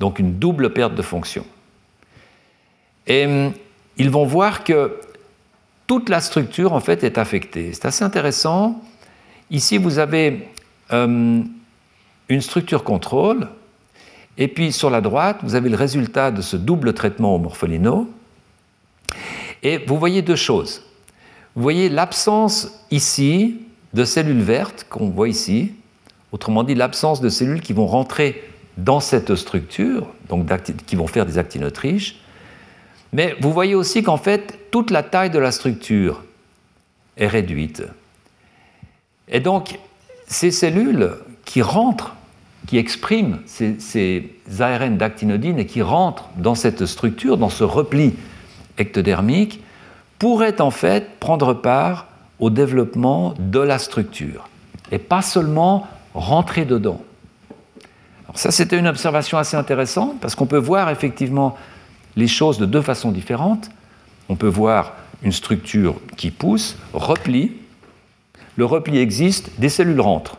[0.00, 1.46] Donc une double perte de fonction.
[3.06, 3.52] Et hum,
[3.96, 4.98] ils vont voir que
[5.86, 7.72] toute la structure en fait est affectée.
[7.72, 8.82] C'est assez intéressant.
[9.50, 10.48] Ici, vous avez
[10.90, 11.48] hum,
[12.28, 13.48] une structure contrôle,
[14.38, 18.08] et puis sur la droite, vous avez le résultat de ce double traitement au morpholino.
[19.62, 20.82] Et vous voyez deux choses.
[21.54, 23.60] Vous voyez l'absence ici
[23.92, 25.74] de cellules vertes qu'on voit ici,
[26.32, 28.42] autrement dit l'absence de cellules qui vont rentrer
[28.78, 30.48] dans cette structure, donc
[30.86, 32.21] qui vont faire des actinotriches.
[33.12, 36.22] Mais vous voyez aussi qu'en fait, toute la taille de la structure
[37.16, 37.82] est réduite.
[39.28, 39.78] Et donc,
[40.26, 41.10] ces cellules
[41.44, 42.14] qui rentrent,
[42.66, 44.30] qui expriment ces,
[44.60, 48.14] ARN d'actinodine et qui rentrent dans cette structure, dans ce repli
[48.78, 49.62] ectodermique,
[50.18, 52.06] pourrait en fait prendre part
[52.38, 54.48] au développement de la structure
[54.90, 57.02] et pas seulement rentrer dedans.
[58.24, 61.56] Alors ça, c'était une observation assez intéressante parce qu'on peut voir effectivement
[62.16, 63.70] les choses de deux façons différentes.
[64.28, 67.52] On peut voir une structure qui pousse, replie.
[68.56, 70.38] Le repli existe, des cellules rentrent.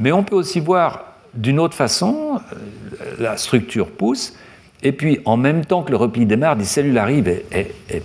[0.00, 1.04] Mais on peut aussi voir
[1.34, 4.34] d'une autre façon, euh, la structure pousse,
[4.82, 7.42] et puis en même temps que le repli démarre, des cellules arrivent et,
[7.90, 8.02] et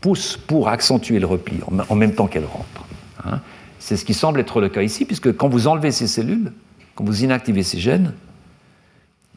[0.00, 2.84] pousse pour accentuer le repli en même temps qu'elle rentre.
[3.24, 3.40] Hein.
[3.78, 6.52] C'est ce qui semble être le cas ici, puisque quand vous enlevez ces cellules,
[6.94, 8.14] quand vous inactivez ces gènes,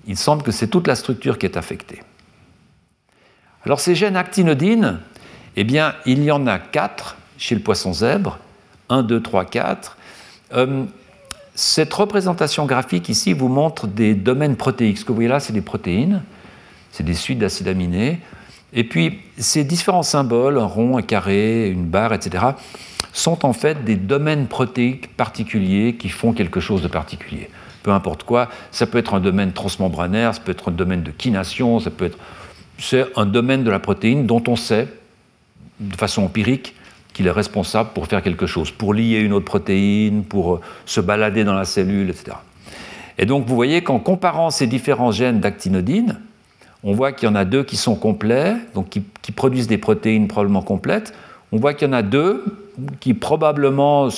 [0.07, 2.02] il semble que c'est toute la structure qui est affectée.
[3.68, 4.98] Alors ces gènes actinodines,
[5.57, 8.39] eh bien, il y en a quatre chez le poisson zèbre,
[8.88, 9.98] 1, 2, 3, 4.
[11.53, 14.99] cette représentation graphique ici vous montre des domaines protéiques.
[14.99, 16.23] Ce que vous voyez là, c'est des protéines,
[16.94, 18.22] c'est des suites d'acides aminés.
[18.72, 22.45] Et puis, ces différents symboles, un rond, un carré, une barre, etc.,
[23.11, 27.49] sont en fait des domaines protéiques particuliers qui font quelque chose de particulier.
[27.84, 31.11] Peu importe quoi, ça peut être un domaine transmembranaire, ça peut être un domaine de
[31.11, 32.18] kination, ça peut être.
[32.78, 34.88] C'est un domaine de la protéine dont on sait,
[35.80, 36.76] de façon empirique,
[37.14, 41.02] qu'il est responsable pour faire quelque chose, pour lier une autre protéine, pour euh, se
[41.02, 42.38] balader dans la cellule, etc.
[43.18, 46.20] Et donc vous voyez qu'en comparant ces différents gènes d'actinodine,
[46.84, 50.28] on voit qu'il y en a deux qui sont complets, donc qui, produisent des protéines
[50.28, 51.14] probablement complètes.
[51.52, 52.44] On voit qu'il y en a deux
[52.99, 54.10] qui probablement,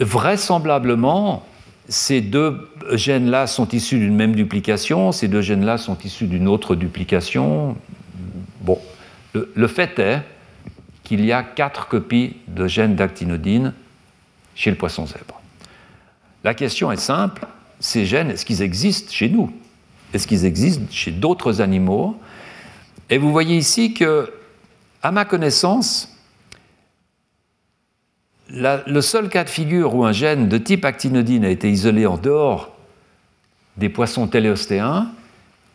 [0.00, 1.44] vraisemblablement,
[1.88, 6.74] ces deux gènes-là sont issus d'une même duplication, ces deux gènes-là sont issus d'une autre
[6.74, 7.76] duplication.
[8.60, 8.78] Bon,
[9.32, 10.22] le, fait est
[11.02, 13.72] qu'il y a quatre copies de gènes d'actinodine
[14.54, 15.40] chez le poisson zèbre.
[16.44, 17.46] La question est simple,
[17.80, 19.52] ces gènes, est-ce qu'ils existent chez nous?
[20.12, 22.16] Est-ce qu'ils existent chez d'autres animaux?
[23.10, 24.32] Et vous voyez ici que,
[25.02, 26.10] à ma connaissance,
[28.48, 32.16] le seul cas de figure où un gène de type actinodine a été isolé en
[32.16, 32.73] dehors
[33.76, 35.08] des poissons téléostéens,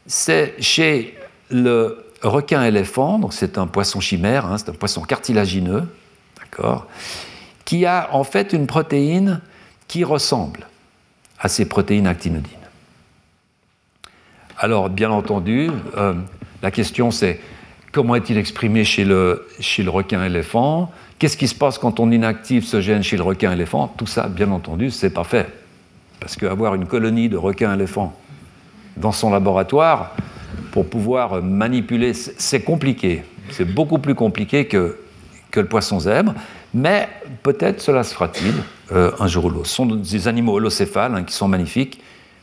[0.06, 1.18] c'est chez
[1.50, 5.84] le requin-éléphant, donc c'est un poisson chimère, hein, c'est un poisson cartilagineux,
[6.38, 6.88] d'accord,
[7.66, 9.42] qui a en fait une protéine
[9.88, 10.68] qui ressemble
[11.40, 12.56] à ces protéines actinodines.
[14.58, 16.14] Alors, bien entendu, euh,
[16.62, 17.40] la question c'est
[17.92, 22.64] comment est-il exprimé chez le, chez le requin-éléphant Qu'est-ce qui se passe quand on inactive
[22.66, 25.48] ce gène chez le requin-éléphant Tout ça, bien entendu, c'est pas fait.
[26.20, 28.14] Parce qu'avoir une colonie de requins-éléphants
[28.98, 30.16] dans son laboratoire,
[30.72, 33.24] pour pouvoir manipuler, c'est compliqué.
[33.52, 34.98] C'est beaucoup plus compliqué que,
[35.56, 36.36] le poisson zèbre,
[36.74, 37.10] mais
[37.44, 38.54] peut-être cela se fera-t-il
[38.91, 39.68] euh, un jour ou l'autre.
[39.68, 42.00] Ce sont des animaux holocéphales hein, qui sont magnifiques,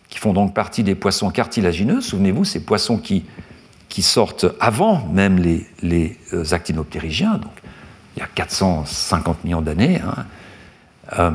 [0.08, 2.00] qui font donc partie des poissons cartilagineux.
[2.00, 3.24] Souvenez-vous, ces poissons qui,
[4.00, 7.52] sortent avant même les, les euh, donc
[8.16, 10.24] il y a 450 millions d'années, hein,
[11.18, 11.30] euh,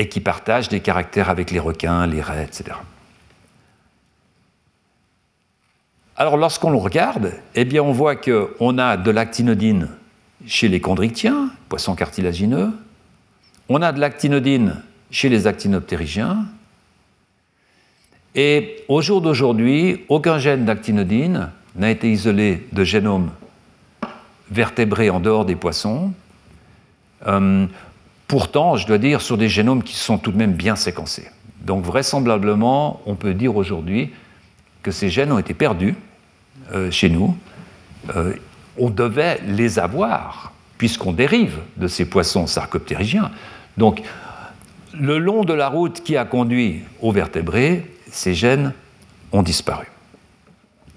[0.00, 2.74] et qui partagent des caractères avec les requins, les raies, etc.
[6.16, 9.88] Alors lorsqu'on le regarde, eh bien on voit qu'on a de l'actinodine
[10.46, 12.70] chez les chondrichtiens, poissons cartilagineux,
[13.68, 16.46] on a de l'actinodine chez les actinoptérygiens,
[18.34, 23.32] et au jour d'aujourd'hui, aucun gène d'actinodine n'a été isolé de génome
[24.50, 26.14] vertébré en dehors des poissons.
[27.26, 27.66] Euh,
[28.30, 31.28] pourtant, je dois dire, sur des génomes qui sont tout de même bien séquencés.
[31.62, 34.12] Donc vraisemblablement, on peut dire aujourd'hui
[34.84, 35.96] que ces gènes ont été perdus
[36.72, 37.36] euh, chez nous,
[38.14, 38.34] euh,
[38.78, 43.32] on devait les avoir, puisqu'on dérive de ces poissons sarcoptérygiens.
[43.76, 44.00] Donc,
[44.94, 48.74] le long de la route qui a conduit aux vertébrés, ces gènes
[49.32, 49.88] ont disparu.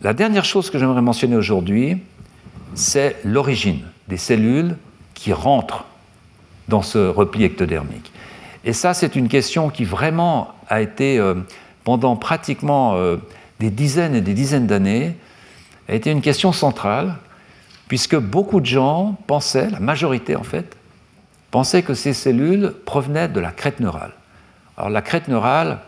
[0.03, 1.97] La dernière chose que j'aimerais mentionner aujourd'hui,
[2.75, 4.77] c'est l'origine des cellules
[5.15, 5.85] qui rentrent
[6.67, 8.11] dans ce repli ectodermique.
[8.65, 11.35] Et ça, c'est une question qui vraiment a été, euh,
[11.83, 12.97] pendant pratiquement
[13.59, 15.15] des dizaines et des dizaines d'années,
[15.89, 17.15] a été une question centrale,
[17.87, 20.77] puisque beaucoup de gens pensaient, la majorité en fait,
[21.51, 24.13] pensaient que ces cellules provenaient de la crête neurale.
[24.77, 25.79] Alors la crête neurale,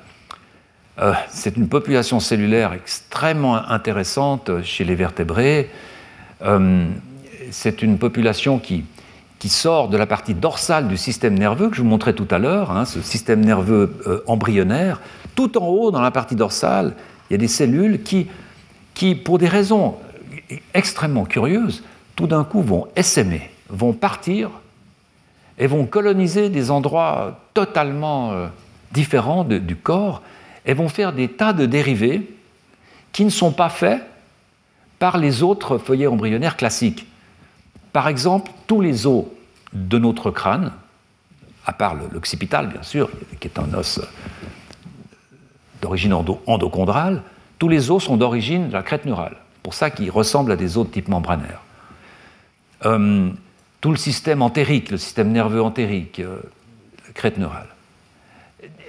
[1.00, 5.70] euh, c'est une population cellulaire extrêmement intéressante chez les vertébrés.
[6.44, 6.86] Euh,
[7.52, 8.86] c'est une population qui,
[9.46, 12.40] qui, sort de la partie dorsale du système nerveux que je vous montrais tout à
[12.40, 15.02] l'heure, hein, ce système nerveux euh, embryonnaire.
[15.36, 16.96] Tout en haut, dans la partie dorsale,
[17.30, 18.26] il y a des cellules qui
[18.96, 19.98] qui, pour des raisons
[20.74, 21.84] extrêmement curieuses,
[22.16, 24.50] tout d'un coup vont essaimer, vont partir
[25.60, 28.48] et vont coloniser des endroits totalement euh,
[28.94, 30.24] différents du corps
[30.66, 32.28] et vont faire des tas de dérivés
[33.12, 34.02] qui ne sont pas faits
[34.98, 37.06] par les autres feuillets embryonnaires classiques.
[37.94, 39.26] Par exemple, tous les os
[39.76, 40.72] de notre crâne,
[41.66, 44.02] à part l'occipital bien sûr, qui est un os
[45.82, 47.22] d'origine endochondrale,
[47.60, 49.38] tous les os sont d'origine de la crête neurale.
[49.62, 51.62] pour ça qu'ils ressemblent à des os de type membranaire.
[52.86, 53.30] Euh,
[53.82, 56.38] tout le système entérique, le système nerveux entérique, euh,
[57.08, 57.68] la crête neurale.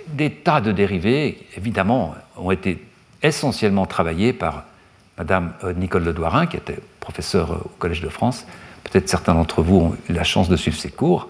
[0.09, 2.85] Des tas de dérivés, évidemment, ont été
[3.23, 4.65] essentiellement travaillés par
[5.19, 8.47] Madame euh, Nicole Ledoirin, qui était professeure au Collège de France.
[8.97, 11.28] Peut-être certains d'entre vous ont eu la chance de suivre ses cours.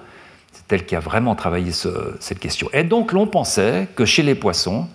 [0.53, 2.69] C'est elle qui a vraiment travaillé cette question.
[2.73, 4.87] Et donc, l'on pensait que chez les poissons,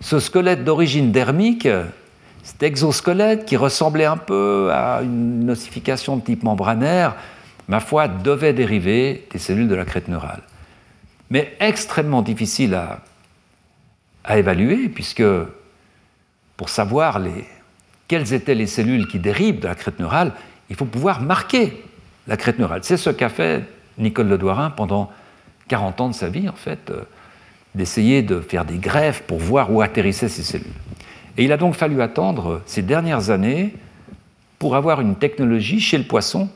[0.00, 1.68] ce squelette d'origine dermique,
[2.42, 7.14] cet exosquelette qui ressemblait un peu à une ossification de type membranaire,
[7.68, 10.40] ma foi, devait dériver des cellules de la crête neurale.
[11.28, 12.74] Mais extrêmement difficile
[14.24, 15.24] à, évaluer, puisque
[16.56, 17.20] pour savoir
[18.08, 20.32] quelles étaient les cellules qui dérivent de la crête neurale,
[20.70, 21.84] il faut pouvoir marquer
[22.28, 22.80] la crête neurale.
[22.84, 23.64] C'est ce qu'a fait
[23.98, 25.10] Nicole Ledoirin pendant
[25.66, 26.92] 40 ans de sa vie, en fait
[27.74, 30.66] d'essayer de faire des greffes pour voir où atterrissaient ces cellules.
[31.36, 33.74] Et il a donc fallu attendre ces dernières années
[34.58, 36.48] pour avoir une technologie chez le poisson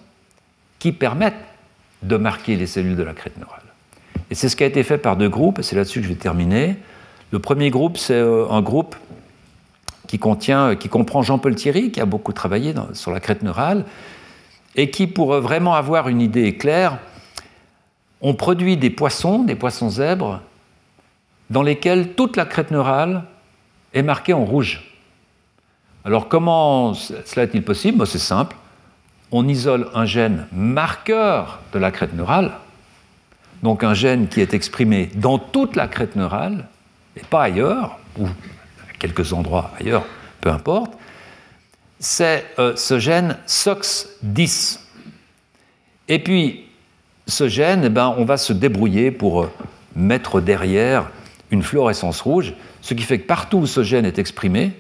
[0.79, 1.37] qui permette
[2.03, 3.63] de marquer les cellules de la crête neurale.
[4.31, 6.11] Et c'est ce qui a été fait par deux groupes, et c'est là-dessus que je
[6.11, 6.77] vais terminer.
[7.31, 8.97] Le premier groupe, c'est un groupe
[10.09, 13.85] qui comprend Jean-Paul Thierry, qui a beaucoup travaillé sur la crête neurale,
[14.77, 16.99] et qui, pour vraiment avoir une idée claire,
[18.21, 20.41] on produit des poissons, des poissons zèbres,
[21.51, 23.25] dans lesquels toute la crête neurale
[23.93, 24.89] est marquée en rouge.
[26.05, 28.07] Alors comment cela est-il possible?
[28.07, 28.57] C'est simple.
[29.31, 32.53] On isole un gène marqueur de la crête neurale,
[33.63, 36.67] donc un gène qui est exprimé dans toute la crête neurale,
[37.17, 40.05] et pas ailleurs, ou à quelques endroits ailleurs,
[40.41, 40.93] peu importe,
[42.03, 44.81] c'est euh, ce gène SOX10.
[46.09, 46.67] Et puis,
[47.29, 49.51] ce gène, eh ben, on va se débrouiller pour euh,
[49.95, 51.09] mettre derrière
[51.53, 54.73] une fluorescence rouge, ce qui fait que partout où ce gène est exprimé,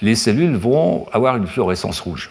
[0.00, 2.30] les cellules vont avoir une fluorescence rouge.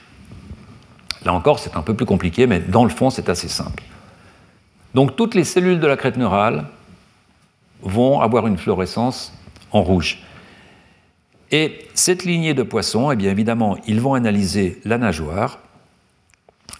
[1.23, 3.83] Là encore, c'est un peu plus compliqué, mais dans le fond, c'est assez simple.
[4.95, 6.65] Donc toutes les cellules de la crête neurale
[7.83, 9.31] vont avoir une fluorescence
[9.71, 10.24] en rouge.
[11.51, 15.59] Et cette lignée de poissons, eh bien évidemment, ils vont analyser la nageoire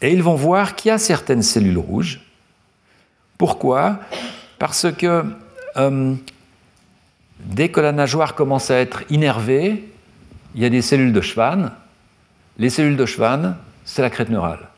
[0.02, 2.22] et ils vont voir qu'il y a certaines cellules rouges.
[3.38, 4.00] Pourquoi?
[4.60, 5.24] Parce que
[5.78, 6.16] euh,
[7.40, 9.84] dès que la nageoire commence à être innervée,
[10.56, 11.72] il y a des cellules de Schwann.
[12.58, 14.70] Les cellules de Schwann, c'est la crête neurale.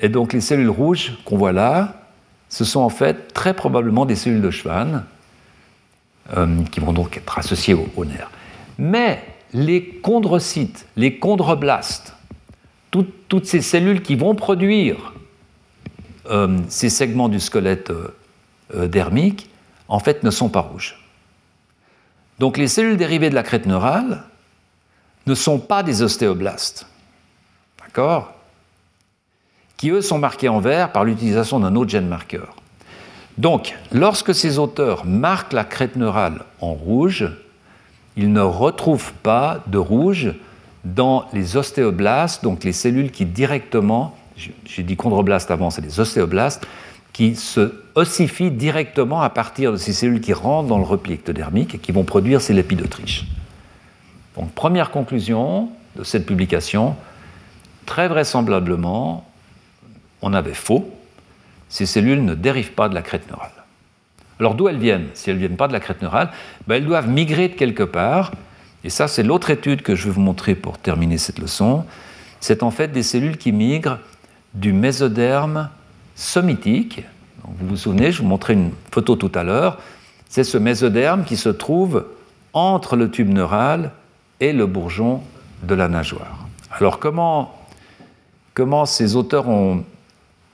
[0.00, 2.02] Et donc les cellules rouges qu'on voit là,
[2.48, 5.04] ce sont en fait très probablement des cellules de Schwann
[6.36, 8.30] euh, qui vont donc être associées au, nerf.
[8.78, 9.22] Mais
[9.52, 12.14] les chondrocytes, les chondroblastes,
[12.90, 15.12] toutes ces cellules qui vont produire
[16.30, 19.50] euh, ces segments du squelette euh, dermique,
[19.88, 20.98] en fait, ne sont pas rouges.
[22.38, 24.24] Donc les cellules dérivées de la crête neurale
[25.26, 26.86] ne sont pas des ostéoblastes.
[27.80, 28.34] D'accord?
[29.76, 32.56] Qui eux sont marqués en vert par l'utilisation d'un autre gène marqueur.
[33.38, 37.30] Donc, lorsque ces auteurs marquent la crête neurale en rouge,
[38.16, 40.34] ils ne retrouvent pas de rouge
[40.84, 46.66] dans les ostéoblastes, donc les cellules qui directement, j'ai dit chondroblastes avant, c'est les ostéoblastes,
[47.12, 51.74] qui se ossifient directement à partir de ces cellules qui rentrent dans le repli ectodermique
[51.74, 52.86] et qui vont produire ces lépides.
[54.36, 56.94] Donc, première conclusion de cette publication,
[57.86, 59.26] très vraisemblablement,
[60.20, 60.90] on avait faux,
[61.68, 63.55] ces cellules ne dérivent pas de la crête neurale.
[64.38, 65.06] Alors d'où elles viennent?
[65.14, 66.30] Si elles ne viennent pas de la crête neurale,
[66.66, 68.32] ben, elles doivent migrer de quelque part,
[68.84, 71.84] et ça c'est l'autre étude que je vais vous montrer pour terminer cette leçon,
[72.40, 73.98] c'est en fait des cellules qui migrent
[74.54, 75.70] du mésoderme
[76.14, 77.04] somitique.
[77.44, 79.78] vous vous souvenez, je vous montrais une photo tout à l'heure,
[80.28, 82.06] c'est ce mésoderme qui se trouve
[82.52, 83.92] entre le tube neural
[84.40, 85.22] et le bourgeon
[85.62, 86.46] de la nageoire.
[86.70, 87.54] Alors comment,
[88.54, 89.84] comment ces auteurs ont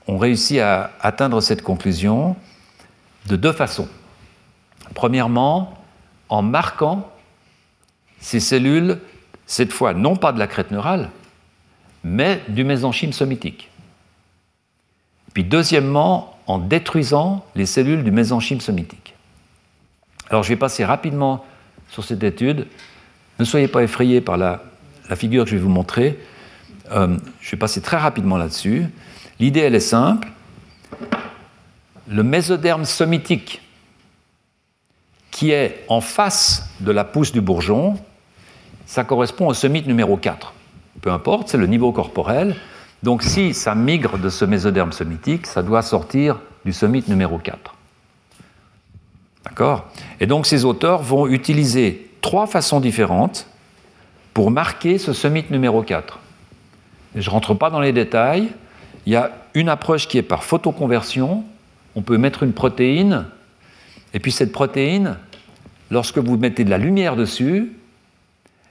[0.09, 2.37] ont réussi à atteindre cette conclusion?
[3.27, 3.89] De deux façons.
[4.95, 5.79] Premièrement,
[6.29, 7.11] en marquant
[8.21, 8.99] ces cellules,
[9.47, 11.11] cette fois non pas de la crête neurale,
[12.05, 13.71] mais du mésenchyme somitique.
[15.35, 19.15] Puis deuxièmement, en détruisant les cellules du mésenchyme somitique.
[20.29, 21.45] Alors je vais passer rapidement
[21.89, 22.67] sur cette étude.
[23.39, 24.63] Ne soyez pas effrayés par la,
[25.15, 26.19] figure que je vais vous montrer.
[26.91, 28.87] Euh, je vais passer très rapidement là-dessus.
[29.39, 30.29] L'idée, elle est simple.
[32.09, 33.63] Le mésoderme somitique,
[35.31, 37.99] qui est en face de la pousse du bourgeon,
[38.87, 40.53] ça correspond au somite numéro 4.
[41.01, 42.57] Peu importe, c'est le niveau corporel.
[43.03, 47.75] Donc si ça migre de ce mésoderme somitique, ça doit sortir du somite numéro 4.
[49.45, 49.87] D'accord?
[50.21, 53.47] Et donc ces auteurs vont utiliser trois façons différentes
[54.35, 56.19] pour marquer ce somite numéro 4.
[57.15, 58.49] je ne rentre pas dans les détails,
[59.07, 61.45] il y a une approche qui est par photoconversion.
[61.95, 63.27] On peut mettre une protéine,
[64.15, 65.17] et puis cette protéine,
[65.91, 67.73] lorsque vous mettez de la lumière dessus,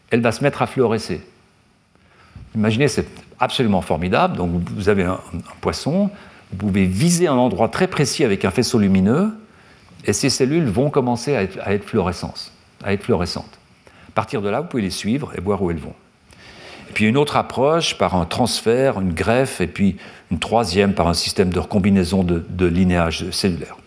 [0.09, 1.21] elle va se mettre à fluorescer.
[2.55, 3.07] Imaginez, c'est
[3.39, 4.37] absolument formidable.
[4.37, 5.19] Donc vous avez un,
[5.61, 6.09] poisson,
[6.51, 9.31] vous pouvez viser un endroit très précis avec un faisceau lumineux,
[10.05, 12.51] et ces cellules vont commencer à être, à être fluorescentes.
[12.83, 15.93] À partir de là, vous pouvez les suivre et voir où elles vont
[16.91, 19.97] puis une autre approche par un transfert, une greffe, et puis
[20.29, 23.77] une troisième par un système de recombinaison de, de linéage cellulaire.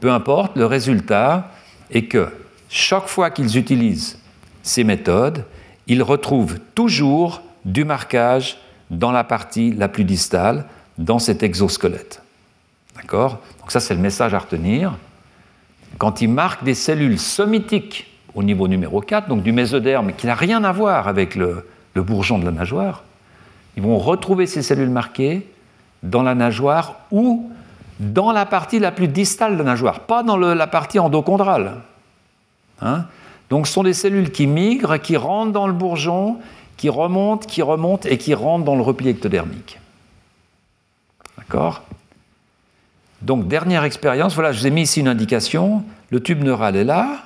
[0.00, 1.50] Peu importe, le résultat
[1.90, 2.28] est que
[2.68, 4.18] chaque fois qu'ils utilisent
[4.62, 5.44] ces méthodes,
[5.86, 8.58] ils retrouvent toujours du marquage
[8.90, 10.66] dans la partie la plus distale,
[10.98, 12.22] dans cet exosquelette.
[12.96, 13.40] D'accord?
[13.60, 14.96] Donc ça, c'est le message à retenir.
[15.98, 20.34] Quand ils marquent des cellules somitiques au niveau numéro 4, donc du mésoderme, qui n'a
[20.34, 23.04] rien à voir avec le, le bourgeon de la nageoire,
[23.76, 25.48] ils vont retrouver ces cellules marquées
[26.02, 27.50] dans la nageoire ou
[27.98, 31.80] dans la partie la plus distale de la nageoire, pas dans la partie endochondrale.
[32.82, 33.06] Hein.
[33.50, 36.38] Donc ce sont des cellules qui migrent, qui rentrent dans le bourgeon,
[36.76, 39.78] qui remontent, qui remontent et qui rentrent dans le repli ectodermique.
[41.38, 41.82] D'accord?
[43.22, 45.84] Donc dernière expérience, voilà, je vous ai mis ici une indication.
[46.10, 47.22] Le tube neural est là,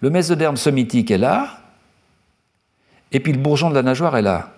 [0.00, 1.58] le mésoderme somitique est là,
[3.14, 4.50] et puis le bourgeon de la nageoire est là.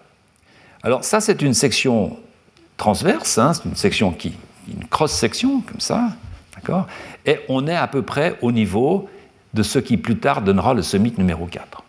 [0.83, 2.17] Alors ça, c'est une section
[2.77, 4.35] transverse, hein, c'est une section qui,
[4.67, 6.11] une cross-section comme ça,
[6.55, 6.87] d'accord?
[7.25, 9.09] Et on est à peu près au niveau
[9.55, 11.85] de ce qui plus tard donnera le somite numéro 4.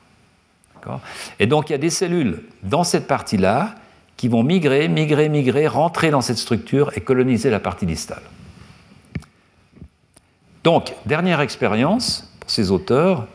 [1.39, 3.75] Et donc il y a des cellules dans cette partie-là
[4.15, 8.23] qui vont migrer, migrer, migrer, rentrer dans cette structure et coloniser la partie distale.
[10.63, 13.27] Donc, dernière expérience pour ces auteurs,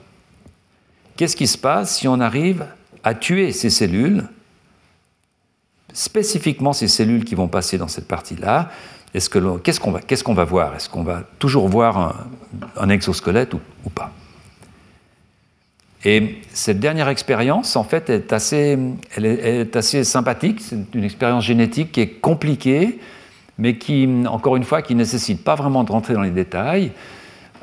[1.16, 2.66] qu'est-ce qui se passe si on arrive
[3.04, 4.24] à tuer ces cellules,
[5.92, 8.70] spécifiquement ces cellules qui vont passer dans cette partie-là
[9.12, 10.00] Qu'est-ce qu'on va,
[10.34, 10.74] va, voir?
[10.74, 12.24] Est-ce qu'on va toujours voir
[12.76, 14.10] un, exosquelette ou, pas?
[16.04, 18.78] Et cette dernière expérience, en fait, est assez,
[19.18, 20.62] est, assez sympathique.
[20.62, 23.00] C'est une expérience génétique qui est compliquée,
[23.58, 26.92] mais qui, encore une fois, qui ne nécessite pas vraiment de rentrer dans les détails,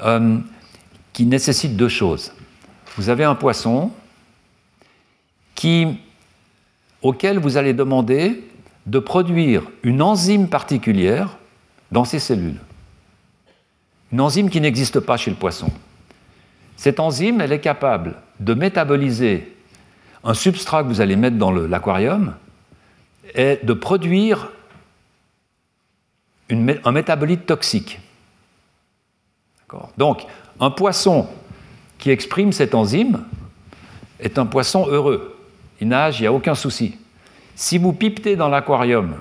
[0.03, 0.37] euh,
[1.13, 2.31] qui nécessite deux choses.
[2.95, 3.91] Vous avez un poisson
[5.59, 5.97] qui,
[7.01, 8.45] auquel vous allez demander
[8.85, 11.37] de produire une enzyme particulière
[11.91, 12.61] dans ses cellules.
[14.13, 15.69] Une enzyme qui n'existe pas chez le poisson.
[16.77, 19.53] Cette enzyme, elle est capable de métaboliser
[20.23, 22.35] un substrat que vous allez mettre dans l'aquarium
[23.35, 24.49] et de produire
[26.49, 27.99] un métabolite toxique.
[29.97, 30.25] Donc,
[30.61, 31.27] un poisson
[31.97, 33.25] qui exprime cette enzyme
[34.21, 35.35] est un poisson heureux.
[35.81, 36.97] Il nage, il n'y a aucun souci.
[37.55, 39.15] Si vous pipetez dans l'aquarium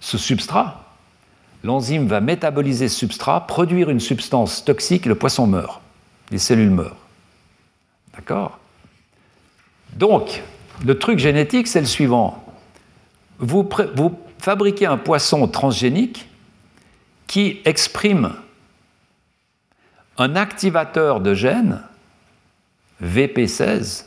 [0.00, 0.84] ce substrat,
[1.62, 5.80] l'enzyme va métaboliser ce substrat, produire une substance toxique, le poisson meurt.
[6.30, 6.96] Les cellules meurent.
[8.14, 8.58] D'accord?
[9.94, 10.42] Donc,
[10.84, 12.44] le truc génétique, c'est le suivant.
[13.38, 16.28] Vous, vous, fabriquez un poisson transgénique
[17.26, 18.34] qui exprime
[20.18, 21.80] un activateur de gène,
[23.02, 24.04] VP16,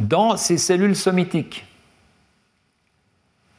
[0.00, 1.66] dans ces cellules somitiques.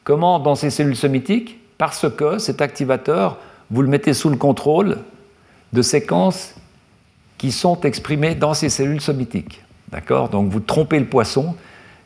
[0.04, 3.38] Comment dans ces cellules somitiques Parce que cet activateur,
[3.70, 4.98] vous le mettez sous le contrôle
[5.72, 6.54] de séquences
[7.38, 9.62] qui sont exprimées dans ces cellules somitiques.
[9.90, 10.28] D'accord?
[10.28, 11.56] Donc vous trompez le poisson,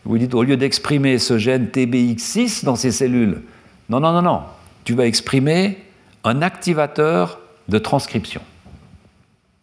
[0.05, 3.43] vous dites au lieu d'exprimer ce gène TBX6 dans ces cellules,
[3.89, 4.43] non, non, non, non,
[4.85, 5.79] tu vas exprimer
[6.25, 8.41] un activateur de transcription.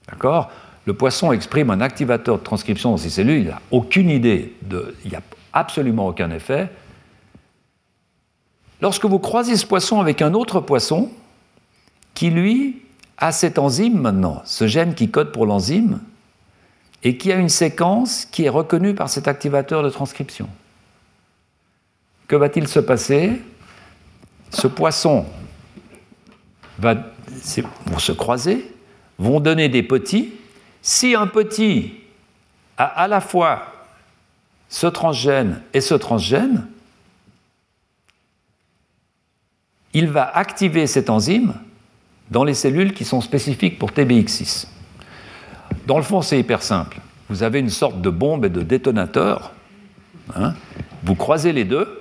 [0.10, 0.52] D'accord?
[0.86, 4.96] Le poisson exprime un activateur de transcription dans ses cellules, il n'a aucune idée, de,
[5.04, 5.22] il n'y a
[5.52, 6.70] absolument aucun effet.
[8.82, 11.10] Lorsque vous croisez ce poisson avec un autre poisson,
[12.14, 12.82] qui lui
[13.18, 16.00] a cette enzyme maintenant, ce gène qui code pour l'enzyme,
[17.04, 20.50] et qui a une séquence qui est reconnue par cet activateur de transcription.
[22.28, 23.42] Que va-t-il se passer?
[24.50, 25.26] Ce poisson
[26.80, 26.96] va
[27.86, 28.72] vont se croiser,
[29.18, 30.34] vont donner des petits.
[30.88, 31.96] Si un petit
[32.78, 33.74] a à la fois
[34.70, 36.68] ce transgène et ce transgène,
[39.94, 41.56] il va activer cette enzyme
[42.30, 44.68] dans les cellules qui sont spécifiques pour TBX6.
[45.88, 47.00] Dans le fond, c'est hyper simple.
[47.30, 49.54] Vous avez une sorte de bombe et de détonateur.
[50.36, 50.54] Hein.
[51.04, 52.00] vous croisez les deux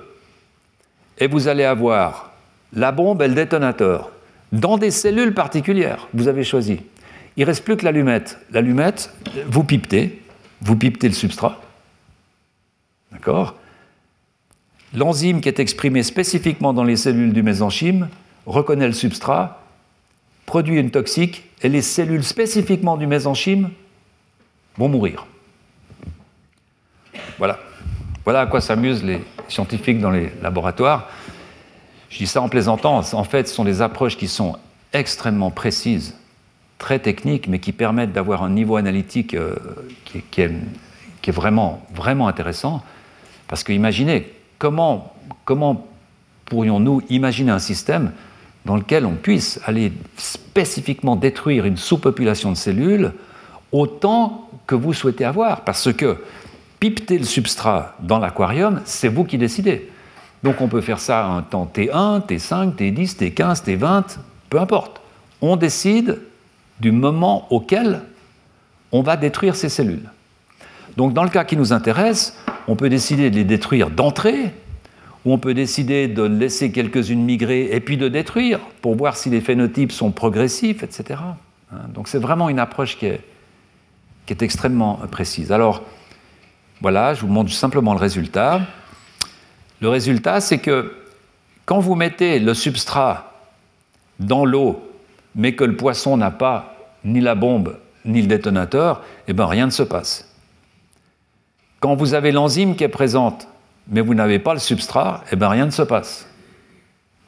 [1.17, 2.33] et vous allez avoir
[2.75, 4.11] la bombe et le détonateur
[4.53, 6.07] dans des cellules particulières.
[6.13, 6.81] Vous avez choisi.
[7.37, 8.39] Il ne reste plus que l'allumette.
[8.51, 9.13] L'allumette,
[9.47, 10.23] vous pipetez,
[10.61, 11.61] vous pipetez le substrat.
[13.13, 13.57] D'accord?
[14.95, 18.09] L'enzyme qui est exprimée spécifiquement dans les cellules du mésenchyme
[18.47, 19.61] reconnaît le substrat
[20.47, 23.71] produit une toxique et les cellules spécifiquement du mésenchyme
[24.77, 25.27] vont mourir.
[27.39, 27.59] Voilà.
[28.25, 31.09] Voilà à quoi s'amusent les scientifiques dans les laboratoires.
[32.11, 32.99] Je dis ça en plaisantant.
[32.99, 34.57] En fait, ce sont des approches qui sont
[34.93, 36.15] extrêmement précises,
[36.85, 39.55] très techniques, mais qui permettent d'avoir un niveau analytique euh,
[40.05, 42.83] qui, est, vraiment, vraiment intéressant.
[43.49, 45.15] Parce que imaginez, comment,
[45.47, 45.87] comment
[46.45, 48.13] pourrions-nous imaginer un système
[48.67, 53.13] dans lequel on puisse aller spécifiquement détruire une sous-population de cellules
[53.73, 55.63] autant que vous souhaitez avoir?
[55.63, 56.19] Parce que
[56.81, 59.91] pipeter le substrat dans l'aquarium, c'est vous qui décidez.
[60.43, 64.19] Donc on peut faire ça un temps T1, T5, T10, T15, T20,
[64.51, 65.01] peu importe.
[65.41, 66.19] On décide
[66.81, 68.03] du moment auquel
[68.93, 70.11] on va détruire ces cellules.
[70.97, 72.39] Donc dans le cas qui nous intéresse,
[72.69, 74.53] on peut décider de les détruire d'entrée
[75.25, 79.31] où on peut décider de laisser quelques-unes migrer et puis de détruire pour voir si
[79.31, 81.21] les phénotypes sont progressifs, etc.
[81.73, 83.21] Hein, donc c'est vraiment une approche qui est,
[84.27, 85.51] qui est extrêmement précise.
[85.51, 85.83] Alors,
[86.83, 88.61] voilà, je vous montre simplement le résultat.
[89.81, 90.95] Le résultat, c'est que
[91.65, 93.33] quand vous mettez le substrat
[94.21, 94.94] dans l'eau,
[95.35, 99.67] mais que le poisson n'a pas ni la bombe ni le détonateur, eh bien rien
[99.67, 100.31] ne se passe.
[101.81, 103.49] Quand vous avez l'enzyme qui est présente,
[103.89, 106.27] mais vous n'avez pas le substrat, eh bien rien ne se passe.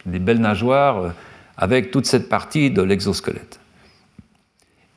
[0.04, 1.08] Des belles nageoires euh,
[1.56, 3.58] avec toute cette partie de l'exosquelette.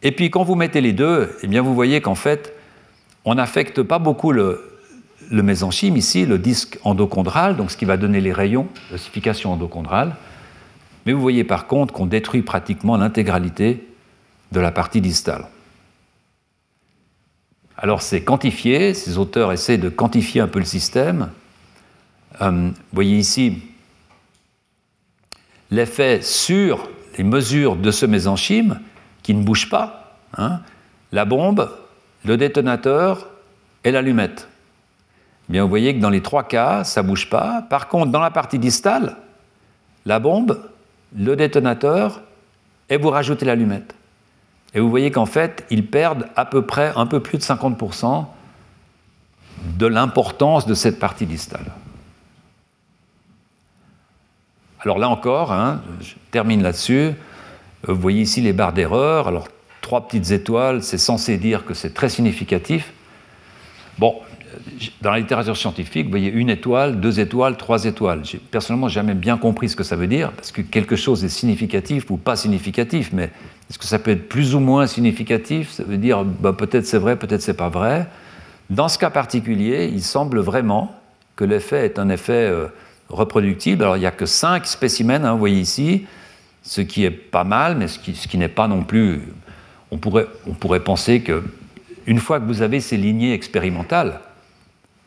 [0.01, 2.53] Et puis quand vous mettez les deux, eh bien vous voyez qu'en fait,
[3.25, 4.79] on n'affecte pas beaucoup le,
[5.29, 10.15] le mésenchyme ici, le disque endochondral, donc ce qui va donner les rayons, l'ossification endochondrale.
[11.09, 13.83] Mais vous voyez par contre qu'on détruit pratiquement l'intégralité
[14.51, 15.47] de la partie distale.
[17.75, 21.31] Alors c'est quantifié, ces auteurs essaient de quantifier un peu le système.
[22.41, 23.57] Euh, vous voyez ici
[25.71, 26.87] l'effet sur
[27.17, 28.79] les mesures de ce mésenchyme
[29.23, 30.15] qui ne bouge pas.
[30.37, 30.61] Hein.
[31.11, 31.71] la bombe,
[32.23, 33.29] le détonateur
[33.83, 34.47] et l'allumette.
[35.49, 37.63] Eh bien, vous voyez que dans les trois cas, ça ne bouge pas.
[37.67, 39.17] Par contre, dans la partie distale,
[40.05, 40.68] la bombe,
[41.15, 42.21] le détonateur,
[42.89, 43.95] et vous rajoutez l'allumette.
[44.73, 48.25] Et vous voyez qu'en fait, ils perdent à peu près un peu plus de 50%
[49.77, 51.65] de l'importance de cette partie distale.
[54.81, 57.11] Alors là encore, hein, je termine là-dessus.
[57.87, 59.27] Vous voyez ici les barres d'erreur.
[59.27, 59.47] Alors,
[59.81, 62.93] trois petites étoiles, c'est censé dire que c'est très significatif.
[63.97, 64.15] Bon,
[65.01, 68.21] dans la littérature scientifique, vous voyez une étoile, deux étoiles, trois étoiles.
[68.23, 71.29] J'ai personnellement jamais bien compris ce que ça veut dire, parce que quelque chose est
[71.29, 73.31] significatif ou pas significatif, mais
[73.69, 75.71] est-ce que ça peut être plus ou moins significatif?
[75.71, 78.07] Ça veut dire bah, peut-être c'est vrai, peut-être c'est pas vrai.
[78.69, 80.95] Dans ce cas particulier, il semble vraiment
[81.35, 82.67] que l'effet est un effet euh,
[83.09, 83.83] reproductible.
[83.83, 86.05] Alors il n'y a que cinq spécimens, hein, vous voyez ici,
[86.63, 89.21] ce qui est pas mal, mais ce qui, ce qui n'est pas non plus.
[89.91, 91.43] On pourrait, on pourrait penser que
[92.05, 94.19] une fois que vous avez ces lignées expérimentales,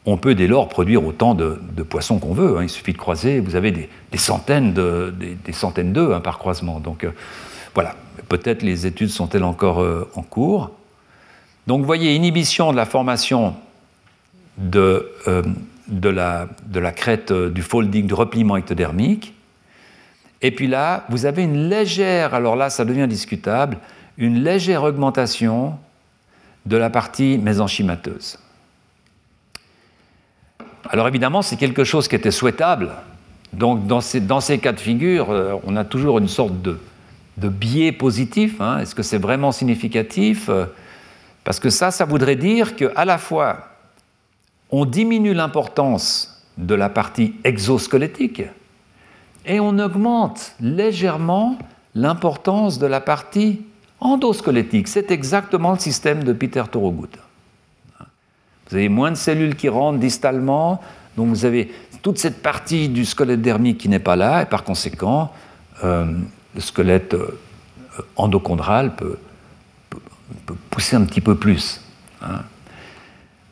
[0.05, 1.59] on peut dès lors produire autant de,
[1.89, 2.59] poissons qu'on veut.
[2.59, 2.65] Hein.
[2.65, 5.15] Il suffit de croiser, vous avez des, centaines de,
[5.53, 6.81] centaines d'œufs hein, par croisement.
[6.81, 7.13] Donc euh,
[7.75, 7.95] voilà,
[8.29, 10.71] peut-être les études sont-elles encore euh, en cours.
[11.67, 13.55] Donc vous voyez, inhibition de la formation
[14.59, 15.43] de, euh,
[16.03, 19.35] la, crête du folding, du repliement ectodermique.
[20.45, 23.79] Et puis là, vous avez une légère, alors là ça devient discutable,
[24.19, 25.79] une légère augmentation
[26.67, 28.39] de la partie mésenchymateuse.
[30.93, 32.91] Alors évidemment, c'est quelque chose qui était souhaitable.
[33.53, 36.79] Donc dans ces, cas de figure, euh, on a toujours une sorte de,
[37.37, 38.61] biais positif.
[38.61, 38.79] Hein.
[38.79, 40.49] Est-ce que c'est vraiment significatif
[41.43, 43.69] Parce que ça, ça voudrait dire qu'à la fois,
[44.71, 48.43] on diminue l'importance de la partie exosquelettique
[49.47, 51.59] et on augmente légèrement
[51.95, 53.63] l'importance de la partie
[54.01, 54.89] endosquelettique.
[54.89, 57.11] C'est exactement le système de Peter Thorogood.
[58.73, 60.81] Vous avez moins de cellules qui rentrent distalement,
[61.19, 61.71] donc vous avez
[62.01, 65.31] toute cette partie du squelette dermique qui n'est pas là, et par conséquent,
[65.85, 66.07] euh,
[66.55, 67.39] le squelette euh,
[68.17, 69.19] endochondral peut,
[70.71, 71.83] pousser un petit peu plus.
[72.23, 72.41] Hein.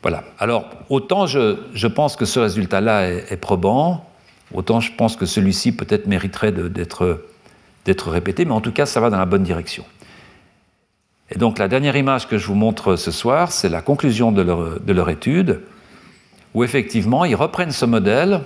[0.01, 0.23] Voilà.
[0.39, 4.09] Alors, autant je, pense que ce résultat-là est, probant,
[4.51, 9.11] autant je pense que celui-ci peut-être mériterait d'être répété, mais en tout cas, ça va
[9.11, 9.85] dans la bonne direction.
[11.31, 14.41] Et donc la dernière image que je vous montre ce soir, c'est la conclusion de
[14.91, 15.61] leur, étude,
[16.53, 18.41] où effectivement ils reprennent ce modèle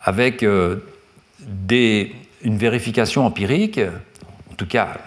[0.00, 0.76] avec euh,
[1.68, 3.80] une vérification empirique,
[4.52, 4.98] en tout cas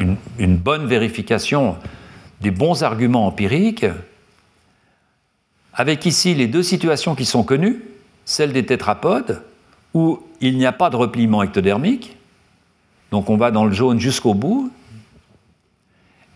[0.00, 1.76] une, une, bonne vérification
[2.40, 3.86] des bons arguments empiriques,
[5.72, 7.80] avec ici les deux situations qui sont connues,
[8.24, 9.42] celle des tétrapodes,
[9.94, 12.16] où il n'y a pas de repliement ectodermique,
[13.12, 14.70] donc on va dans le jaune jusqu'au bout,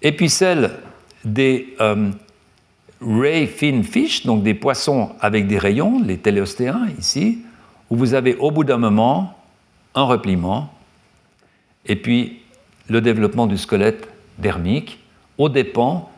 [0.05, 0.70] et puis celle
[1.24, 2.10] des euh,
[3.01, 7.39] ray fin fish, donc des poissons avec des rayons, les téléostéens ici,
[7.90, 9.36] où vous avez au bout d'un moment
[9.94, 10.72] un repliement,
[11.86, 12.43] et puis
[12.89, 14.09] le développement du squelette
[14.39, 15.01] dermique
[15.39, 16.10] au dépend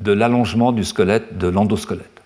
[0.00, 2.22] de l'allongement du squelette, de l'endosquelette.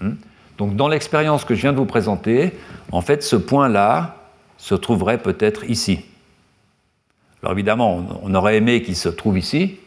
[0.00, 0.12] Hmm?
[0.56, 2.52] Donc dans l'expérience que je viens de vous présenter,
[2.92, 4.16] en fait ce point-là
[4.56, 6.04] se trouverait peut-être ici.
[7.42, 9.78] Alors évidemment, on aurait aimé qu'il se trouve ici,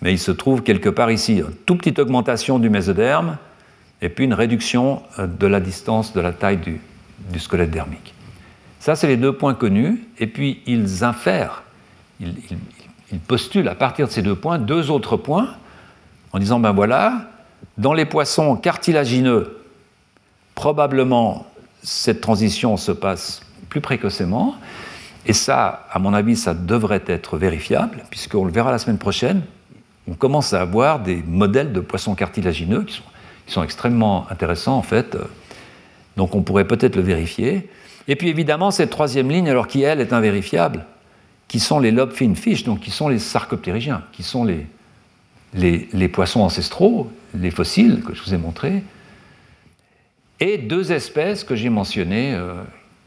[0.00, 1.36] mais il se trouve quelque part ici.
[1.38, 3.38] Une toute petite augmentation du mésoderme
[4.02, 6.80] et puis une réduction euh, de la distance de la taille du,
[7.38, 8.14] squelette dermique.
[8.80, 10.04] Ça, c'est les deux points connus.
[10.18, 11.62] Et puis, ils infèrent,
[12.20, 12.34] ils,
[13.28, 15.54] postulent à partir de ces deux points deux autres points
[16.32, 17.28] en disant ben voilà,
[17.78, 19.58] dans les poissons cartilagineux,
[20.54, 21.46] probablement
[21.82, 24.56] cette transition se passe plus précocement.
[25.26, 29.42] Et ça, à mon avis, ça devrait être vérifiable, puisqu'on le verra la semaine prochaine.
[30.08, 33.00] On commence à avoir des modèles de poissons cartilagineux qui
[33.46, 35.16] sont, extrêmement intéressants, en fait.
[36.16, 37.68] Donc on pourrait peut-être le vérifier.
[38.08, 40.86] Et puis évidemment, cette troisième ligne, alors qui, elle, est invérifiable,
[41.46, 44.66] qui sont les lobe fin fish, donc qui sont les sarcoptérygiens, qui sont les,
[45.54, 48.82] les, poissons ancestraux, les fossiles que je vous ai montrés,
[50.40, 52.54] et deux espèces que j'ai mentionnées, euh,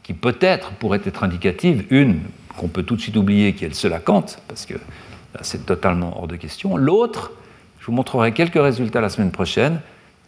[0.06, 1.84] qui peut-être pourraient être indicatives.
[1.90, 2.20] Une
[2.56, 4.74] qu'on peut tout de suite oublier, qui est le selacanthe, parce que
[5.42, 6.76] c'est totalement hors de question.
[6.76, 7.32] L'autre,
[7.80, 9.80] je vous montrerai quelques résultats la semaine prochaine,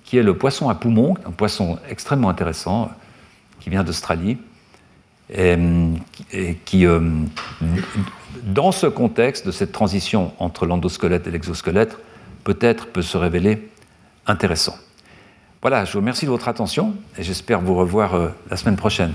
[0.03, 2.91] qui est le poisson à poumon, un poisson extrêmement intéressant,
[3.61, 4.39] qui vient d'Australie,
[5.33, 5.57] et,
[6.65, 7.01] qui, euh,
[8.43, 11.97] dans ce contexte de cette transition entre l'endosquelette et l'exosquelette,
[12.43, 13.69] peut-être peut se révéler
[14.27, 14.75] intéressant.
[15.63, 19.15] Voilà, je vous remercie de votre attention et j'espère vous revoir euh, la semaine prochaine.